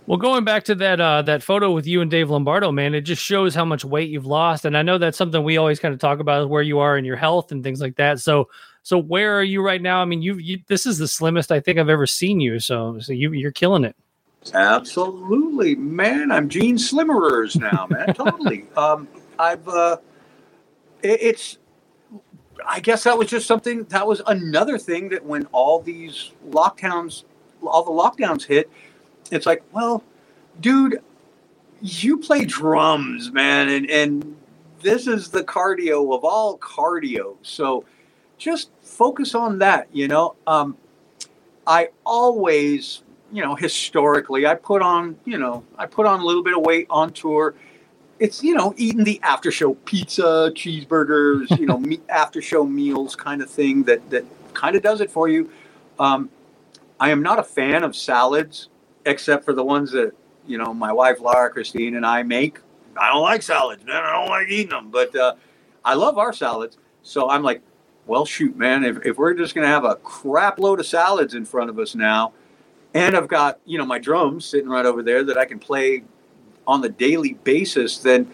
Well, 0.08 0.20
going 0.20 0.44
back 0.44 0.64
to 0.66 0.76
that 0.76 1.02
uh, 1.02 1.24
that 1.24 1.42
photo 1.42 1.72
with 1.72 1.88
you 1.88 2.02
and 2.02 2.12
Dave 2.12 2.30
Lombardo, 2.30 2.72
man, 2.72 2.94
it 2.94 3.02
just 3.02 3.24
shows 3.24 3.56
how 3.56 3.66
much 3.66 3.84
weight 3.84 4.10
you've 4.10 4.28
lost, 4.28 4.66
and 4.66 4.78
I 4.78 4.84
know 4.84 4.98
that's 4.98 5.18
something 5.18 5.44
we 5.44 5.58
always 5.58 5.80
kind 5.80 5.94
of 5.94 6.00
talk 6.00 6.20
about 6.20 6.44
is 6.44 6.48
where 6.48 6.62
you 6.62 6.80
are 6.80 6.98
in 6.98 7.06
your 7.06 7.16
health 7.16 7.52
and 7.52 7.64
things 7.64 7.82
like 7.82 7.96
that. 7.96 8.20
So, 8.20 8.50
so 8.84 9.00
where 9.00 9.36
are 9.36 9.44
you 9.44 9.66
right 9.66 9.82
now? 9.82 10.02
I 10.02 10.06
mean, 10.06 10.22
you, 10.22 10.36
you 10.36 10.60
this 10.68 10.86
is 10.86 11.00
the 11.00 11.08
slimmest 11.08 11.52
I 11.52 11.60
think 11.60 11.80
I've 11.80 11.90
ever 11.90 12.06
seen 12.06 12.40
you. 12.40 12.60
So, 12.60 13.00
so 13.00 13.14
you 13.14 13.32
you're 13.32 13.52
killing 13.52 13.84
it. 13.84 13.96
Absolutely, 14.54 15.74
man. 15.76 16.32
I'm 16.32 16.50
Gene 16.50 16.78
Slimmerers 16.78 17.60
now, 17.60 17.88
man. 17.90 18.14
totally. 18.14 18.66
Um, 18.78 19.08
I've 19.40 19.68
uh, 19.68 19.98
it, 21.02 21.20
it's. 21.22 21.58
I 22.68 22.80
guess 22.80 23.04
that 23.04 23.18
was 23.18 23.30
just 23.30 23.48
something. 23.48 23.84
That 23.86 24.08
was 24.08 24.22
another 24.28 24.78
thing 24.78 25.10
that 25.10 25.26
when 25.26 25.46
all 25.52 25.80
these 25.80 26.32
lockdowns, 26.50 27.24
all 27.64 27.84
the 27.84 27.92
lockdowns 27.92 28.46
hit, 28.46 28.70
it's 29.32 29.46
like, 29.46 29.64
well, 29.72 30.04
dude, 30.60 31.00
you 31.82 32.18
play 32.18 32.46
drums, 32.46 33.32
man, 33.32 33.70
and 33.70 33.90
and 33.90 34.36
this 34.82 35.08
is 35.08 35.30
the 35.30 35.44
cardio 35.44 36.16
of 36.16 36.24
all 36.24 36.58
cardio. 36.58 37.36
So 37.42 37.86
just 38.38 38.70
focus 38.82 39.36
on 39.36 39.60
that. 39.60 39.88
You 39.92 40.08
know, 40.08 40.36
um, 40.48 40.78
I 41.66 41.90
always, 42.06 43.04
you 43.32 43.44
know, 43.44 43.56
historically, 43.56 44.46
I 44.46 44.56
put 44.56 44.82
on, 44.82 45.18
you 45.26 45.38
know, 45.38 45.64
I 45.78 45.86
put 45.86 46.06
on 46.06 46.20
a 46.20 46.26
little 46.26 46.44
bit 46.44 46.56
of 46.58 46.64
weight 46.64 46.88
on 46.90 47.12
tour. 47.12 47.56
It's 48.20 48.44
you 48.44 48.56
know 48.56 48.74
eating 48.78 49.04
the 49.04 49.20
after 49.24 49.52
show 49.52 49.74
pizza, 49.74 50.52
cheeseburgers, 50.56 51.58
you 51.60 51.66
know, 51.66 51.78
me, 51.80 52.00
after 52.10 52.42
show 52.42 52.66
meals 52.66 53.16
kind 53.16 53.42
of 53.42 53.50
thing 53.50 53.84
that 53.84 54.10
that 54.10 54.26
kind 54.54 54.76
of 54.76 54.82
does 54.82 55.02
it 55.02 55.12
for 55.12 55.28
you. 55.28 55.50
Um, 56.00 56.30
I 57.00 57.10
am 57.10 57.22
not 57.22 57.40
a 57.40 57.44
fan 57.44 57.84
of 57.84 57.96
salads, 57.96 58.70
except 59.06 59.44
for 59.46 59.54
the 59.54 59.64
ones 59.64 59.92
that 59.92 60.14
you 60.48 60.58
know 60.58 60.74
my 60.74 60.94
wife 60.94 61.20
Laura 61.20 61.50
Christine 61.50 61.96
and 61.96 62.06
I 62.06 62.24
make. 62.24 62.60
I 62.98 63.10
don't 63.10 63.22
like 63.22 63.42
salads, 63.42 63.84
man. 63.84 64.02
I 64.02 64.14
don't 64.14 64.30
like 64.30 64.48
eating 64.48 64.70
them, 64.70 64.90
but 64.90 65.14
uh, 65.16 65.36
I 65.84 65.96
love 65.96 66.18
our 66.18 66.32
salads. 66.32 66.78
So 67.04 67.30
I'm 67.30 67.44
like, 67.44 67.62
well, 68.06 68.26
shoot, 68.26 68.56
man. 68.56 68.84
If, 68.84 69.06
if 69.06 69.18
we're 69.18 69.34
just 69.34 69.54
going 69.54 69.66
to 69.66 69.70
have 69.70 69.84
a 69.84 69.96
crap 69.96 70.60
load 70.60 70.80
of 70.80 70.86
salads 70.86 71.34
in 71.34 71.44
front 71.44 71.70
of 71.70 71.78
us 71.78 71.94
now, 71.94 72.34
and 72.94 73.18
I've 73.18 73.28
got 73.28 73.60
you 73.66 73.78
know 73.78 73.86
my 73.86 74.00
drums 74.00 74.46
sitting 74.46 74.70
right 74.70 74.86
over 74.86 75.04
there 75.04 75.24
that 75.24 75.38
I 75.38 75.46
can 75.46 75.60
play 75.60 76.04
on 76.68 76.82
the 76.82 76.90
daily 76.90 77.34
basis, 77.44 77.98
then 77.98 78.32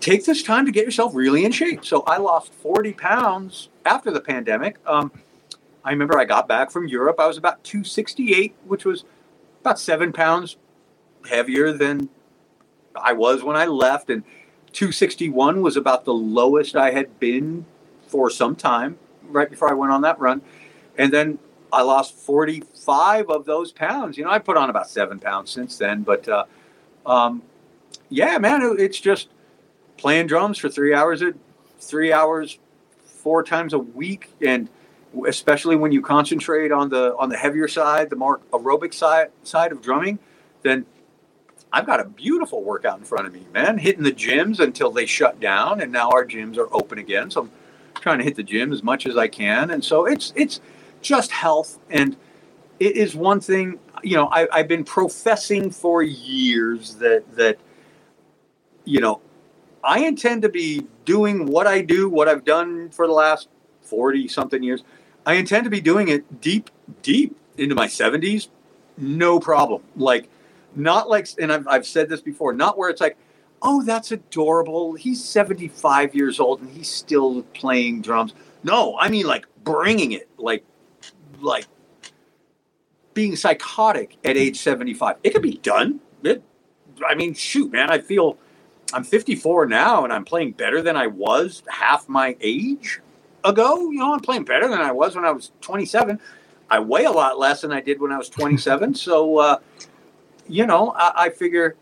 take 0.00 0.24
this 0.24 0.42
time 0.42 0.66
to 0.66 0.72
get 0.72 0.84
yourself 0.84 1.14
really 1.14 1.44
in 1.44 1.52
shape. 1.52 1.84
So 1.84 2.02
I 2.02 2.18
lost 2.18 2.52
40 2.54 2.92
pounds 2.94 3.68
after 3.84 4.10
the 4.10 4.20
pandemic. 4.20 4.76
Um, 4.86 5.12
I 5.84 5.90
remember 5.90 6.18
I 6.18 6.24
got 6.24 6.48
back 6.48 6.70
from 6.70 6.86
Europe. 6.88 7.18
I 7.18 7.26
was 7.26 7.36
about 7.36 7.62
268, 7.64 8.54
which 8.64 8.84
was 8.84 9.04
about 9.60 9.78
seven 9.78 10.12
pounds 10.12 10.56
heavier 11.28 11.72
than 11.72 12.08
I 12.96 13.12
was 13.12 13.42
when 13.42 13.56
I 13.56 13.66
left. 13.66 14.10
And 14.10 14.24
261 14.72 15.62
was 15.62 15.76
about 15.76 16.04
the 16.04 16.14
lowest 16.14 16.76
I 16.76 16.90
had 16.90 17.18
been 17.20 17.64
for 18.06 18.30
some 18.30 18.56
time 18.56 18.98
right 19.22 19.48
before 19.48 19.70
I 19.70 19.74
went 19.74 19.92
on 19.92 20.02
that 20.02 20.18
run. 20.18 20.42
And 20.98 21.12
then 21.12 21.38
I 21.72 21.82
lost 21.82 22.14
45 22.14 23.30
of 23.30 23.44
those 23.44 23.72
pounds. 23.72 24.18
You 24.18 24.24
know, 24.24 24.30
I 24.30 24.38
put 24.38 24.56
on 24.56 24.68
about 24.68 24.88
seven 24.88 25.18
pounds 25.18 25.50
since 25.50 25.78
then. 25.78 26.02
But 26.02 26.28
uh, 26.28 26.44
um, 27.06 27.42
yeah, 28.08 28.38
man, 28.38 28.62
it- 28.62 28.80
it's 28.80 29.00
just 29.00 29.28
playing 29.96 30.26
drums 30.26 30.58
for 30.58 30.68
three 30.68 30.94
hours, 30.94 31.22
three 31.78 32.12
hours, 32.12 32.58
four 33.04 33.42
times 33.42 33.72
a 33.72 33.78
week. 33.78 34.30
And 34.40 34.68
especially 35.26 35.76
when 35.76 35.92
you 35.92 36.02
concentrate 36.02 36.72
on 36.72 36.88
the 36.88 37.14
on 37.16 37.28
the 37.28 37.36
heavier 37.36 37.68
side, 37.68 38.10
the 38.10 38.16
more 38.16 38.40
aerobic 38.52 38.94
side 38.94 39.28
side 39.42 39.72
of 39.72 39.82
drumming, 39.82 40.18
then 40.62 40.86
I've 41.72 41.86
got 41.86 42.00
a 42.00 42.04
beautiful 42.04 42.62
workout 42.62 42.98
in 42.98 43.04
front 43.04 43.26
of 43.26 43.32
me, 43.32 43.46
man. 43.52 43.78
Hitting 43.78 44.02
the 44.02 44.12
gyms 44.12 44.58
until 44.60 44.90
they 44.90 45.06
shut 45.06 45.40
down, 45.40 45.80
and 45.80 45.90
now 45.90 46.10
our 46.10 46.24
gyms 46.26 46.58
are 46.58 46.68
open 46.74 46.98
again. 46.98 47.30
So 47.30 47.42
I'm 47.42 47.50
trying 48.02 48.18
to 48.18 48.24
hit 48.24 48.36
the 48.36 48.42
gym 48.42 48.72
as 48.72 48.82
much 48.82 49.06
as 49.06 49.16
I 49.16 49.28
can, 49.28 49.70
and 49.70 49.84
so 49.84 50.04
it's 50.06 50.32
it's 50.36 50.60
just 51.00 51.30
health, 51.30 51.78
and 51.90 52.16
it 52.82 52.96
is 52.96 53.14
one 53.14 53.40
thing. 53.40 53.78
You 54.02 54.16
know, 54.16 54.28
I, 54.32 54.48
I've 54.52 54.68
been 54.68 54.84
professing 54.84 55.70
for 55.70 56.02
years 56.02 56.96
that 56.96 57.24
that 57.36 57.58
you 58.84 59.00
know 59.00 59.20
I 59.84 60.00
intend 60.00 60.42
to 60.42 60.48
be 60.48 60.86
doing 61.04 61.46
what 61.46 61.66
I 61.68 61.82
do, 61.82 62.08
what 62.08 62.28
I've 62.28 62.44
done 62.44 62.90
for 62.90 63.06
the 63.06 63.12
last 63.12 63.48
forty 63.82 64.26
something 64.26 64.62
years. 64.62 64.82
I 65.24 65.34
intend 65.34 65.64
to 65.64 65.70
be 65.70 65.80
doing 65.80 66.08
it 66.08 66.40
deep, 66.40 66.70
deep 67.02 67.36
into 67.56 67.76
my 67.76 67.86
seventies, 67.86 68.48
no 68.98 69.38
problem. 69.38 69.82
Like 69.94 70.28
not 70.74 71.08
like 71.08 71.28
and 71.38 71.52
I've, 71.52 71.68
I've 71.68 71.86
said 71.86 72.08
this 72.08 72.20
before 72.20 72.52
not 72.52 72.78
where 72.78 72.90
it's 72.90 73.00
like 73.00 73.16
oh 73.60 73.82
that's 73.82 74.10
adorable 74.10 74.94
he's 74.94 75.22
75 75.22 76.14
years 76.14 76.40
old 76.40 76.60
and 76.62 76.70
he's 76.70 76.90
still 76.90 77.42
playing 77.54 78.00
drums 78.00 78.32
no 78.62 78.96
i 78.98 79.08
mean 79.08 79.26
like 79.26 79.46
bringing 79.64 80.12
it 80.12 80.28
like 80.38 80.64
like 81.40 81.66
being 83.14 83.36
psychotic 83.36 84.16
at 84.24 84.36
age 84.36 84.58
75 84.58 85.16
it 85.22 85.30
could 85.30 85.42
be 85.42 85.58
done. 85.58 86.00
It, 86.22 86.42
i 87.06 87.14
mean 87.14 87.34
shoot 87.34 87.72
man 87.72 87.90
i 87.90 87.98
feel 87.98 88.38
i'm 88.92 89.04
54 89.04 89.66
now 89.66 90.04
and 90.04 90.12
i'm 90.12 90.24
playing 90.24 90.52
better 90.52 90.80
than 90.82 90.96
i 90.96 91.06
was 91.06 91.62
half 91.68 92.08
my 92.08 92.36
age 92.40 93.00
ago. 93.44 93.90
You 93.90 93.98
know 93.98 94.14
i'm 94.14 94.20
playing 94.20 94.44
better 94.44 94.68
than 94.68 94.80
i 94.80 94.92
was 94.92 95.16
when 95.16 95.24
i 95.24 95.32
was 95.32 95.50
27 95.62 96.20
i 96.70 96.78
weigh 96.78 97.04
a 97.04 97.10
lot 97.10 97.38
less 97.38 97.62
than 97.62 97.72
i 97.72 97.80
did 97.80 98.00
when 98.00 98.12
i 98.12 98.18
was 98.18 98.28
27 98.30 98.94
so 98.94 99.38
uh 99.38 99.58
you 100.48 100.66
know, 100.66 100.92
I, 100.96 101.26
I 101.26 101.30
figure 101.30 101.76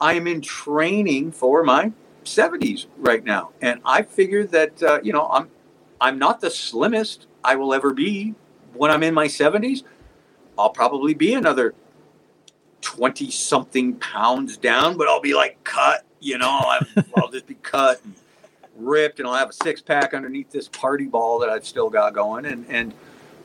I 0.00 0.14
am 0.14 0.26
in 0.26 0.40
training 0.40 1.32
for 1.32 1.62
my 1.62 1.92
70s 2.24 2.86
right 2.98 3.24
now, 3.24 3.50
and 3.60 3.80
I 3.84 4.02
figure 4.02 4.44
that 4.46 4.82
uh, 4.82 5.00
you 5.02 5.12
know 5.12 5.28
I'm 5.28 5.50
I'm 6.00 6.18
not 6.18 6.40
the 6.40 6.50
slimmest 6.50 7.26
I 7.44 7.56
will 7.56 7.72
ever 7.74 7.92
be 7.92 8.34
when 8.74 8.90
I'm 8.90 9.02
in 9.02 9.14
my 9.14 9.26
70s. 9.26 9.82
I'll 10.58 10.70
probably 10.70 11.14
be 11.14 11.34
another 11.34 11.74
20 12.80 13.30
something 13.30 13.94
pounds 13.96 14.56
down, 14.56 14.96
but 14.96 15.08
I'll 15.08 15.20
be 15.20 15.34
like 15.34 15.62
cut. 15.64 16.04
You 16.20 16.38
know, 16.38 16.48
I'll, 16.48 17.04
I'll 17.16 17.30
just 17.30 17.46
be 17.46 17.54
cut 17.54 18.02
and 18.04 18.14
ripped, 18.76 19.18
and 19.18 19.28
I'll 19.28 19.34
have 19.34 19.50
a 19.50 19.54
six 19.54 19.80
pack 19.80 20.14
underneath 20.14 20.50
this 20.50 20.68
party 20.68 21.06
ball 21.06 21.38
that 21.40 21.50
I've 21.50 21.66
still 21.66 21.90
got 21.90 22.14
going, 22.14 22.46
and 22.46 22.66
and 22.68 22.94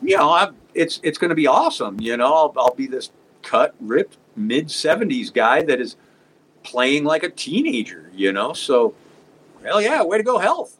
you 0.01 0.17
know, 0.17 0.29
i 0.29 0.49
it's 0.73 0.99
it's 1.03 1.17
going 1.17 1.29
to 1.29 1.35
be 1.35 1.47
awesome. 1.47 1.99
You 1.99 2.17
know, 2.17 2.33
I'll, 2.33 2.53
I'll 2.57 2.75
be 2.75 2.87
this 2.87 3.11
cut, 3.41 3.75
ripped 3.79 4.17
mid 4.35 4.67
70s 4.67 5.33
guy 5.33 5.61
that 5.63 5.79
is 5.81 5.95
playing 6.63 7.03
like 7.03 7.23
a 7.23 7.29
teenager, 7.29 8.09
you 8.13 8.31
know? 8.31 8.53
So, 8.53 8.93
hell 9.63 9.81
yeah, 9.81 10.03
way 10.03 10.17
to 10.17 10.23
go, 10.23 10.37
health. 10.37 10.78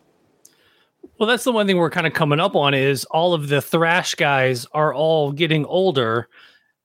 Well, 1.20 1.28
that's 1.28 1.44
the 1.44 1.52
one 1.52 1.68
thing 1.68 1.78
we're 1.78 1.90
kind 1.90 2.08
of 2.08 2.14
coming 2.14 2.40
up 2.40 2.56
on 2.56 2.74
is 2.74 3.04
all 3.06 3.34
of 3.34 3.50
the 3.50 3.62
thrash 3.62 4.16
guys 4.16 4.66
are 4.72 4.94
all 4.94 5.32
getting 5.32 5.66
older. 5.66 6.30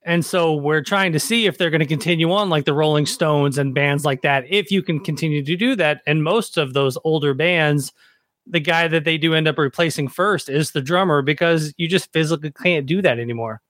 And 0.05 0.25
so 0.25 0.55
we're 0.55 0.83
trying 0.83 1.13
to 1.13 1.21
see 1.21 1.47
if 1.47 1.57
they're 1.57 1.71
going 1.71 1.81
to 1.81 1.87
continue 1.87 2.31
on 2.33 2.51
like 2.51 2.65
the 2.65 2.75
Rolling 2.75 3.07
Stones 3.07 3.59
and 3.59 3.75
bands 3.75 4.05
like 4.05 4.23
that. 4.23 4.45
If 4.49 4.71
you 4.71 4.83
can 4.83 5.01
continue 5.01 5.43
to 5.43 5.57
do 5.57 5.77
that, 5.77 6.03
and 6.07 6.23
most 6.23 6.59
of 6.59 6.75
those 6.75 6.99
older 7.05 7.33
bands, 7.33 7.93
the 8.47 8.61
guy 8.61 8.89
that 8.89 9.05
they 9.05 9.17
do 9.17 9.35
end 9.35 9.49
up 9.49 9.57
replacing 9.57 10.09
first 10.09 10.51
is 10.51 10.73
the 10.73 10.83
drummer 10.83 11.23
because 11.23 11.73
you 11.79 11.89
just 11.89 12.13
physically 12.13 12.53
can't 12.53 12.87
do 12.87 13.01
that 13.03 13.19
anymore. 13.19 13.63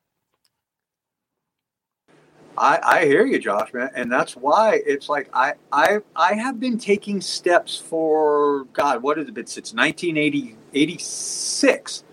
I, 2.57 2.79
I 2.83 3.05
hear 3.07 3.27
you, 3.27 3.39
Josh, 3.39 3.73
man, 3.73 3.91
and 3.95 4.11
that's 4.11 4.37
why 4.37 4.81
it's 4.87 5.09
like 5.09 5.29
I 5.33 5.55
I 5.73 5.99
I 6.15 6.35
have 6.35 6.61
been 6.61 6.79
taking 6.79 7.21
steps 7.21 7.77
for 7.79 8.65
God, 8.73 9.03
what 9.03 9.19
has 9.19 9.29
it 9.29 9.35
been 9.35 9.47
since 9.47 9.75
1980 9.75 10.57
86 10.73 12.05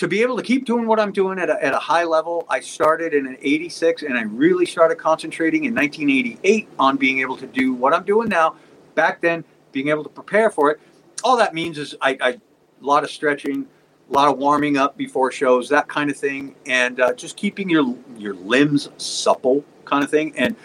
to 0.00 0.08
be 0.08 0.22
able 0.22 0.34
to 0.38 0.42
keep 0.42 0.64
doing 0.64 0.86
what 0.86 0.98
I'm 0.98 1.12
doing 1.12 1.38
at 1.38 1.50
a, 1.50 1.62
at 1.62 1.74
a 1.74 1.78
high 1.78 2.04
level. 2.04 2.46
I 2.48 2.60
started 2.60 3.12
in 3.12 3.26
an 3.26 3.36
86 3.42 4.02
and 4.02 4.16
I 4.16 4.22
really 4.22 4.64
started 4.64 4.96
concentrating 4.96 5.64
in 5.64 5.74
1988 5.74 6.68
on 6.78 6.96
being 6.96 7.20
able 7.20 7.36
to 7.36 7.46
do 7.46 7.74
what 7.74 7.92
I'm 7.92 8.04
doing 8.04 8.30
now. 8.30 8.56
Back 8.94 9.20
then, 9.20 9.44
being 9.72 9.88
able 9.88 10.02
to 10.04 10.08
prepare 10.08 10.48
for 10.48 10.70
it. 10.70 10.80
All 11.22 11.36
that 11.36 11.52
means 11.52 11.76
is 11.76 11.94
I, 12.00 12.16
I 12.18 12.28
a 12.30 12.40
lot 12.80 13.04
of 13.04 13.10
stretching, 13.10 13.66
a 14.10 14.12
lot 14.12 14.28
of 14.28 14.38
warming 14.38 14.76
up 14.76 14.96
before 14.96 15.30
shows, 15.30 15.68
that 15.68 15.88
kind 15.88 16.10
of 16.10 16.16
thing, 16.16 16.56
and 16.66 17.00
uh, 17.00 17.12
just 17.14 17.36
keeping 17.36 17.70
your 17.70 17.96
your 18.16 18.34
limbs 18.34 18.88
supple, 18.96 19.64
kind 19.84 20.02
of 20.02 20.10
thing. 20.10 20.36
And 20.36 20.56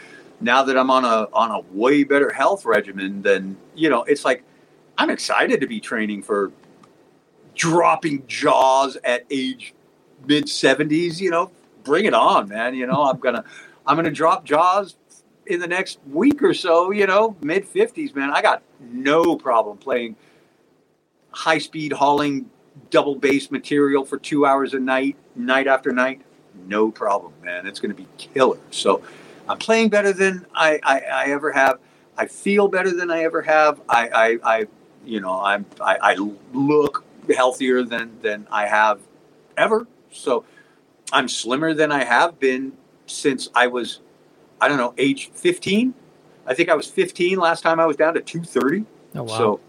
now 0.41 0.64
that 0.64 0.78
I'm 0.78 0.89
on 0.89 1.06
a 1.06 1.28
on 1.32 1.52
a 1.52 1.60
way 1.76 2.04
better 2.04 2.32
health 2.32 2.66
regimen, 2.66 3.22
then 3.22 3.58
you 3.76 3.89
know 3.89 4.04
it's 4.04 4.26
like 4.26 4.43
I'm 4.98 5.10
excited 5.10 5.62
to 5.62 5.68
be 5.68 5.80
training 5.80 6.24
for 6.24 6.52
dropping 7.54 8.26
jaws 8.28 8.98
at 9.04 9.26
age 9.30 9.74
mid 10.26 10.46
70s. 10.46 11.20
You 11.20 11.30
know, 11.30 11.52
bring 11.84 12.06
it 12.06 12.16
on, 12.16 12.50
man. 12.50 12.74
You 12.74 12.88
know, 12.88 13.04
I'm 13.04 13.20
gonna 13.20 13.43
I'm 13.86 13.96
gonna 13.96 14.12
drop 14.12 14.43
jaws 14.43 14.96
in 15.46 15.60
the 15.60 15.68
next 15.68 16.00
week 16.12 16.41
or 16.41 16.56
so. 16.56 16.89
You 16.89 17.06
know, 17.06 17.38
mid 17.41 17.72
50s, 17.72 18.16
man. 18.16 18.32
I 18.32 18.41
got 18.41 18.64
no 18.80 19.36
problem 19.36 19.78
playing 19.78 20.16
high 21.30 21.60
speed 21.60 21.91
hauling 21.91 22.50
double 22.89 23.15
bass 23.15 23.51
material 23.51 24.05
for 24.05 24.17
two 24.17 24.45
hours 24.45 24.73
a 24.73 24.80
night, 24.80 25.15
night 25.36 25.67
after 25.67 25.91
night, 25.91 26.21
no 26.67 26.91
problem, 26.91 27.34
man. 27.43 27.67
It's 27.67 27.80
going 27.80 27.95
to 27.95 28.01
be 28.01 28.07
killer. 28.17 28.57
So 28.71 29.01
I'm 29.47 29.57
playing 29.57 29.89
better 29.89 30.13
than 30.13 30.45
I, 30.53 30.80
I, 30.84 30.99
I, 30.99 31.26
ever 31.28 31.51
have. 31.51 31.80
I 32.17 32.28
feel 32.28 32.67
better 32.67 32.91
than 32.91 33.11
I 33.11 33.23
ever 33.23 33.41
have. 33.41 33.82
I, 33.89 34.09
I, 34.09 34.38
I 34.43 34.67
you 35.05 35.19
know, 35.19 35.39
I'm, 35.39 35.65
I, 35.82 35.97
I 36.01 36.15
look 36.53 37.03
healthier 37.36 37.84
than, 37.84 38.19
than 38.21 38.47
I 38.51 38.67
have 38.67 39.01
ever. 39.57 39.88
So 40.11 40.45
I'm 41.11 41.28
slimmer 41.28 41.73
than 41.73 41.91
I 41.91 42.03
have 42.03 42.39
been 42.39 42.73
since 43.05 43.49
I 43.53 43.67
was, 43.67 43.99
I 44.59 44.67
don't 44.67 44.78
know, 44.78 44.93
age 44.97 45.30
15. 45.34 45.93
I 46.47 46.53
think 46.53 46.69
I 46.69 46.76
was 46.76 46.88
15 46.88 47.38
last 47.38 47.61
time 47.61 47.80
I 47.80 47.86
was 47.86 47.95
down 47.97 48.13
to 48.15 48.21
230. 48.21 48.86
Oh, 49.15 49.23
wow. 49.23 49.38
So 49.38 49.59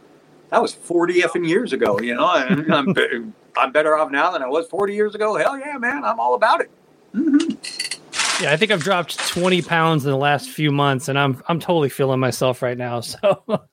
that 0.51 0.63
was 0.63 0.75
40 0.75 1.23
effing 1.23 1.49
years 1.49 1.73
ago, 1.73 1.99
you 2.01 2.15
know, 2.15 2.31
and 2.35 2.73
I'm, 2.75 3.35
I'm 3.57 3.73
better 3.73 3.97
off 3.97 4.11
now 4.11 4.31
than 4.31 4.43
I 4.43 4.49
was 4.49 4.67
40 4.69 4.95
years 4.95 5.15
ago. 5.15 5.37
Hell 5.37 5.59
yeah, 5.59 5.79
man. 5.79 6.05
I'm 6.05 6.21
all 6.21 6.35
about 6.35 6.61
it. 6.61 6.71
Mm-hmm. 7.15 8.43
Yeah, 8.43 8.53
I 8.53 8.57
think 8.59 8.71
I've 8.71 8.83
dropped 8.83 9.19
20 9.29 9.63
pounds 9.63 10.05
in 10.05 10.11
the 10.11 10.17
last 10.17 10.51
few 10.51 10.71
months 10.71 11.09
and 11.09 11.19
I'm, 11.19 11.43
I'm 11.49 11.59
totally 11.59 11.89
feeling 11.89 12.21
myself 12.21 12.61
right 12.61 12.77
now. 12.77 13.01
So, 13.01 13.45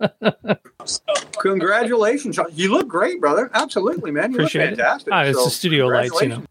congratulations. 1.39 2.39
You 2.53 2.71
look 2.71 2.87
great, 2.87 3.19
brother. 3.19 3.51
Absolutely, 3.53 4.11
man. 4.11 4.31
You 4.31 4.37
Appreciate 4.37 4.69
look 4.71 4.79
fantastic. 4.79 5.07
It. 5.11 5.15
Oh, 5.15 5.19
it's 5.21 5.37
so, 5.37 5.45
the 5.45 5.51
studio 5.51 5.87
lights, 5.87 6.21
you 6.21 6.29
know. 6.29 6.43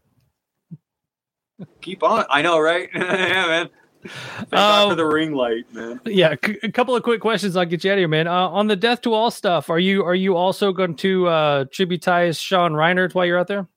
Keep 1.81 2.03
on. 2.03 2.25
I 2.29 2.41
know, 2.43 2.59
right? 2.59 2.89
yeah, 2.95 3.47
man. 3.47 3.69
Thank 4.37 4.53
uh, 4.53 4.89
for 4.89 4.95
the 4.95 5.05
ring 5.05 5.33
light, 5.33 5.71
man. 5.73 6.01
Yeah, 6.05 6.35
c- 6.43 6.59
a 6.63 6.71
couple 6.71 6.95
of 6.95 7.03
quick 7.03 7.21
questions. 7.21 7.55
I'll 7.55 7.65
get 7.65 7.83
you 7.83 7.91
out 7.91 7.93
of 7.93 7.99
here, 7.99 8.07
man. 8.07 8.27
Uh, 8.27 8.49
on 8.49 8.67
the 8.67 8.75
Death 8.75 9.01
to 9.01 9.13
All 9.13 9.31
stuff, 9.31 9.69
are 9.69 9.79
you 9.79 10.03
are 10.03 10.15
you 10.15 10.35
also 10.35 10.73
going 10.73 10.95
to 10.97 11.27
uh, 11.27 11.65
tributize 11.65 12.39
Sean 12.39 12.73
Reinert 12.73 13.13
while 13.13 13.25
you're 13.25 13.39
out 13.39 13.47
there? 13.47 13.67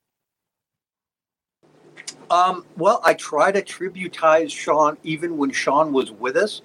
Um, 2.31 2.65
well, 2.77 3.01
I 3.05 3.15
try 3.15 3.53
to 3.53 3.63
tributize 3.63 4.51
Sean 4.51 4.97
even 5.05 5.37
when 5.37 5.53
Sean 5.53 5.93
was 5.93 6.11
with 6.11 6.37
us. 6.37 6.63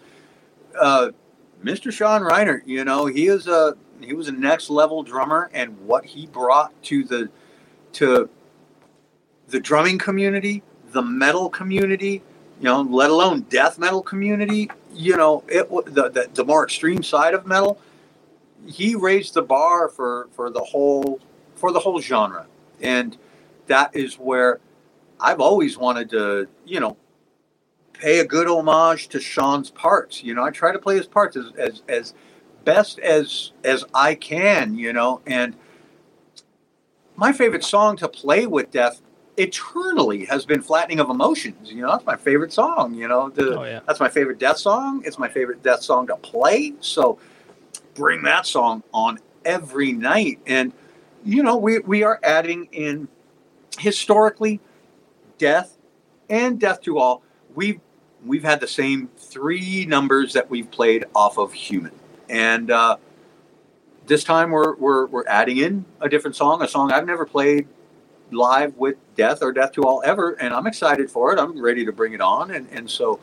Uh, 0.79 1.11
Mr. 1.63 1.91
Sean 1.91 2.21
Reinert, 2.21 2.61
you 2.65 2.83
know, 2.83 3.05
he 3.05 3.27
is 3.27 3.47
a 3.47 3.75
he 3.99 4.13
was 4.13 4.27
a 4.27 4.31
next 4.31 4.71
level 4.71 5.03
drummer, 5.03 5.51
and 5.53 5.79
what 5.81 6.03
he 6.05 6.25
brought 6.25 6.73
to 6.83 7.03
the 7.03 7.29
to 7.93 8.29
the 9.49 9.59
drumming 9.59 9.99
community, 9.99 10.63
the 10.91 11.01
metal 11.01 11.49
community, 11.49 12.23
you 12.61 12.65
know, 12.65 12.81
let 12.81 13.09
alone 13.09 13.41
death 13.49 13.79
metal 13.79 14.03
community, 14.03 14.69
you 14.93 15.17
know, 15.17 15.43
it 15.47 15.67
the, 15.69 16.09
the, 16.09 16.29
the 16.31 16.45
more 16.45 16.63
extreme 16.63 17.01
side 17.01 17.33
of 17.33 17.47
metal, 17.47 17.81
he 18.67 18.93
raised 18.93 19.33
the 19.33 19.41
bar 19.41 19.89
for 19.89 20.29
for 20.33 20.51
the 20.51 20.59
whole 20.59 21.19
for 21.55 21.71
the 21.71 21.79
whole 21.79 21.99
genre, 21.99 22.45
and 22.79 23.17
that 23.65 23.95
is 23.95 24.13
where 24.19 24.59
I've 25.19 25.39
always 25.39 25.75
wanted 25.75 26.11
to, 26.11 26.47
you 26.63 26.79
know, 26.79 26.97
pay 27.93 28.19
a 28.19 28.25
good 28.25 28.47
homage 28.47 29.07
to 29.07 29.19
Sean's 29.19 29.71
parts. 29.71 30.23
You 30.23 30.35
know, 30.35 30.43
I 30.43 30.51
try 30.51 30.71
to 30.71 30.79
play 30.79 30.97
his 30.97 31.07
parts 31.07 31.35
as 31.35 31.51
as, 31.57 31.81
as 31.89 32.13
best 32.63 32.99
as 32.99 33.53
as 33.63 33.85
I 33.91 34.13
can, 34.13 34.75
you 34.75 34.93
know, 34.93 35.21
and 35.25 35.55
my 37.15 37.31
favorite 37.31 37.63
song 37.63 37.97
to 37.97 38.07
play 38.07 38.45
with 38.45 38.69
Death 38.69 39.01
eternally 39.41 40.25
has 40.25 40.45
been 40.45 40.61
flattening 40.61 40.99
of 40.99 41.09
emotions 41.09 41.71
you 41.71 41.81
know 41.81 41.91
that's 41.91 42.05
my 42.05 42.15
favorite 42.15 42.53
song 42.53 42.93
you 42.93 43.07
know 43.07 43.29
the, 43.29 43.59
oh, 43.59 43.63
yeah. 43.63 43.79
that's 43.87 43.99
my 43.99 44.09
favorite 44.09 44.37
death 44.37 44.57
song 44.57 45.01
it's 45.05 45.17
my 45.17 45.27
favorite 45.27 45.63
death 45.63 45.81
song 45.81 46.05
to 46.07 46.15
play 46.17 46.73
so 46.79 47.17
bring 47.93 48.23
that 48.23 48.45
song 48.45 48.83
on 48.93 49.19
every 49.45 49.91
night. 49.91 50.39
And 50.47 50.73
you 51.23 51.43
know 51.43 51.57
we, 51.57 51.79
we 51.79 52.03
are 52.03 52.19
adding 52.23 52.67
in 52.71 53.07
historically 53.77 54.59
death 55.37 55.77
and 56.29 56.59
death 56.59 56.81
to 56.81 56.97
all. 56.97 57.23
We've 57.55 57.79
we've 58.25 58.43
had 58.43 58.59
the 58.59 58.67
same 58.67 59.09
three 59.17 59.85
numbers 59.85 60.33
that 60.33 60.49
we've 60.49 60.69
played 60.69 61.05
off 61.15 61.37
of 61.37 61.53
human. 61.53 61.91
And 62.29 62.71
uh, 62.71 62.97
this 64.05 64.23
time 64.23 64.51
we're, 64.51 64.75
we're 64.75 65.05
we're 65.07 65.27
adding 65.27 65.57
in 65.57 65.85
a 65.99 66.09
different 66.09 66.35
song 66.35 66.61
a 66.61 66.67
song 66.67 66.91
i've 66.91 67.05
never 67.05 67.25
played 67.25 67.67
live 68.31 68.75
with 68.77 68.95
Death 69.15 69.41
or 69.41 69.51
Death 69.51 69.73
to 69.73 69.83
All 69.83 70.01
ever, 70.05 70.31
and 70.33 70.53
I'm 70.53 70.67
excited 70.67 71.09
for 71.09 71.33
it. 71.33 71.39
I'm 71.39 71.61
ready 71.61 71.85
to 71.85 71.91
bring 71.91 72.13
it 72.13 72.21
on, 72.21 72.51
and 72.51 72.67
and 72.71 72.89
so 72.89 73.19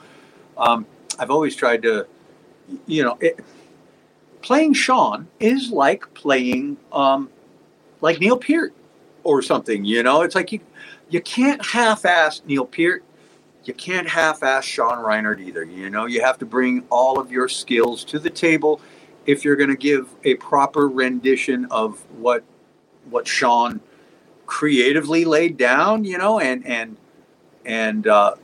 um, 0.57 0.87
I've 1.19 1.31
always 1.31 1.57
tried 1.57 1.83
to, 1.83 2.07
you 2.87 3.03
know, 3.03 3.17
it, 3.21 3.41
playing 4.43 4.75
Sean 4.75 5.29
is 5.41 5.71
like 5.71 6.13
playing 6.15 6.77
um, 6.93 7.31
like 8.01 8.21
Neil 8.21 8.37
Peart 8.39 8.73
or 9.25 9.43
something. 9.43 9.85
You 9.85 10.03
know, 10.03 10.23
it's 10.23 10.35
like 10.35 10.53
you 10.53 10.61
you 11.11 11.21
can't 11.21 11.65
half-ass 11.65 12.43
Neil 12.47 12.67
Peart. 12.67 13.03
You 13.65 13.75
can't 13.75 14.09
half-ass 14.09 14.65
Sean 14.65 14.99
Reinert 14.99 15.41
either. 15.41 15.65
You 15.65 15.91
know, 15.91 16.07
you 16.07 16.23
have 16.23 16.39
to 16.39 16.47
bring 16.47 16.85
all 16.91 17.19
of 17.19 17.31
your 17.31 17.49
skills 17.49 18.05
to 18.05 18.19
the 18.19 18.31
table 18.31 18.81
if 19.27 19.45
you're 19.45 19.57
going 19.57 19.71
to 19.71 19.77
give 19.77 20.09
a 20.25 20.35
proper 20.37 20.89
rendition 20.89 21.67
of 21.67 21.99
what 22.19 22.45
what 23.11 23.27
Sean 23.27 23.81
creatively 24.49 25.25
laid 25.25 25.57
down, 25.57 26.05
you 26.05 26.19
know, 26.19 26.41
and 26.41 26.67
and 26.67 26.97
and 27.65 28.09
uh, 28.09 28.35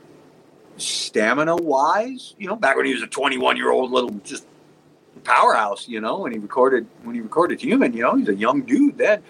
stamina 0.77 1.57
wise, 1.57 2.35
you 2.37 2.47
know, 2.47 2.55
back 2.55 2.77
when 2.77 2.85
he 2.85 2.93
was 2.93 3.01
a 3.01 3.07
21 3.07 3.57
year 3.57 3.71
old 3.71 3.91
little 3.91 4.11
just 4.23 4.45
powerhouse, 5.25 5.89
you 5.89 5.99
know, 5.99 6.19
when 6.19 6.31
he 6.31 6.37
recorded 6.37 6.87
when 7.03 7.15
he 7.15 7.21
recorded 7.21 7.59
Human, 7.59 7.91
you 7.91 8.03
know, 8.03 8.15
he's 8.15 8.29
a 8.29 8.35
young 8.35 8.61
dude 8.61 8.97
then. 8.97 9.21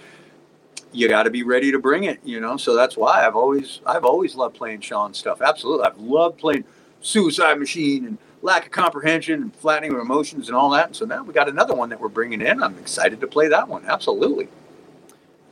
You 0.92 1.10
got 1.10 1.24
to 1.24 1.30
be 1.30 1.44
ready 1.44 1.72
to 1.72 1.80
bring 1.80 2.06
it, 2.06 2.20
you 2.24 2.40
know. 2.40 2.56
So 2.58 2.76
that's 2.76 2.96
why 2.96 3.26
I've 3.26 3.36
always 3.36 3.82
I've 3.86 4.06
always 4.06 4.36
loved 4.36 4.56
playing 4.56 4.82
Sean 4.82 5.14
stuff. 5.14 5.42
Absolutely, 5.42 5.86
I've 5.86 5.98
loved 5.98 6.38
playing 6.38 6.66
Suicide 7.02 7.58
Machine 7.58 8.06
and 8.06 8.18
Lack 8.42 8.66
of 8.66 8.72
Comprehension 8.72 9.42
and 9.42 9.56
Flattening 9.56 9.94
of 9.94 10.00
Emotions 10.00 10.50
and 10.50 10.56
all 10.56 10.70
that. 10.72 10.88
And 10.88 10.96
so 10.96 11.06
now 11.06 11.24
we 11.24 11.34
got 11.34 11.50
another 11.50 11.74
one 11.74 11.90
that 11.90 12.00
we're 12.00 12.10
bringing 12.10 12.42
in. 12.42 12.62
I'm 12.62 12.78
excited 12.78 13.20
to 13.22 13.28
play 13.28 13.48
that 13.48 13.68
one. 13.68 13.86
Absolutely. 13.86 14.48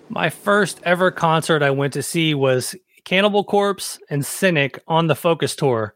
My 0.09 0.29
first 0.29 0.79
ever 0.83 1.11
concert 1.11 1.63
I 1.63 1.71
went 1.71 1.93
to 1.93 2.03
see 2.03 2.33
was 2.33 2.75
Cannibal 3.03 3.43
Corpse 3.43 3.99
and 4.09 4.25
Cynic 4.25 4.79
on 4.87 5.07
the 5.07 5.15
Focus 5.15 5.55
Tour. 5.55 5.93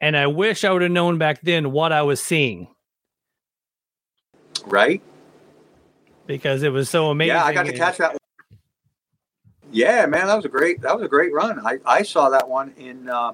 And 0.00 0.16
I 0.16 0.26
wish 0.26 0.64
I 0.64 0.70
would 0.70 0.82
have 0.82 0.90
known 0.90 1.18
back 1.18 1.40
then 1.42 1.72
what 1.72 1.92
I 1.92 2.02
was 2.02 2.20
seeing. 2.20 2.68
Right? 4.66 5.02
Because 6.26 6.62
it 6.62 6.70
was 6.70 6.90
so 6.90 7.10
amazing. 7.10 7.36
Yeah, 7.36 7.44
I 7.44 7.52
got 7.52 7.66
to 7.66 7.72
catch 7.72 7.98
that. 7.98 8.16
Yeah, 9.70 10.06
man, 10.06 10.26
that 10.26 10.36
was 10.36 10.44
a 10.44 10.48
great 10.48 10.80
that 10.82 10.94
was 10.94 11.04
a 11.04 11.08
great 11.08 11.32
run. 11.32 11.60
I, 11.66 11.78
I 11.84 12.02
saw 12.02 12.28
that 12.30 12.48
one 12.48 12.72
in 12.78 13.08
uh 13.08 13.32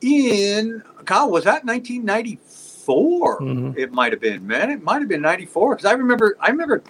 in 0.00 0.82
God, 1.04 1.30
was 1.30 1.44
that 1.44 1.64
1994? 1.64 3.40
Mm-hmm. 3.40 3.78
It 3.78 3.92
might 3.92 4.12
have 4.12 4.20
been, 4.20 4.46
man. 4.46 4.70
It 4.70 4.82
might 4.82 5.00
have 5.00 5.08
been 5.08 5.22
94 5.22 5.76
because 5.76 5.84
I 5.84 5.92
remember 5.92 6.36
I 6.40 6.50
remember 6.50 6.82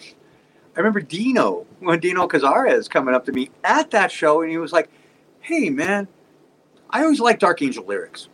I 0.75 0.81
remember 0.81 1.01
Dino 1.01 1.67
when 1.81 2.01
Dino 2.01 2.27
Cazares 2.27 2.89
coming 2.89 3.15
up 3.15 3.27
to 3.27 3.33
me 3.33 3.51
at 3.63 3.91
that 3.91 4.11
show, 4.11 4.43
and 4.43 4.51
he 4.51 4.59
was 4.59 4.73
like, 4.73 4.89
"Hey, 5.41 5.69
man, 5.69 6.09
I 6.93 7.03
always 7.03 7.21
liked 7.21 7.41
Dark 7.41 7.63
Angel 7.63 7.85
lyrics. 7.85 8.29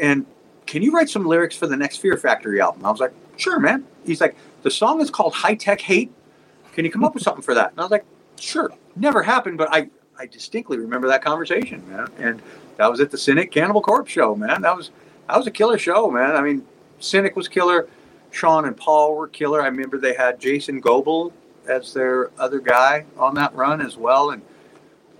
And 0.00 0.26
can 0.66 0.82
you 0.82 0.92
write 0.92 1.08
some 1.08 1.24
lyrics 1.24 1.56
for 1.56 1.66
the 1.66 1.76
next 1.76 1.98
Fear 1.98 2.16
Factory 2.16 2.60
album? 2.60 2.84
I 2.84 2.90
was 2.90 3.00
like, 3.00 3.12
sure, 3.36 3.60
man. 3.60 3.86
He's 4.04 4.20
like, 4.20 4.36
the 4.62 4.70
song 4.70 5.00
is 5.00 5.10
called 5.10 5.34
High 5.34 5.54
Tech 5.54 5.80
Hate. 5.80 6.10
Can 6.72 6.84
you 6.84 6.90
come 6.90 7.04
up 7.04 7.14
with 7.14 7.22
something 7.22 7.42
for 7.42 7.54
that? 7.54 7.70
And 7.70 7.80
I 7.80 7.82
was 7.82 7.90
like, 7.90 8.04
sure. 8.38 8.72
Never 8.96 9.22
happened, 9.22 9.58
but 9.58 9.68
I, 9.70 9.88
I 10.18 10.26
distinctly 10.26 10.78
remember 10.78 11.08
that 11.08 11.22
conversation, 11.22 11.88
man. 11.88 12.08
And 12.18 12.42
that 12.76 12.90
was 12.90 13.00
at 13.00 13.10
the 13.10 13.18
Cynic 13.18 13.52
Cannibal 13.52 13.82
Corpse 13.82 14.10
show, 14.10 14.34
man. 14.34 14.62
That 14.62 14.76
was 14.76 14.90
that 15.28 15.36
was 15.36 15.46
a 15.46 15.50
killer 15.50 15.78
show, 15.78 16.10
man. 16.10 16.36
I 16.36 16.42
mean, 16.42 16.66
Cynic 16.98 17.36
was 17.36 17.48
killer. 17.48 17.88
Sean 18.30 18.64
and 18.64 18.76
Paul 18.76 19.14
were 19.14 19.28
killer. 19.28 19.62
I 19.62 19.66
remember 19.66 19.98
they 19.98 20.14
had 20.14 20.40
Jason 20.40 20.80
Gobel 20.80 21.32
as 21.66 21.92
their 21.94 22.30
other 22.38 22.60
guy 22.60 23.04
on 23.16 23.34
that 23.34 23.54
run 23.54 23.80
as 23.80 23.96
well. 23.96 24.30
And 24.30 24.42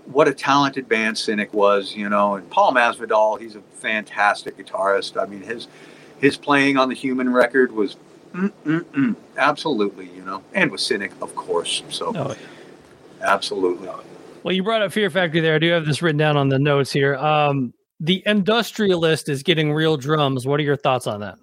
what 0.05 0.27
a 0.27 0.33
talented 0.33 0.89
band 0.89 1.17
Cynic 1.17 1.53
was, 1.53 1.95
you 1.95 2.09
know. 2.09 2.35
And 2.35 2.49
Paul 2.49 2.73
Masvidal, 2.73 3.39
he's 3.39 3.55
a 3.55 3.61
fantastic 3.61 4.57
guitarist. 4.57 5.21
I 5.21 5.25
mean, 5.25 5.41
his 5.41 5.67
his 6.19 6.37
playing 6.37 6.77
on 6.77 6.89
the 6.89 6.95
Human 6.95 7.31
record 7.31 7.71
was 7.71 7.97
mm-mm-mm, 8.33 9.15
absolutely, 9.37 10.09
you 10.09 10.23
know, 10.23 10.43
and 10.53 10.71
with 10.71 10.81
Cynic, 10.81 11.11
of 11.21 11.35
course. 11.35 11.83
So, 11.89 12.13
oh, 12.15 12.29
yeah. 12.29 12.35
absolutely. 13.21 13.89
Well, 14.43 14.53
you 14.53 14.63
brought 14.63 14.81
up 14.81 14.91
Fear 14.91 15.09
Factory 15.09 15.39
there. 15.39 15.55
I 15.55 15.59
do 15.59 15.69
have 15.71 15.85
this 15.85 16.01
written 16.01 16.17
down 16.17 16.35
on 16.35 16.49
the 16.49 16.59
notes 16.59 16.91
here. 16.91 17.15
Um, 17.15 17.73
the 17.99 18.21
Industrialist 18.25 19.29
is 19.29 19.43
getting 19.43 19.71
real 19.71 19.95
drums. 19.95 20.45
What 20.45 20.59
are 20.59 20.63
your 20.63 20.75
thoughts 20.75 21.07
on 21.07 21.21
that? 21.21 21.37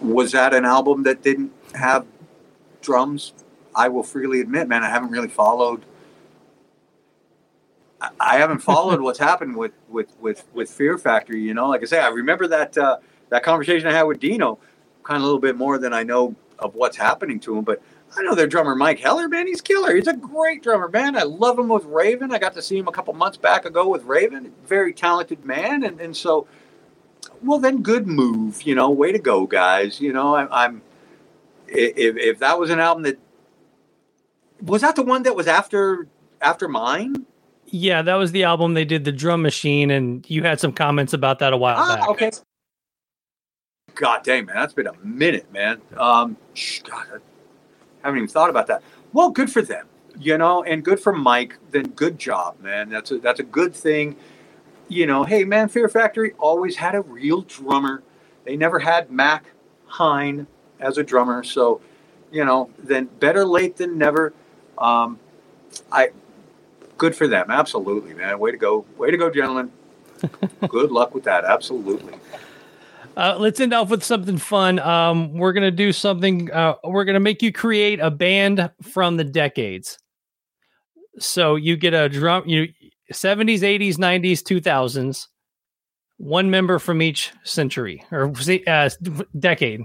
Was 0.00 0.32
that 0.32 0.54
an 0.54 0.64
album 0.64 1.02
that 1.04 1.22
didn't 1.22 1.52
have 1.74 2.06
drums? 2.82 3.32
I 3.74 3.88
will 3.88 4.02
freely 4.02 4.40
admit, 4.40 4.68
man, 4.68 4.82
I 4.82 4.88
haven't 4.90 5.10
really 5.10 5.28
followed. 5.28 5.84
I 8.20 8.36
haven't 8.36 8.58
followed 8.58 9.00
what's 9.02 9.18
happened 9.18 9.56
with, 9.56 9.72
with, 9.88 10.14
with, 10.20 10.44
with 10.52 10.70
Fear 10.70 10.98
Factory. 10.98 11.40
You 11.40 11.54
know, 11.54 11.68
like 11.68 11.82
I 11.82 11.86
say, 11.86 12.00
I 12.00 12.08
remember 12.08 12.46
that 12.48 12.76
uh, 12.76 12.98
that 13.30 13.42
conversation 13.42 13.88
I 13.88 13.92
had 13.92 14.02
with 14.02 14.20
Dino, 14.20 14.58
kind 15.02 15.16
of 15.16 15.22
a 15.22 15.26
little 15.26 15.40
bit 15.40 15.56
more 15.56 15.78
than 15.78 15.92
I 15.92 16.02
know 16.02 16.34
of 16.58 16.74
what's 16.74 16.96
happening 16.96 17.40
to 17.40 17.56
him. 17.56 17.64
But 17.64 17.82
I 18.16 18.22
know 18.22 18.34
their 18.34 18.46
drummer 18.46 18.76
Mike 18.76 19.00
Heller, 19.00 19.28
man. 19.28 19.46
He's 19.46 19.60
killer. 19.60 19.94
He's 19.94 20.06
a 20.06 20.14
great 20.14 20.62
drummer, 20.62 20.88
man. 20.88 21.16
I 21.16 21.22
love 21.22 21.58
him 21.58 21.68
with 21.68 21.84
Raven. 21.84 22.32
I 22.32 22.38
got 22.38 22.54
to 22.54 22.62
see 22.62 22.78
him 22.78 22.86
a 22.86 22.92
couple 22.92 23.12
months 23.14 23.36
back 23.36 23.64
ago 23.64 23.88
with 23.88 24.04
Raven. 24.04 24.52
Very 24.66 24.92
talented 24.92 25.44
man, 25.44 25.84
and 25.84 26.00
and 26.00 26.16
so, 26.16 26.46
well, 27.42 27.58
then 27.58 27.82
good 27.82 28.06
move. 28.06 28.62
You 28.62 28.74
know, 28.74 28.90
way 28.90 29.12
to 29.12 29.18
go, 29.18 29.46
guys. 29.46 30.00
You 30.00 30.12
know, 30.12 30.34
I, 30.34 30.64
I'm 30.64 30.82
if 31.68 32.16
if 32.16 32.38
that 32.38 32.58
was 32.58 32.70
an 32.70 32.80
album 32.80 33.04
that 33.04 33.18
was 34.60 34.82
that 34.82 34.96
the 34.96 35.02
one 35.02 35.22
that 35.24 35.36
was 35.36 35.46
after 35.46 36.06
after 36.40 36.68
mine. 36.68 37.26
Yeah, 37.66 38.02
that 38.02 38.14
was 38.14 38.32
the 38.32 38.44
album 38.44 38.74
they 38.74 38.84
did 38.84 39.04
the 39.04 39.12
drum 39.12 39.42
machine, 39.42 39.90
and 39.90 40.28
you 40.28 40.42
had 40.42 40.60
some 40.60 40.72
comments 40.72 41.12
about 41.12 41.40
that 41.40 41.52
a 41.52 41.56
while 41.56 41.76
ah, 41.78 41.96
back. 41.96 42.08
Okay. 42.10 42.30
God 43.94 44.24
dang, 44.24 44.46
man, 44.46 44.56
that's 44.56 44.74
been 44.74 44.86
a 44.86 44.94
minute, 45.04 45.52
man. 45.52 45.80
Um, 45.96 46.36
God, 46.84 47.20
haven't 48.02 48.18
even 48.18 48.28
thought 48.28 48.50
about 48.50 48.66
that. 48.66 48.82
Well, 49.12 49.30
good 49.30 49.50
for 49.50 49.62
them, 49.62 49.86
you 50.18 50.36
know, 50.36 50.62
and 50.64 50.84
good 50.84 51.00
for 51.00 51.12
Mike. 51.12 51.58
Then 51.70 51.88
good 51.90 52.18
job, 52.18 52.60
man. 52.60 52.90
That's 52.90 53.10
a 53.10 53.18
that's 53.18 53.40
a 53.40 53.44
good 53.44 53.74
thing. 53.74 54.16
You 54.88 55.06
know, 55.06 55.24
hey 55.24 55.44
man, 55.44 55.68
Fear 55.68 55.88
Factory 55.88 56.32
always 56.38 56.76
had 56.76 56.94
a 56.94 57.00
real 57.00 57.42
drummer. 57.42 58.02
They 58.44 58.56
never 58.56 58.78
had 58.78 59.10
Mac 59.10 59.46
Hine 59.86 60.46
as 60.80 60.98
a 60.98 61.02
drummer, 61.02 61.42
so 61.42 61.80
you 62.30 62.44
know, 62.44 62.70
then 62.78 63.06
better 63.20 63.44
late 63.44 63.76
than 63.76 63.96
never. 63.96 64.34
Um, 64.76 65.18
I 65.90 66.10
good 66.98 67.16
for 67.16 67.26
them, 67.26 67.50
absolutely, 67.50 68.14
man. 68.14 68.38
Way 68.38 68.50
to 68.50 68.56
go, 68.56 68.84
way 68.96 69.10
to 69.10 69.16
go, 69.16 69.30
gentlemen. 69.30 69.70
good 70.68 70.90
luck 70.90 71.14
with 71.14 71.24
that, 71.24 71.44
absolutely. 71.44 72.14
Uh, 73.16 73.36
let's 73.38 73.60
end 73.60 73.72
off 73.72 73.90
with 73.90 74.02
something 74.02 74.38
fun. 74.38 74.78
Um, 74.80 75.34
we're 75.34 75.52
gonna 75.52 75.70
do 75.70 75.92
something. 75.92 76.50
Uh, 76.50 76.74
we're 76.84 77.04
gonna 77.04 77.20
make 77.20 77.42
you 77.42 77.52
create 77.52 78.00
a 78.00 78.10
band 78.10 78.70
from 78.82 79.16
the 79.16 79.24
decades. 79.24 79.98
So 81.20 81.54
you 81.54 81.76
get 81.76 81.94
a 81.94 82.08
drum, 82.08 82.42
you 82.48 82.68
seventies, 83.14 83.62
eighties, 83.62 83.98
nineties, 83.98 84.42
two 84.42 84.60
thousands. 84.60 85.28
One 86.16 86.48
member 86.50 86.78
from 86.78 87.02
each 87.02 87.32
century 87.42 88.04
or 88.12 88.32
uh, 88.66 88.90
decade. 89.38 89.82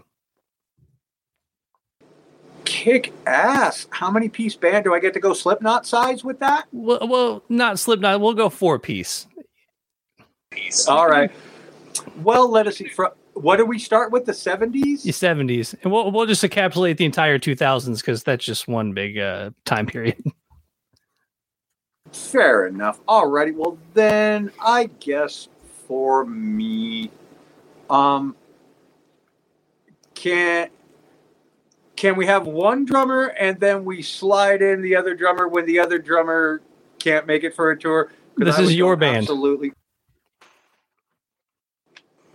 Kick 2.66 3.12
ass! 3.26 3.88
How 3.90 4.12
many 4.12 4.30
piece 4.30 4.56
band 4.56 4.84
do 4.84 4.94
I 4.94 5.00
get 5.00 5.14
to 5.16 5.20
go 5.20 5.34
Slipknot 5.34 5.88
size 5.88 6.24
with 6.24 6.40
that? 6.40 6.68
Well, 6.72 7.08
well, 7.08 7.44
not 7.50 7.80
Slipknot. 7.80 8.22
We'll 8.22 8.36
go 8.36 8.50
four 8.50 8.78
piece. 8.78 9.28
Piece. 10.52 10.88
All 10.88 11.08
right. 11.08 11.32
Well, 12.18 12.50
let 12.50 12.68
us 12.68 12.78
see. 12.78 12.92
what 13.34 13.58
do 13.58 13.66
we 13.66 13.80
start 13.80 14.12
with? 14.12 14.26
The 14.26 14.34
seventies. 14.34 15.04
The 15.04 15.12
seventies, 15.12 15.76
and 15.82 15.92
we'll 15.92 16.12
we'll 16.12 16.28
just 16.28 16.44
encapsulate 16.44 16.98
the 16.98 17.06
entire 17.06 17.40
two 17.40 17.56
thousands 17.56 18.02
because 18.02 18.24
that's 18.24 18.46
just 18.46 18.68
one 18.68 18.94
big 18.94 19.18
uh, 19.18 19.50
time 19.66 19.88
period. 19.88 20.24
Fair 22.12 22.68
enough. 22.68 23.04
Alrighty. 23.06 23.56
Well, 23.56 23.78
then 23.94 24.52
I 24.60 24.86
guess 25.00 25.48
for 25.88 26.26
me, 26.26 27.12
um, 27.90 28.36
can 30.16 30.70
can 31.96 32.16
we 32.16 32.26
have 32.28 32.48
one 32.48 32.86
drummer 32.86 33.26
and 33.40 33.60
then 33.60 33.84
we 33.84 34.02
slide 34.02 34.62
in 34.62 34.82
the 34.82 34.96
other 34.96 35.16
drummer 35.16 35.48
when 35.48 35.66
the 35.66 35.80
other 35.80 36.00
drummer 36.00 36.62
can't 36.98 37.28
make 37.28 37.44
it 37.44 37.56
for 37.56 37.72
a 37.72 37.78
tour? 37.78 38.12
This 38.38 38.58
is 38.58 38.74
your 38.74 38.96
band. 38.96 39.18
Absolutely. 39.18 39.74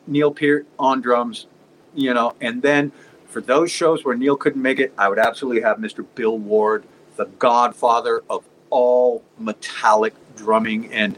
Neil 0.06 0.32
Peart 0.32 0.66
on 0.78 1.00
drums, 1.00 1.46
you 1.94 2.12
know, 2.12 2.34
and 2.40 2.60
then 2.60 2.92
for 3.26 3.40
those 3.40 3.70
shows 3.70 4.04
where 4.04 4.14
Neil 4.14 4.36
couldn't 4.36 4.60
make 4.60 4.78
it, 4.78 4.92
I 4.98 5.08
would 5.08 5.18
absolutely 5.18 5.62
have 5.62 5.78
Mr. 5.78 6.04
Bill 6.14 6.38
Ward, 6.38 6.84
the 7.16 7.24
godfather 7.24 8.22
of 8.28 8.44
all 8.74 9.22
metallic 9.38 10.14
drumming. 10.34 10.92
And, 10.92 11.16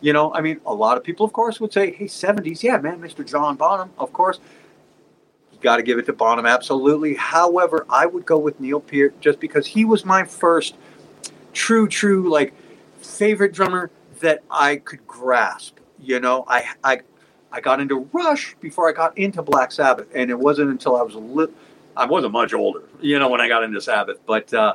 you 0.00 0.12
know, 0.12 0.34
I 0.34 0.40
mean, 0.40 0.60
a 0.66 0.74
lot 0.74 0.96
of 0.96 1.04
people, 1.04 1.24
of 1.24 1.32
course, 1.32 1.60
would 1.60 1.72
say, 1.72 1.92
hey, 1.92 2.06
70s, 2.06 2.64
yeah, 2.64 2.78
man, 2.78 3.00
Mr. 3.00 3.24
John 3.24 3.54
Bonham, 3.54 3.92
of 3.96 4.12
course. 4.12 4.40
You 5.52 5.58
got 5.60 5.76
to 5.76 5.84
give 5.84 5.98
it 5.98 6.06
to 6.06 6.12
Bonham, 6.12 6.46
absolutely. 6.46 7.14
However, 7.14 7.86
I 7.88 8.06
would 8.06 8.26
go 8.26 8.38
with 8.38 8.58
Neil 8.58 8.80
Peart 8.80 9.20
just 9.20 9.38
because 9.38 9.68
he 9.68 9.84
was 9.84 10.04
my 10.04 10.24
first 10.24 10.74
true, 11.52 11.86
true, 11.86 12.28
like, 12.28 12.52
favorite 12.98 13.52
drummer 13.52 13.92
that 14.18 14.42
I 14.50 14.76
could 14.76 15.06
grasp. 15.06 15.78
You 16.00 16.18
know, 16.18 16.44
I, 16.48 16.64
I, 16.82 17.00
I 17.52 17.60
got 17.60 17.80
into 17.80 18.08
Rush 18.12 18.56
before 18.60 18.88
I 18.88 18.92
got 18.92 19.16
into 19.16 19.42
Black 19.42 19.70
Sabbath, 19.70 20.08
and 20.12 20.28
it 20.28 20.38
wasn't 20.38 20.70
until 20.70 20.96
I 20.96 21.02
was 21.02 21.14
a 21.14 21.20
little, 21.20 21.54
I 21.96 22.04
wasn't 22.04 22.32
much 22.32 22.52
older, 22.52 22.82
you 23.00 23.20
know, 23.20 23.28
when 23.28 23.40
I 23.40 23.46
got 23.46 23.62
into 23.62 23.80
Sabbath. 23.80 24.18
But 24.26 24.52
uh, 24.52 24.74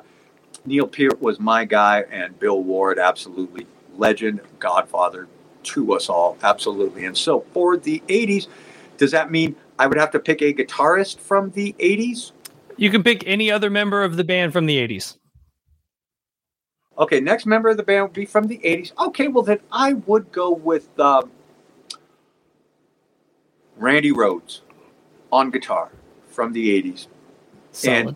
Neil 0.65 0.87
Peart 0.87 1.21
was 1.21 1.39
my 1.39 1.65
guy, 1.65 2.01
and 2.11 2.37
Bill 2.39 2.61
Ward, 2.61 2.99
absolutely 2.99 3.65
legend, 3.95 4.41
Godfather 4.59 5.27
to 5.63 5.93
us 5.93 6.09
all, 6.09 6.37
absolutely. 6.43 7.05
And 7.05 7.17
so 7.17 7.41
for 7.53 7.77
the 7.77 8.01
'80s, 8.07 8.47
does 8.97 9.11
that 9.11 9.31
mean 9.31 9.55
I 9.79 9.87
would 9.87 9.97
have 9.97 10.11
to 10.11 10.19
pick 10.19 10.41
a 10.41 10.53
guitarist 10.53 11.19
from 11.19 11.51
the 11.51 11.73
'80s? 11.79 12.31
You 12.77 12.89
can 12.89 13.03
pick 13.03 13.23
any 13.25 13.51
other 13.51 13.69
member 13.69 14.03
of 14.03 14.17
the 14.17 14.23
band 14.23 14.53
from 14.53 14.65
the 14.65 14.77
'80s. 14.77 15.17
Okay, 16.97 17.19
next 17.19 17.45
member 17.45 17.69
of 17.69 17.77
the 17.77 17.83
band 17.83 18.03
would 18.03 18.13
be 18.13 18.25
from 18.25 18.47
the 18.47 18.59
'80s. 18.59 18.91
Okay, 19.07 19.27
well 19.27 19.43
then 19.43 19.59
I 19.71 19.93
would 19.93 20.31
go 20.31 20.51
with. 20.51 20.99
Um, 20.99 21.31
Randy 23.81 24.11
Rhoads 24.11 24.61
on 25.31 25.49
guitar 25.49 25.91
from 26.27 26.53
the 26.53 26.81
80s. 26.81 27.07
Solid. 27.71 28.07
And 28.07 28.15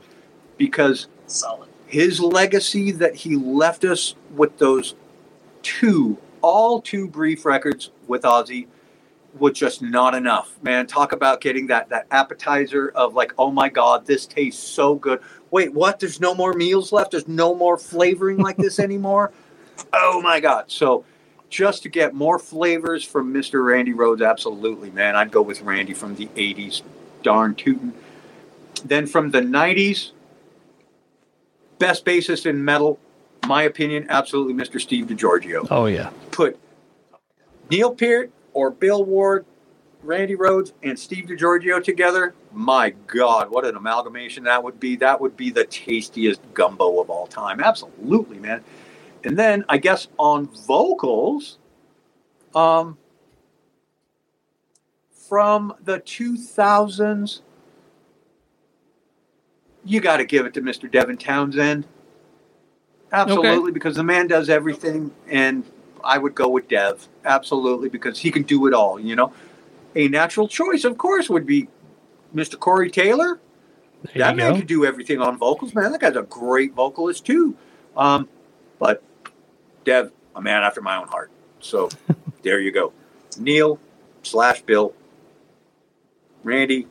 because 0.58 1.08
Solid. 1.26 1.70
His 1.88 2.20
legacy 2.20 2.92
that 2.92 3.16
he 3.16 3.36
left 3.36 3.86
us 3.86 4.16
with 4.36 4.58
those 4.58 4.96
two, 5.62 6.18
all 6.42 6.82
two 6.82 7.08
brief 7.08 7.46
records 7.46 7.92
with 8.08 8.24
Ozzy 8.24 8.68
was 9.38 9.54
just 9.54 9.82
not 9.82 10.16
enough. 10.16 10.56
Man, 10.62 10.88
talk 10.88 11.12
about 11.12 11.42
getting 11.42 11.68
that 11.68 11.90
that 11.90 12.08
appetizer 12.12 12.90
of 12.90 13.14
like, 13.14 13.34
oh 13.38 13.52
my 13.52 13.70
god, 13.70 14.06
this 14.06 14.26
tastes 14.26 14.64
so 14.64 14.96
good. 14.96 15.20
Wait, 15.52 15.74
what? 15.74 16.00
There's 16.00 16.20
no 16.20 16.34
more 16.34 16.54
meals 16.54 16.92
left. 16.92 17.12
There's 17.12 17.28
no 17.28 17.54
more 17.54 17.78
flavoring 17.78 18.38
like 18.38 18.58
this 18.58 18.80
anymore. 18.88 19.32
oh 19.94 20.22
my 20.22 20.40
god. 20.40 20.66
So 20.68 21.06
just 21.50 21.84
to 21.84 21.90
get 21.90 22.14
more 22.14 22.40
flavors 22.40 23.04
from 23.04 23.34
Mr. 23.34 23.64
Randy 23.64 23.94
Rhoads, 23.94 24.28
absolutely, 24.28 24.90
man. 24.92 25.16
I'd 25.16 25.32
go 25.32 25.42
with 25.42 25.62
Randy 25.62 25.94
from 25.94 26.16
the 26.16 26.28
80s. 26.28 26.82
Darn 27.24 27.56
tootin'. 27.56 27.94
Then 28.84 29.08
from 29.08 29.32
the 29.32 29.42
90s, 29.42 30.12
best 31.80 32.06
bassist 32.06 32.46
in 32.46 32.64
metal, 32.64 33.00
my 33.48 33.64
opinion, 33.64 34.08
absolutely 34.10 34.54
Mr. 34.54 34.80
Steve 34.80 35.06
DiGiorgio. 35.08 35.68
Oh, 35.70 35.86
yeah. 35.86 36.12
Put 36.32 36.60
Neil 37.70 37.94
Peart 37.94 38.32
or 38.54 38.72
Bill 38.72 39.04
Ward, 39.04 39.46
Randy 40.04 40.36
Rhoads, 40.36 40.74
and 40.84 40.98
Steve 40.98 41.26
DiGiorgio 41.26 41.84
together. 41.84 42.34
My 42.52 42.92
God, 43.08 43.50
what 43.50 43.66
an 43.66 43.76
amalgamation 43.76 44.44
that 44.46 44.64
would 44.64 44.80
be. 44.80 44.96
That 44.96 45.20
would 45.20 45.36
be 45.36 45.50
the 45.50 45.66
tastiest 45.66 46.42
gumbo 46.54 47.02
of 47.02 47.10
all 47.10 47.28
time. 47.28 47.60
Absolutely, 47.60 48.40
man. 48.40 48.64
And 49.24 49.38
then 49.38 49.66
I 49.68 49.78
guess 49.78 50.08
on 50.18 50.48
vocals, 50.68 51.58
um, 52.54 52.98
from 55.28 55.74
the 55.84 56.00
2000s, 56.00 57.42
you 59.86 60.02
got 60.02 60.18
to 60.18 60.26
give 60.26 60.46
it 60.46 60.54
to 60.56 60.62
Mr. 60.62 60.92
Devin 60.92 61.18
Townsend. 61.18 61.86
Absolutely, 63.12 63.72
because 63.72 63.96
the 63.96 64.04
man 64.04 64.28
does 64.28 64.50
everything, 64.50 65.12
and 65.30 65.64
I 66.04 66.18
would 66.18 66.36
go 66.36 66.50
with 66.50 66.68
Dev. 66.68 67.08
Absolutely, 67.24 67.88
because 67.88 68.20
he 68.20 68.32
can 68.32 68.44
do 68.44 68.68
it 68.68 68.74
all. 68.74 69.00
You 69.00 69.16
know, 69.16 69.32
a 69.96 70.08
natural 70.08 70.48
choice, 70.48 70.84
of 70.84 70.98
course, 70.98 71.30
would 71.30 71.46
be 71.46 71.70
Mr. 72.36 72.60
Corey 72.60 72.90
Taylor. 72.90 73.40
There 74.04 74.14
that 74.24 74.36
man 74.36 74.54
go. 74.54 74.58
can 74.60 74.68
do 74.68 74.86
everything 74.86 75.22
on 75.22 75.38
vocals, 75.38 75.74
man. 75.74 75.92
That 75.92 76.02
guy's 76.02 76.16
a 76.16 76.24
great 76.24 76.74
vocalist 76.74 77.26
too. 77.26 77.56
Um, 77.96 78.28
but 78.80 79.02
Dev, 79.86 80.12
a 80.36 80.42
man 80.42 80.64
after 80.64 80.82
my 80.82 80.98
own 80.98 81.08
heart. 81.08 81.32
So 81.60 81.90
there 82.42 82.60
you 82.60 82.72
go. 82.72 82.92
Neil 83.38 83.80
slash 84.24 84.62
Bill, 84.62 84.94
Randy, 86.44 86.88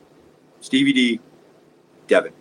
Stevie 0.61 0.93
D, 0.93 1.19
Devin. 2.07 2.33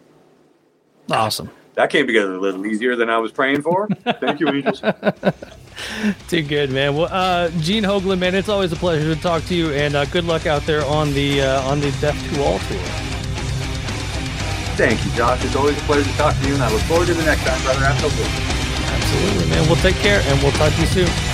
Awesome. 1.10 1.50
That 1.74 1.90
came 1.90 2.06
together 2.06 2.34
a 2.34 2.40
little 2.40 2.64
easier 2.66 2.94
than 2.94 3.10
I 3.10 3.18
was 3.18 3.32
praying 3.32 3.62
for. 3.62 3.88
Thank 3.88 4.40
you, 4.40 4.48
Angels. 4.48 4.80
Too 6.28 6.42
good, 6.42 6.70
man. 6.70 6.94
Well, 6.94 7.08
uh, 7.10 7.50
Gene 7.60 7.82
Hoglan, 7.82 8.20
man, 8.20 8.34
it's 8.34 8.48
always 8.48 8.70
a 8.70 8.76
pleasure 8.76 9.12
to 9.12 9.20
talk 9.20 9.44
to 9.46 9.54
you, 9.54 9.70
and 9.72 9.96
uh, 9.96 10.04
good 10.06 10.24
luck 10.24 10.46
out 10.46 10.62
there 10.66 10.84
on 10.84 11.12
the 11.14 11.42
uh, 11.42 11.62
on 11.62 11.80
the 11.80 11.90
Death 12.00 12.16
to 12.32 12.42
All 12.44 12.58
tour. 12.60 12.78
Thank 14.76 15.04
you, 15.04 15.10
Josh. 15.12 15.44
It's 15.44 15.56
always 15.56 15.76
a 15.76 15.80
pleasure 15.82 16.08
to 16.08 16.16
talk 16.16 16.36
to 16.36 16.48
you, 16.48 16.54
and 16.54 16.62
I 16.62 16.72
look 16.72 16.82
forward 16.82 17.06
to 17.06 17.14
the 17.14 17.24
next 17.24 17.44
time, 17.44 17.60
brother. 17.62 17.84
Absolutely. 17.84 18.24
Absolutely, 18.86 19.50
man. 19.50 19.66
We'll 19.66 19.82
take 19.82 19.96
care, 19.96 20.20
and 20.26 20.42
we'll 20.42 20.52
talk 20.52 20.72
to 20.72 20.80
you 20.80 20.86
soon. 20.86 21.33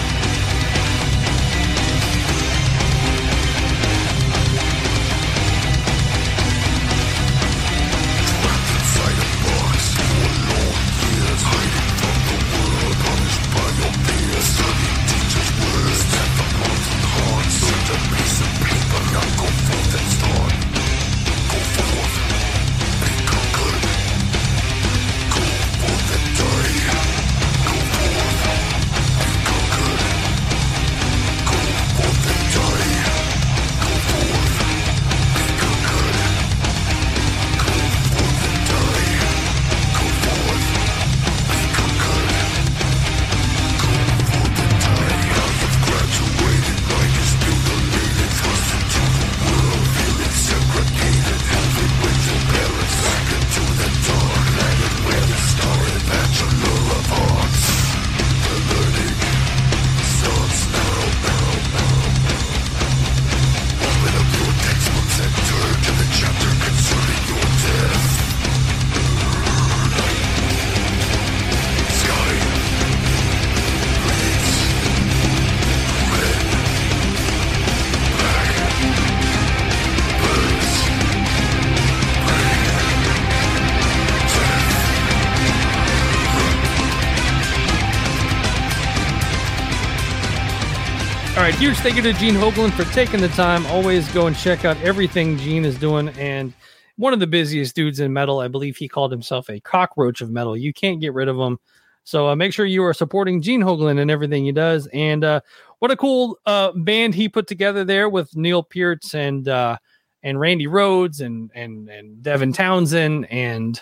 Huge 91.61 91.77
thank 91.81 91.97
you 91.97 92.01
to 92.01 92.15
Gene 92.15 92.37
Hoglan 92.37 92.73
for 92.73 92.91
taking 92.95 93.21
the 93.21 93.29
time. 93.29 93.67
Always 93.67 94.11
go 94.13 94.27
and 94.27 94.35
check 94.35 94.65
out 94.65 94.79
everything 94.79 95.37
Gene 95.37 95.67
is 95.67 95.77
doing. 95.77 96.09
And 96.19 96.55
one 96.97 97.13
of 97.13 97.21
the 97.21 97.27
busiest 97.27 97.77
dudes 97.77 98.01
in 98.01 98.15
metal, 98.15 98.41
I 98.41 98.49
believe 98.49 98.79
he 98.79 98.89
called 98.89 99.13
himself 99.13 99.51
a 99.51 99.61
cockroach 99.61 100.23
of 100.23 100.31
metal. 100.31 100.57
You 100.57 100.73
can't 100.73 101.03
get 101.03 101.13
rid 101.13 101.29
of 101.29 101.37
him. 101.37 101.59
So 102.05 102.29
uh, 102.29 102.35
make 102.35 102.55
sure 102.55 102.65
you 102.65 102.83
are 102.85 102.95
supporting 102.95 103.43
Gene 103.43 103.61
Hoglan 103.61 104.01
and 104.01 104.11
everything 104.11 104.47
he 104.47 104.53
does. 104.53 104.89
And 104.95 105.23
uh, 105.23 105.43
what 105.81 105.91
a 105.91 105.97
cool 105.99 106.39
uh, 106.47 106.73
band 106.73 107.15
he 107.15 107.29
put 107.29 107.47
together 107.47 107.85
there 107.85 108.09
with 108.09 108.35
Neil 108.35 108.63
Peart 108.63 109.13
and 109.13 109.47
uh, 109.47 109.77
and 110.23 110.41
Randy 110.41 110.67
Rhoads 110.67 111.21
and 111.21 111.51
and 111.55 111.91
and 111.91 112.23
Devin 112.23 112.55
Townsend 112.55 113.31
and 113.31 113.79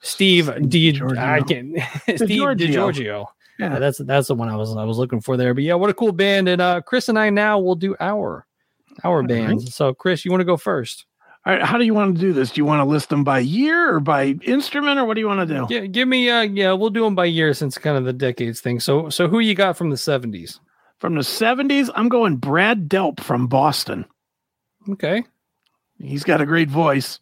Steve 0.00 0.50
D. 0.66 0.98
I 1.18 1.42
can 1.42 1.74
Steve 2.16 2.40
DiGiorgio. 2.56 3.26
Yeah. 3.58 3.74
Yeah, 3.74 3.78
that's 3.78 3.98
that's 3.98 4.28
the 4.28 4.34
one 4.34 4.48
I 4.48 4.56
was 4.56 4.76
I 4.76 4.84
was 4.84 4.98
looking 4.98 5.20
for 5.20 5.36
there. 5.36 5.54
But 5.54 5.64
yeah, 5.64 5.74
what 5.74 5.90
a 5.90 5.94
cool 5.94 6.12
band! 6.12 6.48
And 6.48 6.60
uh, 6.60 6.80
Chris 6.80 7.08
and 7.08 7.18
I 7.18 7.30
now 7.30 7.58
will 7.58 7.74
do 7.74 7.94
our 8.00 8.46
our 9.04 9.20
right. 9.20 9.28
bands. 9.28 9.74
So 9.74 9.94
Chris, 9.94 10.24
you 10.24 10.30
want 10.30 10.40
to 10.40 10.46
go 10.46 10.56
first? 10.56 11.06
All 11.44 11.52
right, 11.52 11.62
how 11.62 11.76
do 11.76 11.84
you 11.84 11.92
want 11.92 12.14
to 12.14 12.20
do 12.20 12.32
this? 12.32 12.52
Do 12.52 12.60
you 12.60 12.64
want 12.64 12.80
to 12.80 12.84
list 12.84 13.08
them 13.08 13.24
by 13.24 13.40
year 13.40 13.94
or 13.94 14.00
by 14.00 14.36
instrument, 14.42 14.98
or 14.98 15.04
what 15.04 15.14
do 15.14 15.20
you 15.20 15.26
want 15.26 15.48
to 15.48 15.54
do? 15.54 15.74
Yeah, 15.74 15.86
give 15.86 16.08
me 16.08 16.30
uh 16.30 16.42
yeah, 16.42 16.72
we'll 16.72 16.90
do 16.90 17.04
them 17.04 17.14
by 17.14 17.24
year 17.26 17.52
since 17.52 17.78
kind 17.78 17.96
of 17.96 18.04
the 18.04 18.12
decades 18.12 18.60
thing. 18.60 18.80
So 18.80 19.10
so 19.10 19.28
who 19.28 19.40
you 19.40 19.54
got 19.54 19.76
from 19.76 19.90
the 19.90 19.96
seventies? 19.96 20.60
From 20.98 21.16
the 21.16 21.22
70s, 21.22 21.90
I'm 21.96 22.08
going 22.08 22.36
Brad 22.36 22.88
Delp 22.88 23.18
from 23.18 23.48
Boston. 23.48 24.06
Okay, 24.88 25.24
He's 26.02 26.24
got 26.24 26.40
a 26.40 26.46
great 26.46 26.68
voice. 26.68 27.20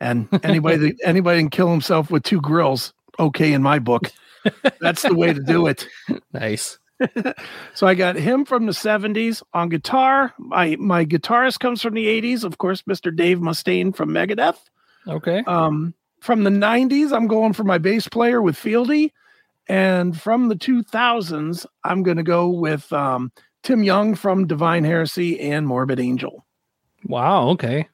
And 0.00 0.28
anybody 0.42 0.76
that 0.76 0.96
anybody 1.04 1.40
can 1.40 1.50
kill 1.50 1.70
himself 1.70 2.10
with 2.10 2.22
two 2.22 2.40
grills, 2.40 2.92
okay 3.18 3.52
in 3.52 3.62
my 3.62 3.78
book. 3.78 4.12
That's 4.80 5.02
the 5.02 5.14
way 5.14 5.32
to 5.32 5.40
do 5.40 5.66
it. 5.66 5.86
nice. 6.32 6.78
So 7.74 7.86
I 7.86 7.92
got 7.94 8.16
him 8.16 8.46
from 8.46 8.64
the 8.64 8.72
70s 8.72 9.42
on 9.52 9.68
guitar. 9.68 10.32
My 10.38 10.76
my 10.76 11.04
guitarist 11.04 11.58
comes 11.60 11.82
from 11.82 11.92
the 11.92 12.06
80s, 12.06 12.42
of 12.42 12.56
course, 12.56 12.80
Mr. 12.88 13.14
Dave 13.14 13.38
Mustaine 13.38 13.94
from 13.94 14.08
Megadeth. 14.10 14.56
Okay, 15.06 15.44
Um, 15.46 15.92
from 16.20 16.44
the 16.44 16.50
90s, 16.50 17.12
I'm 17.12 17.26
going 17.26 17.52
for 17.52 17.64
my 17.64 17.76
bass 17.76 18.08
player 18.08 18.40
with 18.40 18.56
Fieldy. 18.56 19.12
And 19.68 20.18
from 20.18 20.48
the 20.48 20.54
2000s, 20.56 21.66
I'm 21.84 22.02
going 22.02 22.16
to 22.16 22.22
go 22.22 22.48
with 22.48 22.90
um, 22.94 23.30
Tim 23.62 23.82
Yeung 23.82 24.16
from 24.16 24.46
Divine 24.46 24.84
Heresy 24.84 25.38
and 25.38 25.66
Morbid 25.66 26.00
Angel. 26.00 26.46
wow. 27.04 27.48
Okay, 27.50 27.88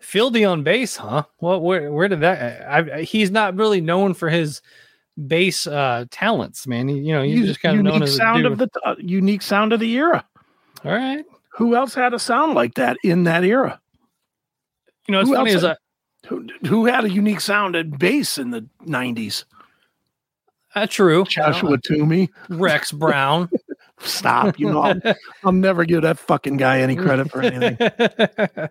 Fieldy 0.00 0.50
on 0.50 0.62
bass, 0.62 0.96
huh? 0.96 1.24
What 1.38 1.62
where 1.62 1.92
where 1.92 2.08
did 2.08 2.20
that? 2.20 2.66
I, 2.66 2.98
I, 2.98 3.02
he's 3.02 3.30
not 3.30 3.56
really 3.56 3.82
known 3.82 4.14
for 4.14 4.30
his 4.30 4.62
bass 5.26 5.66
uh 5.66 6.04
talents, 6.10 6.66
man. 6.66 6.88
You 6.88 7.12
know, 7.12 7.22
you 7.22 7.46
just 7.46 7.60
kind 7.60 7.78
of 7.78 7.84
known 7.84 8.02
as 8.02 8.14
sound 8.16 8.46
of 8.46 8.58
the 8.58 8.68
uh, 8.84 8.94
unique 8.98 9.42
sound 9.42 9.72
of 9.72 9.80
the 9.80 9.92
era. 9.92 10.24
All 10.84 10.92
right. 10.92 11.24
Who 11.58 11.74
else 11.74 11.94
had 11.94 12.14
a 12.14 12.18
sound 12.18 12.54
like 12.54 12.74
that 12.74 12.96
in 13.02 13.24
that 13.24 13.42
era? 13.42 13.80
You 15.08 15.12
know, 15.12 15.20
it's 15.20 15.28
Who 15.28 15.34
funny 15.34 15.52
else 15.52 15.64
as 15.64 15.70
I, 15.70 15.76
Who, 16.28 16.46
who 16.66 16.86
had 16.86 17.04
a 17.04 17.10
unique 17.10 17.40
sound 17.40 17.74
at 17.74 17.98
bass 17.98 18.38
in 18.38 18.50
the 18.50 18.66
90s? 18.86 19.44
uh, 20.74 20.86
true. 20.86 21.24
Joshua 21.24 21.78
Toomey. 21.78 22.30
Rex 22.48 22.92
Brown. 22.92 23.50
Stop. 24.00 24.58
You 24.60 24.70
know, 24.70 24.80
I'll, 24.80 25.00
I'll 25.44 25.52
never 25.52 25.84
give 25.84 26.02
that 26.02 26.18
fucking 26.18 26.56
guy 26.56 26.80
any 26.80 26.94
credit 26.94 27.30
for 27.30 27.42
anything. 27.42 28.68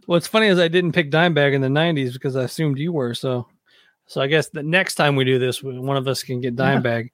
What's 0.06 0.26
funny 0.26 0.46
is 0.46 0.58
I 0.58 0.68
didn't 0.68 0.92
pick 0.92 1.10
Dimebag 1.10 1.52
in 1.52 1.60
the 1.60 1.68
'90s 1.68 2.14
because 2.14 2.36
I 2.36 2.44
assumed 2.44 2.78
you 2.78 2.92
were. 2.92 3.14
So, 3.14 3.46
so 4.06 4.20
I 4.20 4.26
guess 4.26 4.48
the 4.48 4.62
next 4.62 4.94
time 4.96 5.16
we 5.16 5.24
do 5.24 5.38
this, 5.38 5.62
one 5.62 5.96
of 5.96 6.06
us 6.08 6.22
can 6.22 6.40
get 6.40 6.54
Yeah. 6.56 6.80
Dimebag. 6.80 7.10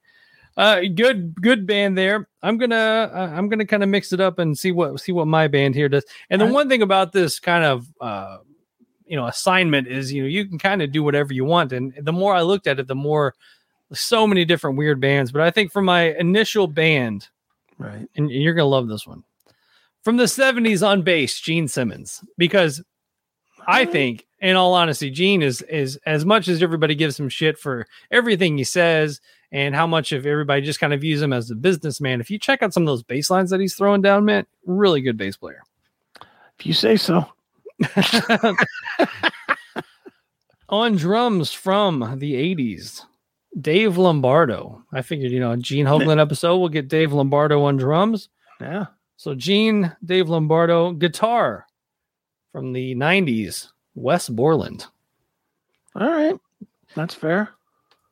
Uh, 0.55 0.81
good, 0.93 1.33
good 1.41 1.65
band 1.65 1.97
there. 1.97 2.27
I'm 2.43 2.57
gonna, 2.59 2.75
uh, 3.11 3.31
I'm 3.35 3.49
gonna 3.49 3.65
kind 3.65 3.81
of 3.81 3.89
mix 3.89 4.13
it 4.13 4.19
up 4.21 4.37
and 4.37 4.57
see 4.57 4.71
what, 4.71 4.99
see 4.99 5.11
what 5.11 5.25
my 5.27 5.47
band 5.47 5.73
here 5.73 5.89
does. 5.89 6.05
And 6.29 6.39
the 6.39 6.45
one 6.45 6.69
thing 6.69 6.83
about 6.83 7.11
this 7.11 7.39
kind 7.39 7.63
of, 7.63 7.87
uh, 7.99 8.37
you 9.07 9.15
know, 9.15 9.25
assignment 9.25 9.87
is, 9.87 10.13
you 10.13 10.21
know, 10.21 10.27
you 10.27 10.45
can 10.47 10.59
kind 10.59 10.81
of 10.83 10.91
do 10.91 11.01
whatever 11.03 11.33
you 11.33 11.43
want. 11.45 11.73
And 11.73 11.93
the 11.99 12.13
more 12.13 12.35
I 12.35 12.41
looked 12.41 12.67
at 12.67 12.79
it, 12.79 12.87
the 12.87 12.95
more, 12.95 13.33
so 13.91 14.25
many 14.25 14.43
different 14.45 14.75
weird 14.77 14.99
bands. 14.99 15.31
But 15.31 15.41
I 15.41 15.51
think 15.51 15.71
for 15.71 15.81
my 15.81 16.15
initial 16.15 16.65
band, 16.67 17.27
Right. 17.77 18.07
and 18.15 18.31
you're 18.31 18.53
gonna 18.55 18.67
love 18.69 18.87
this 18.87 19.05
one 19.05 19.23
from 20.03 20.17
the 20.17 20.23
70s 20.27 20.81
on 20.87 21.01
bass 21.03 21.39
gene 21.39 21.67
simmons 21.67 22.23
because 22.37 22.81
i 23.67 23.85
think 23.85 24.25
in 24.43 24.57
all 24.57 24.73
honesty 24.73 25.09
gene 25.09 25.41
is 25.41 25.61
is 25.63 25.97
as 26.05 26.25
much 26.25 26.47
as 26.49 26.61
everybody 26.61 26.93
gives 26.93 27.19
him 27.19 27.29
shit 27.29 27.57
for 27.57 27.87
everything 28.11 28.57
he 28.57 28.63
says 28.63 29.21
and 29.51 29.73
how 29.73 29.87
much 29.87 30.11
of 30.11 30.25
everybody 30.25 30.61
just 30.61 30.79
kind 30.79 30.93
of 30.93 31.01
views 31.01 31.21
him 31.21 31.31
as 31.31 31.49
a 31.49 31.55
businessman. 31.55 32.19
If 32.19 32.29
you 32.29 32.37
check 32.37 32.61
out 32.61 32.73
some 32.73 32.83
of 32.83 32.87
those 32.87 33.03
bass 33.03 33.29
lines 33.29 33.49
that 33.51 33.61
he's 33.61 33.75
throwing 33.75 34.01
down, 34.01 34.25
man, 34.25 34.45
really 34.65 35.01
good 35.01 35.15
bass 35.15 35.37
player. 35.37 35.63
If 36.59 36.65
you 36.65 36.73
say 36.73 36.97
so. 36.97 37.25
On 40.69 40.95
drums 40.95 41.53
from 41.53 41.99
the 42.17 42.33
80s, 42.55 43.01
Dave 43.59 43.97
Lombardo. 43.97 44.83
I 44.91 45.03
figured, 45.03 45.31
you 45.31 45.39
know, 45.39 45.51
a 45.51 45.57
Gene 45.57 45.85
Hoglan 45.85 46.19
episode, 46.21 46.57
we'll 46.57 46.69
get 46.69 46.87
Dave 46.87 47.13
Lombardo 47.13 47.61
on 47.61 47.77
drums. 47.77 48.29
Yeah. 48.59 48.87
So 49.17 49.35
Gene, 49.35 49.95
Dave 50.03 50.29
Lombardo, 50.29 50.93
guitar 50.93 51.67
from 52.51 52.73
the 52.73 52.95
90s, 52.95 53.69
Wes 53.95 54.29
Borland. 54.29 54.85
All 55.95 56.09
right. 56.09 56.35
That's 56.95 57.13
fair. 57.13 57.49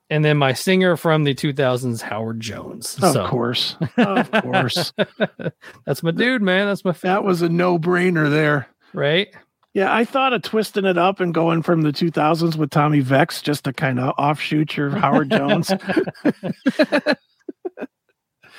And 0.09 0.25
then 0.25 0.37
my 0.37 0.51
singer 0.53 0.97
from 0.97 1.23
the 1.23 1.33
2000s, 1.33 2.01
Howard 2.01 2.39
Jones. 2.41 2.97
Of 3.01 3.13
so 3.13 3.27
course. 3.27 3.75
Of 3.97 4.29
course. 4.31 4.91
that's 5.85 6.03
my 6.03 6.11
dude, 6.11 6.41
man. 6.41 6.67
That's 6.67 6.83
my 6.83 6.91
favorite. 6.91 7.13
that 7.13 7.23
was 7.23 7.41
a 7.41 7.49
no 7.49 7.79
brainer 7.79 8.29
there. 8.29 8.67
right. 8.93 9.29
Yeah, 9.73 9.95
I 9.95 10.03
thought 10.03 10.33
of 10.33 10.41
twisting 10.41 10.83
it 10.83 10.97
up 10.97 11.21
and 11.21 11.33
going 11.33 11.61
from 11.61 11.83
the 11.83 11.93
2000s 11.93 12.57
with 12.57 12.71
Tommy 12.71 12.99
Vext 12.99 13.45
just 13.45 13.63
to 13.63 13.71
kind 13.71 14.01
of 14.01 14.13
offshoot 14.17 14.75
your 14.75 14.89
Howard 14.89 15.31
Jones. 15.31 15.71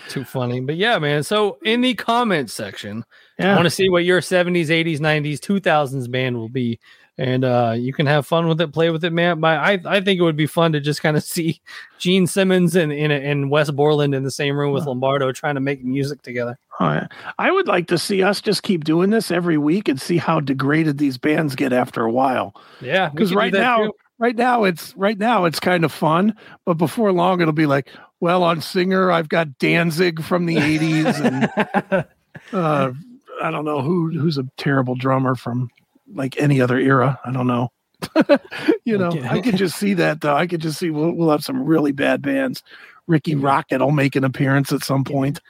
Too 0.09 0.25
funny. 0.25 0.61
But 0.61 0.77
yeah, 0.77 0.99
man. 0.99 1.23
So 1.23 1.59
in 1.63 1.83
the 1.83 1.93
comments 1.95 2.55
section, 2.55 3.05
I 3.39 3.55
want 3.55 3.65
to 3.65 3.71
see 3.71 3.91
what 3.91 4.05
your 4.05 4.23
70s, 4.23 4.69
80s, 4.69 5.01
90s, 5.01 5.39
2000s 5.39 6.11
band 6.11 6.37
will 6.37 6.49
be. 6.49 6.81
And 7.19 7.45
uh, 7.45 7.75
you 7.77 7.93
can 7.93 8.07
have 8.07 8.27
fun 8.27 8.49
with 8.49 8.61
it, 8.61 8.73
play 8.73 8.91
with 8.91 9.05
it, 9.05 9.13
man. 9.13 9.41
But 9.41 9.59
I, 9.59 9.81
I 9.85 10.01
think 10.01 10.19
it 10.19 10.23
would 10.23 10.37
be 10.37 10.47
fun 10.47 10.73
to 10.73 10.81
just 10.81 11.03
kind 11.03 11.17
of 11.17 11.23
see 11.25 11.61
Gene 11.99 12.27
Simmons 12.27 12.75
and, 12.75 12.93
in 12.93 13.11
and 13.11 13.51
Wes 13.51 13.71
Borland 13.71 14.15
in 14.15 14.23
the 14.23 14.31
same 14.31 14.57
room 14.57 14.73
with 14.73 14.87
Lombardo 14.87 15.31
trying 15.33 15.55
to 15.55 15.61
make 15.61 15.85
music 15.85 16.23
together. 16.23 16.59
Yeah. 16.81 17.07
I 17.39 17.51
would 17.51 17.69
like 17.69 17.87
to 17.89 17.99
see 17.99 18.23
us 18.23 18.41
just 18.41 18.63
keep 18.63 18.85
doing 18.85 19.11
this 19.11 19.31
every 19.31 19.59
week 19.59 19.89
and 19.89 20.01
see 20.01 20.17
how 20.17 20.41
degraded 20.41 20.99
these 20.99 21.19
bands 21.19 21.55
get 21.55 21.73
after 21.73 22.03
a 22.03 22.11
while. 22.11 22.55
Yeah. 22.81 23.09
Because 23.09 23.35
right 23.35 23.53
now, 23.53 23.87
too. 23.87 23.93
right 24.19 24.35
now 24.35 24.65
it's 24.65 24.97
right 24.97 25.19
now 25.19 25.45
it's 25.45 25.61
kind 25.61 25.85
of 25.85 25.93
fun, 25.93 26.35
but 26.65 26.75
before 26.75 27.13
long 27.13 27.41
it'll 27.41 27.53
be 27.53 27.67
like, 27.67 27.89
well, 28.21 28.43
on 28.43 28.61
singer 28.61 29.13
I've 29.13 29.29
got 29.29 29.59
Danzig 29.59 30.23
from 30.23 30.47
the 30.47 30.57
80s 30.57 31.21
and 31.25 32.07
uh, 32.53 32.93
I 33.43 33.51
don't 33.51 33.65
know 33.65 33.83
who 33.83 34.11
who's 34.11 34.39
a 34.39 34.49
terrible 34.57 34.95
drummer 34.95 35.35
from 35.35 35.69
like 36.15 36.37
any 36.39 36.61
other 36.61 36.79
era. 36.79 37.19
I 37.25 37.33
don't 37.33 37.47
know. 37.47 37.71
you 38.85 38.99
know, 38.99 39.09
Okay. 39.09 39.29
I 39.29 39.41
could 39.41 39.57
just 39.57 39.77
see 39.77 39.95
that 39.95 40.21
though. 40.21 40.35
I 40.35 40.47
could 40.47 40.61
just 40.61 40.79
see 40.79 40.91
we'll, 40.91 41.13
we'll 41.13 41.31
have 41.31 41.45
some 41.45 41.65
really 41.65 41.93
bad 41.93 42.23
bands. 42.23 42.63
Ricky 43.07 43.35
Rockett 43.35 43.81
will 43.81 43.91
make 43.93 44.17
an 44.17 44.25
appearance 44.25 44.73
at 44.73 44.83
some 44.85 45.05
point. 45.05 45.41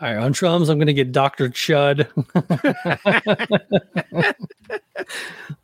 All 0.00 0.06
right, 0.08 0.16
on 0.16 0.30
drums, 0.30 0.68
I'm 0.68 0.78
going 0.78 0.86
to 0.86 0.94
get 0.94 1.10
Dr. 1.10 1.48
Chud. 1.48 2.06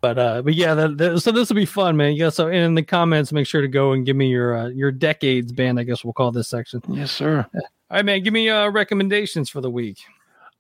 but 0.01 0.19
uh 0.19 0.43
but 0.43 0.55
yeah, 0.55 0.75
that, 0.75 0.99
that- 0.99 1.21
so 1.21 1.33
this 1.33 1.49
will 1.49 1.57
be 1.57 1.67
fun, 1.67 1.97
man. 1.97 2.15
Yeah, 2.15 2.31
so 2.31 2.49
in 2.49 2.75
the 2.75 2.83
comments, 2.83 3.33
make 3.33 3.47
sure 3.47 3.63
to 3.63 3.69
go 3.69 3.93
and 3.93 4.05
give 4.05 4.17
me 4.17 4.29
your 4.29 4.57
uh, 4.57 4.69
your 4.69 4.91
decades 4.91 5.53
band, 5.53 5.79
I 5.79 5.85
guess 5.85 6.05
we'll 6.05 6.13
call 6.13 6.33
this 6.33 6.49
section. 6.49 6.83
Yes, 6.89 7.13
sir. 7.13 7.47
All 7.55 7.61
right, 7.91 8.05
man, 8.05 8.23
give 8.23 8.33
me 8.33 8.49
uh 8.49 8.69
recommendations 8.71 9.51
for 9.51 9.61
the 9.61 9.71
week. 9.71 9.99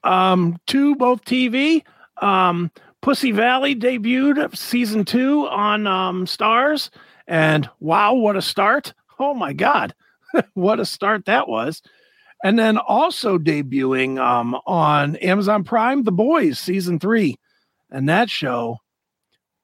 Um, 0.02 0.58
two 0.66 0.94
both 0.96 1.24
TV. 1.24 1.82
Um, 2.22 2.70
Pussy 3.04 3.32
Valley 3.32 3.76
debuted 3.76 4.56
season 4.56 5.04
two 5.04 5.46
on 5.48 5.86
um 5.86 6.24
Starz, 6.24 6.88
and 7.26 7.68
wow, 7.78 8.14
what 8.14 8.34
a 8.34 8.40
start! 8.40 8.94
Oh 9.18 9.34
my 9.34 9.52
God, 9.52 9.94
what 10.54 10.80
a 10.80 10.86
start 10.86 11.26
that 11.26 11.46
was! 11.46 11.82
And 12.42 12.58
then 12.58 12.78
also 12.78 13.36
debuting 13.36 14.18
um 14.18 14.58
on 14.66 15.16
Amazon 15.16 15.64
Prime, 15.64 16.04
The 16.04 16.12
Boys 16.12 16.58
season 16.58 16.98
three, 16.98 17.36
and 17.90 18.08
that 18.08 18.30
show 18.30 18.78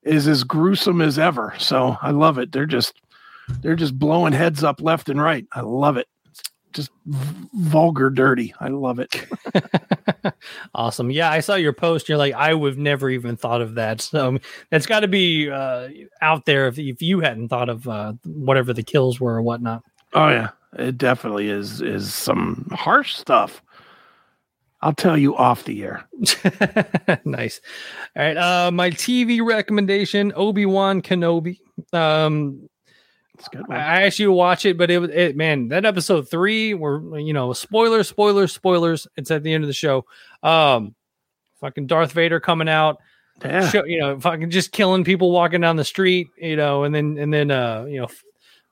is 0.02 0.28
as 0.28 0.44
gruesome 0.44 1.00
as 1.00 1.18
ever. 1.18 1.54
So 1.56 1.96
I 2.02 2.10
love 2.10 2.36
it. 2.36 2.52
They're 2.52 2.66
just 2.66 3.00
they're 3.62 3.74
just 3.74 3.98
blowing 3.98 4.34
heads 4.34 4.62
up 4.62 4.82
left 4.82 5.08
and 5.08 5.18
right. 5.18 5.46
I 5.50 5.62
love 5.62 5.96
it. 5.96 6.08
Just 6.72 6.90
vulgar 7.04 8.10
dirty. 8.10 8.54
I 8.60 8.68
love 8.68 8.98
it. 8.98 9.26
Awesome. 10.74 11.10
Yeah, 11.10 11.30
I 11.30 11.40
saw 11.40 11.54
your 11.54 11.72
post. 11.72 12.08
You're 12.08 12.18
like, 12.18 12.34
I 12.34 12.54
would 12.54 12.72
have 12.72 12.78
never 12.78 13.10
even 13.10 13.36
thought 13.36 13.60
of 13.60 13.74
that. 13.74 14.00
So 14.10 14.38
that's 14.70 14.86
got 14.86 15.00
to 15.00 15.08
be 15.08 15.48
uh, 15.48 15.88
out 16.20 16.44
there 16.44 16.66
if, 16.66 16.78
if 16.78 17.00
you 17.00 17.20
hadn't 17.20 17.48
thought 17.48 17.68
of 17.68 17.86
uh, 17.86 18.14
whatever 18.24 18.72
the 18.72 18.82
kills 18.82 19.20
were 19.20 19.34
or 19.34 19.42
whatnot. 19.42 19.84
Oh 20.14 20.28
yeah, 20.28 20.50
it 20.76 20.98
definitely 20.98 21.48
is 21.48 21.80
is 21.80 22.12
some 22.12 22.66
harsh 22.72 23.14
stuff. 23.14 23.62
I'll 24.82 24.94
tell 24.94 25.16
you 25.16 25.36
off 25.36 25.62
the 25.64 25.84
air. 25.84 26.08
nice. 27.24 27.60
All 28.16 28.24
right. 28.24 28.36
Uh, 28.36 28.70
my 28.72 28.90
TV 28.90 29.44
recommendation: 29.46 30.32
Obi 30.34 30.66
Wan 30.66 31.02
Kenobi. 31.02 31.60
Um, 31.92 32.68
It's 33.40 33.48
good 33.48 33.62
I 33.62 33.72
one. 33.72 33.76
I 33.78 34.02
actually 34.02 34.28
watch 34.28 34.64
it, 34.64 34.78
but 34.78 34.90
it, 34.90 34.98
was- 34.98 35.10
it 35.10 35.36
man, 35.36 35.68
that 35.68 35.84
episode 35.84 36.28
three, 36.30 36.74
were 36.74 37.18
you 37.18 37.32
know, 37.32 37.52
spoilers, 37.52 38.08
spoilers, 38.08 38.52
spoilers. 38.52 39.06
It's 39.16 39.30
at 39.32 39.42
the 39.42 39.52
end 39.52 39.64
of 39.64 39.68
the 39.68 39.74
show. 39.74 40.04
Um, 40.42 40.94
fucking 41.60 41.86
Darth 41.88 42.12
Vader 42.12 42.38
coming 42.40 42.68
out, 42.68 42.98
Yeah. 43.44 43.68
show, 43.68 43.84
you 43.84 43.98
know, 44.00 44.20
fucking 44.20 44.50
just 44.50 44.72
killing 44.72 45.04
people 45.04 45.32
walking 45.32 45.60
down 45.60 45.76
the 45.76 45.84
street, 45.84 46.28
you 46.36 46.54
know, 46.56 46.84
and 46.84 46.94
then 46.94 47.16
and 47.18 47.32
then 47.34 47.50
uh, 47.50 47.84
you 47.88 48.00
know, 48.00 48.08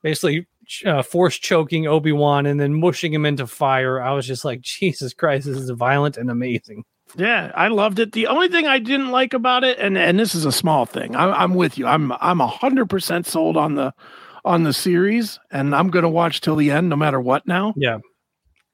basically 0.03 0.47
uh, 0.85 1.03
force 1.03 1.37
choking 1.39 1.87
Obi 1.87 2.13
Wan 2.13 2.45
and 2.47 2.61
then 2.61 2.79
mushing 2.79 3.13
him 3.13 3.25
into 3.27 3.47
fire. 3.47 4.01
I 4.03 4.13
was 4.13 4.27
just 4.27 4.45
like, 4.45 4.61
Jesus 4.63 5.15
Christ, 5.15 5.47
this 5.47 5.57
is 5.59 5.71
violent 5.71 6.17
and 6.19 6.31
amazing. 6.31 6.85
Yeah, 7.17 7.51
I 7.55 7.69
loved 7.69 7.99
it. 8.01 8.13
The 8.13 8.27
only 8.27 8.49
thing 8.49 8.67
I 8.67 8.79
didn't 8.79 9.11
like 9.11 9.33
about 9.33 9.65
it, 9.65 9.79
and 9.79 9.97
and 9.97 10.19
this 10.21 10.35
is 10.35 10.45
a 10.45 10.53
small 10.53 10.85
thing, 10.85 11.17
I'm, 11.17 11.33
I'm 11.33 11.55
with 11.55 11.79
you. 11.79 11.87
I'm 11.87 12.13
I'm 12.21 12.43
a 12.43 12.47
hundred 12.47 12.91
percent 12.91 13.27
sold 13.27 13.57
on 13.57 13.77
the 13.77 13.95
on 14.49 14.63
the 14.65 14.73
series, 14.73 15.39
and 15.51 15.75
I'm 15.75 15.89
gonna 15.91 16.09
watch 16.09 16.41
till 16.41 16.57
the 16.57 16.71
end, 16.71 16.89
no 16.89 16.97
matter 16.97 17.21
what. 17.21 17.47
Now, 17.47 17.75
Yeah, 17.77 17.99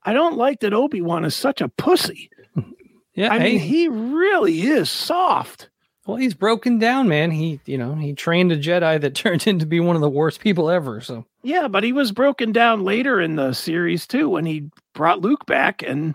I 0.05 0.13
don't 0.13 0.37
like 0.37 0.61
that 0.61 0.73
Obi 0.73 1.03
Wan 1.03 1.25
is 1.25 1.35
such 1.35 1.61
a 1.61 1.69
pussy. 1.69 2.31
yeah. 3.15 3.33
I 3.33 3.39
hey, 3.39 3.53
mean, 3.53 3.61
he 3.61 3.89
really 3.89 4.63
is 4.63 4.89
soft. 4.91 5.69
well, 6.07 6.17
he's 6.17 6.35
broken 6.35 6.79
down, 6.79 7.09
man. 7.09 7.31
He, 7.31 7.61
you 7.67 7.79
know, 7.79 7.95
he 7.95 8.13
trained 8.13 8.53
a 8.53 8.57
Jedi 8.59 9.01
that 9.01 9.15
turned 9.15 9.47
into 9.47 9.67
be 9.67 9.81
one 9.81 9.97
of 9.97 10.03
the 10.03 10.09
worst 10.11 10.41
people 10.41 10.71
ever. 10.71 11.01
So. 11.01 11.25
Yeah, 11.43 11.69
but 11.69 11.83
he 11.85 11.93
was 11.93 12.13
broken 12.13 12.53
down 12.53 12.85
later 12.85 13.21
in 13.21 13.37
the 13.37 13.53
series 13.53 14.07
too 14.07 14.29
when 14.31 14.45
he 14.47 14.71
brought 14.95 15.21
Luke 15.21 15.45
back 15.47 15.83
and 15.83 16.15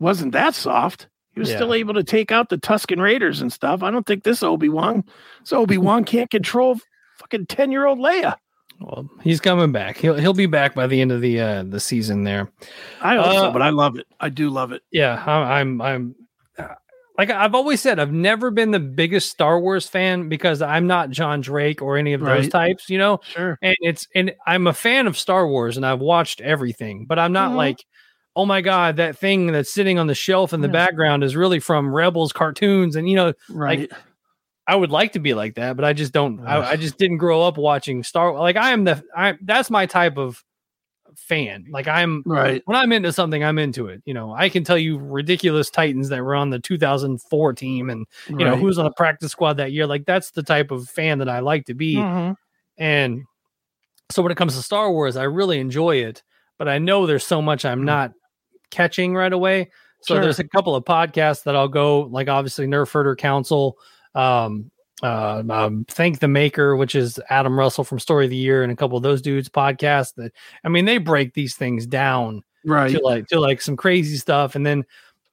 wasn't 0.00 0.32
that 0.32 0.54
soft. 0.54 1.08
He 1.34 1.40
was 1.40 1.50
Yeah. 1.50 1.56
still 1.56 1.74
able 1.74 1.94
to 1.94 2.02
take 2.04 2.32
out 2.32 2.48
the 2.48 2.58
Tusken 2.58 3.00
Raiders 3.00 3.40
and 3.40 3.52
stuff. 3.52 3.82
I 3.82 3.90
don't 3.92 4.06
think 4.06 4.24
this 4.24 4.42
Obi 4.42 4.68
Wan, 4.68 5.04
so 5.44 5.58
Obi 5.58 5.78
Wan 5.78 6.04
can't 6.04 6.30
control 6.30 6.78
fucking 7.18 7.46
ten 7.46 7.70
year 7.70 7.86
old 7.86 7.98
Leia. 8.00 8.36
Well, 8.80 9.10
he's 9.22 9.40
coming 9.40 9.72
back. 9.72 9.96
He'll 9.96 10.14
he'll 10.16 10.32
be 10.34 10.46
back 10.46 10.74
by 10.74 10.86
the 10.86 11.00
end 11.00 11.10
of 11.12 11.20
the 11.20 11.40
uh 11.40 11.62
the 11.64 11.80
season 11.80 12.24
there. 12.24 12.50
I 13.00 13.16
hope 13.16 13.26
Uh, 13.26 13.40
so, 13.40 13.52
but 13.52 13.62
I 13.62 13.70
love 13.70 13.98
it. 13.98 14.06
I 14.20 14.28
do 14.28 14.50
love 14.50 14.72
it. 14.72 14.82
Yeah, 14.92 15.22
I'm 15.26 15.80
I'm, 15.80 15.80
I'm 15.80 16.14
uh, 16.58 16.74
like 17.18 17.30
I've 17.30 17.54
always 17.56 17.80
said, 17.80 17.98
I've 17.98 18.12
never 18.12 18.50
been 18.52 18.70
the 18.70 18.78
biggest 18.78 19.30
Star 19.30 19.60
Wars 19.60 19.88
fan 19.88 20.28
because 20.28 20.62
I'm 20.62 20.86
not 20.86 21.10
John 21.10 21.40
Drake 21.40 21.82
or 21.82 21.96
any 21.96 22.12
of 22.12 22.20
those 22.20 22.28
Right. 22.44 22.50
types, 22.50 22.88
you 22.88 22.98
know. 22.98 23.18
Sure. 23.24 23.58
And 23.62 23.76
it's 23.80 24.06
and 24.14 24.32
I'm 24.46 24.68
a 24.68 24.72
fan 24.74 25.08
of 25.08 25.18
Star 25.18 25.48
Wars 25.48 25.76
and 25.76 25.84
I've 25.84 26.00
watched 26.00 26.40
everything, 26.40 27.04
but 27.06 27.18
I'm 27.18 27.32
not 27.32 27.50
Mhm. 27.52 27.56
like, 27.56 27.84
oh 28.36 28.46
my 28.46 28.60
god, 28.60 28.96
that 28.98 29.18
thing 29.18 29.48
that's 29.48 29.72
sitting 29.74 29.98
on 29.98 30.06
the 30.06 30.14
shelf 30.14 30.52
in 30.52 30.60
the 30.60 30.68
Yeah. 30.68 30.72
background 30.86 31.24
is 31.24 31.34
really 31.34 31.58
from 31.58 31.92
Rebels 31.92 32.32
cartoons, 32.32 32.94
and 32.94 33.08
you 33.10 33.16
know, 33.16 33.32
Right. 33.50 33.90
I 34.68 34.76
would 34.76 34.90
like 34.90 35.12
to 35.12 35.18
be 35.18 35.32
like 35.34 35.54
that, 35.56 35.74
but 35.76 35.84
I 35.84 35.94
just 35.94 36.12
don't. 36.12 36.38
I, 36.46 36.70
I 36.72 36.76
just 36.76 36.98
didn't 36.98 37.16
grow 37.16 37.42
up 37.42 37.56
watching 37.56 38.04
Star. 38.04 38.34
Like 38.34 38.56
I 38.56 38.70
am 38.70 38.84
the. 38.84 39.02
I 39.16 39.34
that's 39.42 39.70
my 39.70 39.86
type 39.86 40.18
of 40.18 40.44
fan. 41.16 41.64
Like 41.70 41.88
I'm 41.88 42.22
right. 42.26 42.62
when 42.66 42.76
I'm 42.76 42.92
into 42.92 43.10
something, 43.12 43.42
I'm 43.42 43.58
into 43.58 43.86
it. 43.88 44.02
You 44.04 44.12
know, 44.14 44.32
I 44.34 44.50
can 44.50 44.64
tell 44.64 44.76
you 44.78 44.98
ridiculous 44.98 45.70
Titans 45.70 46.10
that 46.10 46.22
were 46.22 46.34
on 46.34 46.50
the 46.50 46.58
2004 46.58 47.52
team, 47.54 47.88
and 47.88 48.06
you 48.28 48.36
know 48.44 48.56
who's 48.56 48.78
on 48.78 48.84
the 48.84 48.92
practice 48.92 49.32
squad 49.32 49.54
that 49.54 49.72
year. 49.72 49.86
Like 49.86 50.04
that's 50.04 50.32
the 50.32 50.42
type 50.42 50.70
of 50.70 50.86
fan 50.88 51.18
that 51.20 51.28
I 51.30 51.40
like 51.40 51.64
to 51.66 51.74
be. 51.74 51.96
Mhm. 51.96 52.36
And 52.76 53.22
so 54.10 54.22
when 54.22 54.30
it 54.32 54.36
comes 54.36 54.54
to 54.54 54.62
Star 54.62 54.92
Wars, 54.92 55.16
I 55.16 55.24
really 55.24 55.58
enjoy 55.60 55.96
it, 55.96 56.22
but 56.58 56.68
I 56.68 56.78
know 56.78 57.06
there's 57.06 57.26
so 57.26 57.40
much 57.42 57.64
I'm 57.64 57.80
Mhm. 57.80 57.84
not 57.86 58.12
catching 58.70 59.14
right 59.14 59.32
away. 59.32 59.70
So 60.02 60.14
Sure. 60.14 60.22
there's 60.22 60.38
a 60.38 60.44
couple 60.44 60.76
of 60.76 60.84
podcasts 60.84 61.42
that 61.44 61.56
I'll 61.56 61.68
go, 61.68 62.02
like 62.02 62.28
obviously 62.28 62.66
Nerf 62.66 62.92
Herder 62.92 63.16
Council, 63.16 63.76
um, 64.14 64.70
uh, 65.02 65.42
um, 65.48 65.84
Thank 65.88 66.18
the 66.20 66.28
Maker, 66.28 66.76
which 66.76 66.94
is 66.94 67.20
Adam 67.30 67.58
Russell 67.58 67.84
from 67.84 67.98
Story 68.00 68.24
of 68.24 68.30
the 68.30 68.36
Year, 68.36 68.62
and 68.62 68.72
a 68.72 68.76
couple 68.76 68.96
of 68.96 69.02
those 69.02 69.22
dudes 69.22 69.48
podcasts. 69.48 70.14
That 70.16 70.32
I 70.64 70.68
mean, 70.68 70.84
they 70.84 70.98
break 70.98 71.34
these 71.34 71.54
things 71.54 71.86
down 71.86 72.42
Right. 72.64 72.90
to 72.90 73.00
like 73.02 73.26
to 73.28 73.38
like 73.40 73.60
some 73.60 73.76
crazy 73.76 74.16
stuff. 74.16 74.54
And 74.56 74.66
then 74.66 74.84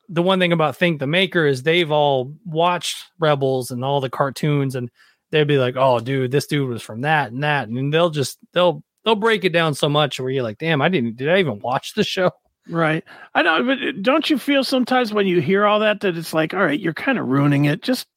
the 0.07 0.21
one 0.21 0.39
thing 0.39 0.51
about 0.53 0.75
Think 0.77 0.99
the 0.99 1.07
Maker 1.07 1.45
is 1.47 1.63
they've 1.63 1.91
all 1.91 2.33
watched 2.45 2.97
Rebels 3.19 3.71
and 3.71 3.83
all 3.83 4.01
the 4.01 4.09
cartoons, 4.09 4.75
and 4.75 4.91
they'd 5.31 5.47
be 5.47 5.57
like, 5.57 5.75
"Oh, 5.77 5.99
dude, 5.99 6.31
this 6.31 6.45
dude 6.45 6.69
was 6.69 6.83
from 6.83 7.01
that 7.01 7.31
and 7.31 7.43
that," 7.43 7.67
and 7.67 7.91
they'll 7.91 8.11
just 8.11 8.37
they'll 8.53 8.83
they'll 9.03 9.15
break 9.15 9.43
it 9.45 9.53
down 9.53 9.73
so 9.73 9.87
much 9.89 10.19
where 10.19 10.29
you're 10.29 10.43
like, 10.43 10.57
damn, 10.57 10.81
I 10.81 10.89
didn't 10.89 11.15
did 11.15 11.29
I 11.29 11.39
even 11.39 11.59
watch 11.59 11.93
the 11.95 12.03
show? 12.03 12.31
Right. 12.67 13.03
I 13.35 13.43
know, 13.43 13.63
but 13.63 13.77
uh, 13.77 13.91
don't 14.01 14.27
you 14.29 14.39
feel 14.39 14.63
sometimes 14.63 15.13
when 15.13 15.27
you 15.27 15.39
hear 15.41 15.65
all 15.65 15.79
that 15.81 16.01
that 16.01 16.17
it's 16.17 16.33
like, 16.33 16.53
all 16.55 16.63
right, 16.63 16.79
you're 16.79 16.93
kind 16.95 17.19
of 17.19 17.27
ruining 17.27 17.65
it. 17.65 17.83
Just 17.83 18.07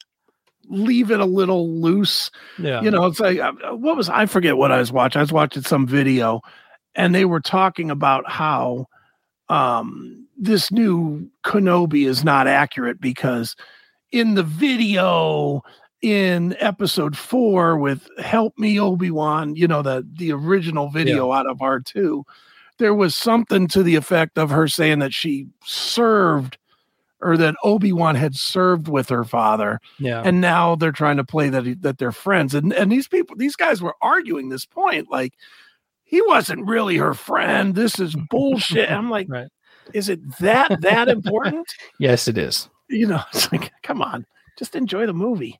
leave 0.69 1.11
it 1.11 1.19
a 1.19 1.25
little 1.25 1.69
loose. 1.69 2.31
Yeah. 2.57 2.81
You 2.81 2.91
know, 2.91 3.05
it's 3.05 3.19
like 3.19 3.39
uh, 3.39 3.51
what 3.71 3.97
was 3.97 4.09
I 4.09 4.25
forget 4.25 4.57
what 4.57 4.71
I 4.71 4.77
was 4.77 4.91
watching. 4.91 5.19
I 5.19 5.23
was 5.23 5.33
watching 5.33 5.63
some 5.63 5.85
video, 5.85 6.41
and 6.95 7.13
they 7.13 7.25
were 7.25 7.41
talking 7.41 7.91
about 7.91 8.29
how 8.29 8.85
um, 9.49 10.27
this 10.37 10.71
new 10.71 11.29
Kenobi 11.43 12.07
is 12.07 12.23
not 12.23 12.47
accurate 12.47 13.01
because 13.01 13.55
in 14.11 14.35
the 14.35 14.43
video 14.43 15.61
in 16.01 16.55
episode 16.59 17.17
four 17.17 17.77
with 17.77 18.07
"Help 18.19 18.57
Me 18.57 18.79
Obi 18.79 19.11
Wan," 19.11 19.55
you 19.55 19.67
know 19.67 19.81
the 19.81 20.07
the 20.13 20.31
original 20.31 20.89
video 20.89 21.31
out 21.31 21.47
of 21.47 21.61
R 21.61 21.79
two, 21.79 22.25
there 22.77 22.93
was 22.93 23.15
something 23.15 23.67
to 23.69 23.83
the 23.83 23.95
effect 23.95 24.37
of 24.37 24.51
her 24.51 24.67
saying 24.67 24.99
that 24.99 25.13
she 25.13 25.47
served 25.65 26.57
or 27.21 27.35
that 27.37 27.55
Obi 27.63 27.91
Wan 27.91 28.15
had 28.15 28.35
served 28.35 28.87
with 28.87 29.09
her 29.09 29.23
father, 29.23 29.79
yeah. 29.99 30.21
and 30.23 30.39
now 30.41 30.75
they're 30.75 30.91
trying 30.91 31.17
to 31.17 31.23
play 31.23 31.49
that 31.49 31.65
he, 31.65 31.73
that 31.75 31.97
they're 31.97 32.11
friends. 32.11 32.53
And 32.55 32.71
and 32.73 32.91
these 32.91 33.07
people, 33.07 33.35
these 33.35 33.55
guys 33.55 33.81
were 33.81 33.95
arguing 34.01 34.49
this 34.49 34.65
point, 34.65 35.09
like 35.11 35.33
he 36.03 36.21
wasn't 36.23 36.65
really 36.67 36.97
her 36.97 37.13
friend. 37.13 37.75
This 37.75 37.99
is 37.99 38.15
bullshit. 38.29 38.89
I'm 38.91 39.09
like, 39.09 39.27
Right. 39.29 39.47
is 39.93 40.09
it 40.09 40.19
that 40.39 40.81
that 40.81 41.07
important? 41.09 41.67
yes, 41.99 42.27
it 42.27 42.37
is. 42.37 42.69
you 42.89 43.05
know, 43.05 43.21
it's 43.33 43.51
like, 43.51 43.71
come 43.83 44.01
on, 44.01 44.25
just 44.57 44.75
enjoy 44.75 45.05
the 45.05 45.13
movie. 45.13 45.59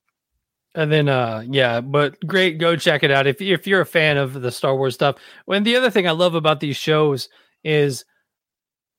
And 0.75 0.91
then 0.91 1.09
uh 1.09 1.43
yeah, 1.49 1.81
but 1.81 2.19
great, 2.27 2.57
go 2.59 2.75
check 2.75 3.03
it 3.03 3.11
out 3.11 3.27
if 3.27 3.41
if 3.41 3.65
you're 3.67 3.81
a 3.81 3.85
fan 3.85 4.17
of 4.17 4.41
the 4.41 4.51
Star 4.51 4.75
Wars 4.75 4.93
stuff. 4.93 5.15
And 5.47 5.65
the 5.65 5.75
other 5.75 5.89
thing 5.91 6.07
I 6.07 6.11
love 6.11 6.35
about 6.35 6.59
these 6.59 6.77
shows 6.77 7.27
is 7.63 8.05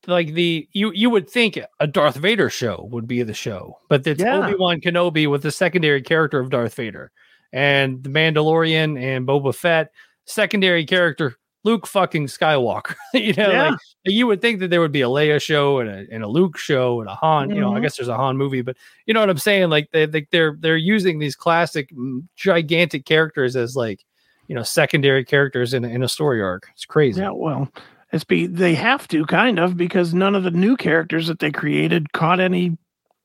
like 0.06 0.34
the 0.34 0.68
you 0.72 0.92
you 0.92 1.10
would 1.10 1.28
think 1.28 1.58
a 1.80 1.86
Darth 1.86 2.16
Vader 2.16 2.48
show 2.50 2.88
would 2.90 3.06
be 3.06 3.22
the 3.22 3.34
show, 3.34 3.78
but 3.88 4.06
it's 4.06 4.22
Yeah. 4.22 4.46
Obi-Wan 4.46 4.80
Kenobi 4.80 5.28
with 5.30 5.42
the 5.42 5.50
secondary 5.52 6.02
character 6.02 6.40
of 6.40 6.50
Darth 6.50 6.74
Vader. 6.74 7.10
And 7.52 8.02
the 8.02 8.08
Mandalorian 8.10 9.00
and 9.00 9.26
Boba 9.26 9.54
Fett, 9.54 9.90
secondary 10.24 10.84
character 10.86 11.36
Luke 11.64 11.86
fucking 11.86 12.26
Skywalker. 12.28 12.94
you 13.14 13.34
know, 13.34 13.50
Yeah. 13.50 13.70
like 13.70 13.78
you 14.06 14.26
would 14.26 14.40
think 14.40 14.60
that 14.60 14.68
there 14.70 14.80
would 14.80 14.92
be 14.92 15.02
a 15.02 15.08
Leia 15.08 15.42
show 15.42 15.78
and 15.80 15.90
a, 15.90 16.06
and 16.10 16.22
a 16.24 16.28
Luke 16.28 16.56
show 16.56 17.00
and 17.00 17.10
a 17.10 17.14
Han. 17.16 17.50
You 17.50 17.60
know, 17.60 17.74
I 17.74 17.78
Mhm. 17.78 17.82
guess 17.82 17.96
there's 17.98 18.08
a 18.08 18.16
Han 18.16 18.36
movie, 18.38 18.62
but 18.62 18.76
you 19.06 19.12
know 19.12 19.20
what 19.20 19.28
I'm 19.28 19.36
saying? 19.38 19.68
Like 19.68 19.90
they, 19.92 20.06
they 20.06 20.26
they're 20.30 20.56
they're 20.58 20.76
using 20.78 21.18
these 21.18 21.36
classic 21.36 21.90
mm, 21.92 22.22
gigantic 22.36 23.04
characters 23.04 23.56
as 23.56 23.76
like 23.76 24.04
you 24.48 24.54
know 24.54 24.62
secondary 24.62 25.24
characters 25.24 25.74
in 25.74 25.84
a, 25.84 25.88
in 25.88 26.02
a 26.02 26.08
story 26.08 26.40
arc. 26.40 26.68
It's 26.72 26.86
crazy. 26.86 27.20
Yeah, 27.20 27.30
well, 27.32 27.68
it's 28.12 28.24
be 28.24 28.46
they 28.46 28.74
have 28.74 29.06
to 29.08 29.24
kind 29.26 29.58
of 29.58 29.76
because 29.76 30.12
none 30.14 30.34
of 30.34 30.42
the 30.44 30.50
new 30.50 30.76
characters 30.76 31.26
that 31.28 31.38
they 31.38 31.50
created 31.50 32.12
caught 32.12 32.40
any 32.40 32.76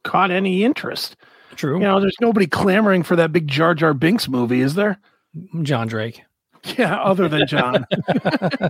caught 0.03 0.31
any 0.31 0.63
interest. 0.63 1.15
True. 1.55 1.75
You 1.79 1.83
know, 1.85 1.99
there's 1.99 2.17
nobody 2.21 2.47
clamoring 2.47 3.03
for 3.03 3.15
that 3.15 3.31
big 3.31 3.47
Jar 3.47 3.73
Jar 3.73 3.93
Binks 3.93 4.27
movie, 4.27 4.61
is 4.61 4.75
there? 4.75 4.99
John 5.63 5.87
Drake. 5.87 6.21
Yeah, 6.79 6.95
other 6.95 7.27
than 7.29 7.45
John. 7.45 7.85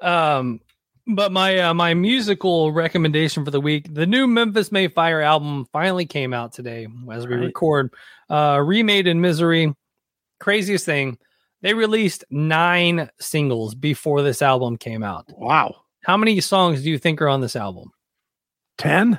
Um, 0.00 0.60
but 1.06 1.32
my 1.32 1.58
uh, 1.58 1.74
my 1.74 1.94
musical 1.94 2.72
recommendation 2.72 3.44
for 3.44 3.50
the 3.50 3.60
week: 3.60 3.92
the 3.92 4.06
new 4.06 4.26
Memphis 4.26 4.70
May 4.72 4.88
Fire 4.88 5.20
album 5.20 5.66
finally 5.72 6.06
came 6.06 6.32
out 6.32 6.52
today 6.52 6.86
as 7.10 7.26
we 7.26 7.34
Right. 7.34 7.46
record. 7.46 7.92
Uh, 8.30 8.60
remade 8.64 9.06
in 9.06 9.20
misery. 9.20 9.74
Craziest 10.40 10.84
thing, 10.86 11.18
they 11.62 11.74
released 11.74 12.24
nine 12.30 13.08
singles 13.20 13.74
before 13.74 14.22
this 14.22 14.42
album 14.42 14.76
came 14.76 15.02
out. 15.02 15.26
wow. 15.36 15.74
How 16.04 16.16
many 16.16 16.40
songs 16.40 16.82
do 16.82 16.90
you 16.90 16.98
think 16.98 17.22
are 17.22 17.28
on 17.28 17.40
this 17.40 17.54
album? 17.56 17.92
10? 18.78 19.18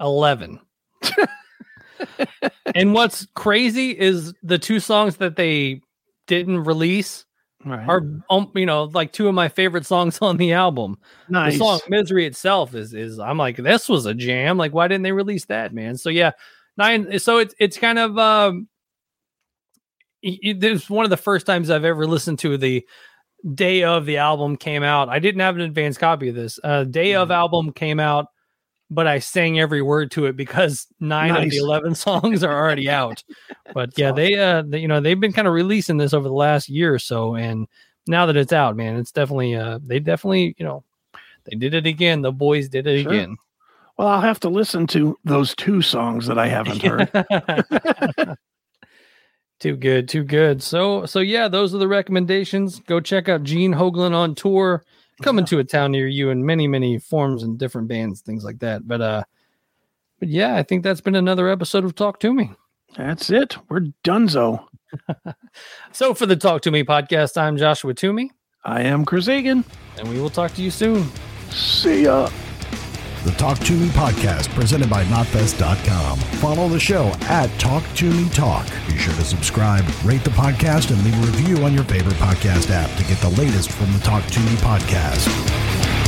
11. 0.00 0.58
and 2.74 2.94
what's 2.94 3.26
crazy 3.34 3.90
is 3.90 4.32
the 4.42 4.58
two 4.58 4.80
songs 4.80 5.16
that 5.18 5.36
they 5.36 5.80
didn't 6.26 6.64
release 6.64 7.24
Right. 7.64 7.88
are 7.88 8.02
um, 8.28 8.50
you 8.56 8.66
know 8.66 8.84
like 8.92 9.12
two 9.12 9.28
of 9.28 9.34
my 9.36 9.48
favorite 9.48 9.86
songs 9.86 10.18
on 10.20 10.36
the 10.36 10.52
album. 10.52 10.98
nice. 11.28 11.52
The 11.52 11.58
song 11.60 11.80
"Misery" 11.88 12.26
itself 12.26 12.74
is 12.74 12.92
is 12.92 13.20
I'm 13.20 13.38
like 13.38 13.56
this 13.56 13.88
was 13.88 14.04
a 14.04 14.14
jam. 14.14 14.58
Like 14.58 14.72
why 14.74 14.88
didn't 14.88 15.04
they 15.04 15.12
release 15.12 15.44
that, 15.44 15.72
man? 15.72 15.96
So 15.96 16.08
yeah, 16.10 16.32
nine. 16.76 17.20
So 17.20 17.38
it's 17.38 17.54
it's 17.60 17.78
kind 17.78 18.00
of 18.00 18.18
um, 18.18 18.66
it- 20.22 20.62
is 20.64 20.88
one 20.88 21.04
of 21.04 21.10
the 21.10 21.16
first 21.16 21.46
times 21.46 21.70
I've 21.70 21.84
ever 21.84 22.06
listened 22.06 22.38
to 22.40 22.56
the 22.56 22.86
day 23.54 23.82
of 23.82 24.06
the 24.06 24.18
album 24.18 24.56
came 24.56 24.82
out. 24.82 25.08
I 25.08 25.18
didn't 25.18 25.40
have 25.40 25.56
an 25.56 25.62
advanced 25.62 25.98
copy 25.98 26.28
of 26.28 26.34
this. 26.34 26.60
Uh, 26.62 26.84
day 26.84 27.14
of 27.14 27.28
Mhm. 27.28 27.34
album 27.34 27.72
came 27.72 27.98
out, 27.98 28.26
but 28.90 29.06
I 29.08 29.18
sang 29.18 29.58
every 29.58 29.82
word 29.82 30.10
to 30.12 30.26
it 30.26 30.36
because 30.36 30.86
nine 31.00 31.34
of 31.34 31.50
the 31.50 31.56
eleven 31.56 31.94
songs 31.94 32.44
are 32.44 32.52
already 32.56 32.88
out. 32.88 33.22
But 33.74 33.96
yeah, 33.98 34.06
awesome. 34.10 34.16
they 34.16 34.34
uh, 34.38 34.62
they, 34.66 34.78
you 34.78 34.88
know, 34.88 35.00
they've 35.00 35.18
been 35.18 35.32
kind 35.32 35.48
of 35.48 35.54
releasing 35.54 35.96
this 35.96 36.14
over 36.14 36.28
the 36.28 36.34
last 36.34 36.68
year 36.68 36.94
or 36.94 36.98
so, 37.00 37.34
and 37.34 37.66
now 38.06 38.26
that 38.26 38.36
it's 38.36 38.52
out, 38.52 38.76
man, 38.76 38.96
it's 38.96 39.12
definitely 39.12 39.54
uh, 39.56 39.78
they 39.84 39.98
definitely 39.98 40.54
you 40.58 40.64
know, 40.64 40.84
they 41.44 41.56
did 41.56 41.74
it 41.74 41.86
again. 41.86 42.22
The 42.22 42.30
boys 42.32 42.68
did 42.68 42.86
it 42.86 43.02
Sure. 43.02 43.12
again. 43.12 43.36
Well, 43.98 44.08
I'll 44.08 44.20
have 44.20 44.40
to 44.40 44.48
listen 44.48 44.86
to 44.88 45.18
those 45.24 45.54
two 45.56 45.82
songs 45.82 46.26
that 46.26 46.38
I 46.38 46.46
haven't 46.48 46.82
heard. 46.82 48.36
too 49.62 49.76
good, 49.76 50.08
too 50.08 50.24
good. 50.24 50.60
So 50.60 51.06
so 51.06 51.20
yeah, 51.20 51.46
those 51.46 51.72
are 51.74 51.78
the 51.78 51.86
recommendations. 51.88 52.80
Go 52.80 52.98
check 52.98 53.28
out 53.28 53.44
Gene 53.44 53.72
Hoglan 53.72 54.12
on 54.12 54.34
tour, 54.34 54.82
coming 55.22 55.44
to 55.46 55.60
a 55.60 55.64
town 55.64 55.92
near 55.92 56.08
you 56.08 56.30
in 56.30 56.44
many 56.44 56.66
many 56.66 56.98
forms 56.98 57.44
and 57.44 57.56
different 57.58 57.86
bands, 57.86 58.20
things 58.22 58.44
like 58.44 58.58
that. 58.58 58.88
But 58.88 59.00
uh, 59.00 59.22
but 60.18 60.28
yeah, 60.28 60.56
I 60.56 60.64
think 60.64 60.82
that's 60.82 61.00
been 61.00 61.14
another 61.14 61.48
episode 61.48 61.84
of 61.84 61.94
Talk 61.94 62.18
Toomey. 62.18 62.50
That's 62.96 63.30
it. 63.30 63.56
We're 63.68 63.86
donezo. 64.04 64.64
So 65.92 66.12
for 66.12 66.26
the 66.26 66.36
Talk 66.36 66.62
Toomey 66.62 66.84
podcast, 66.84 67.36
I'm 67.40 67.56
Joshua 67.56 67.94
Toomey, 67.94 68.30
I 68.64 68.82
am 68.82 69.04
Chris 69.04 69.28
Egan. 69.28 69.64
and 69.98 70.08
we 70.08 70.20
will 70.20 70.30
talk 70.30 70.52
to 70.54 70.62
you 70.62 70.70
soon. 70.70 71.06
See 71.50 72.04
ya. 72.04 72.28
The 73.24 73.30
Talk 73.32 73.60
Toomey 73.60 73.86
podcast 73.90 74.48
presented 74.48 74.90
by 74.90 75.04
Knotfest.com. 75.04 76.18
Follow 76.40 76.68
the 76.68 76.80
show 76.80 77.12
at 77.22 77.46
Talk 77.60 77.84
Toomey 77.94 78.28
Talk. 78.30 78.66
Be 78.88 78.98
sure 78.98 79.14
to 79.14 79.22
subscribe, 79.22 79.84
rate 80.04 80.24
the 80.24 80.30
podcast, 80.30 80.90
and 80.90 81.04
leave 81.04 81.14
a 81.22 81.26
review 81.26 81.64
on 81.64 81.72
your 81.72 81.84
favorite 81.84 82.16
podcast 82.16 82.70
app 82.70 82.90
to 82.98 83.04
get 83.04 83.18
the 83.18 83.28
latest 83.40 83.70
from 83.70 83.92
the 83.92 84.00
Talk 84.00 84.24
Toomey 84.26 84.56
podcast. 84.56 86.01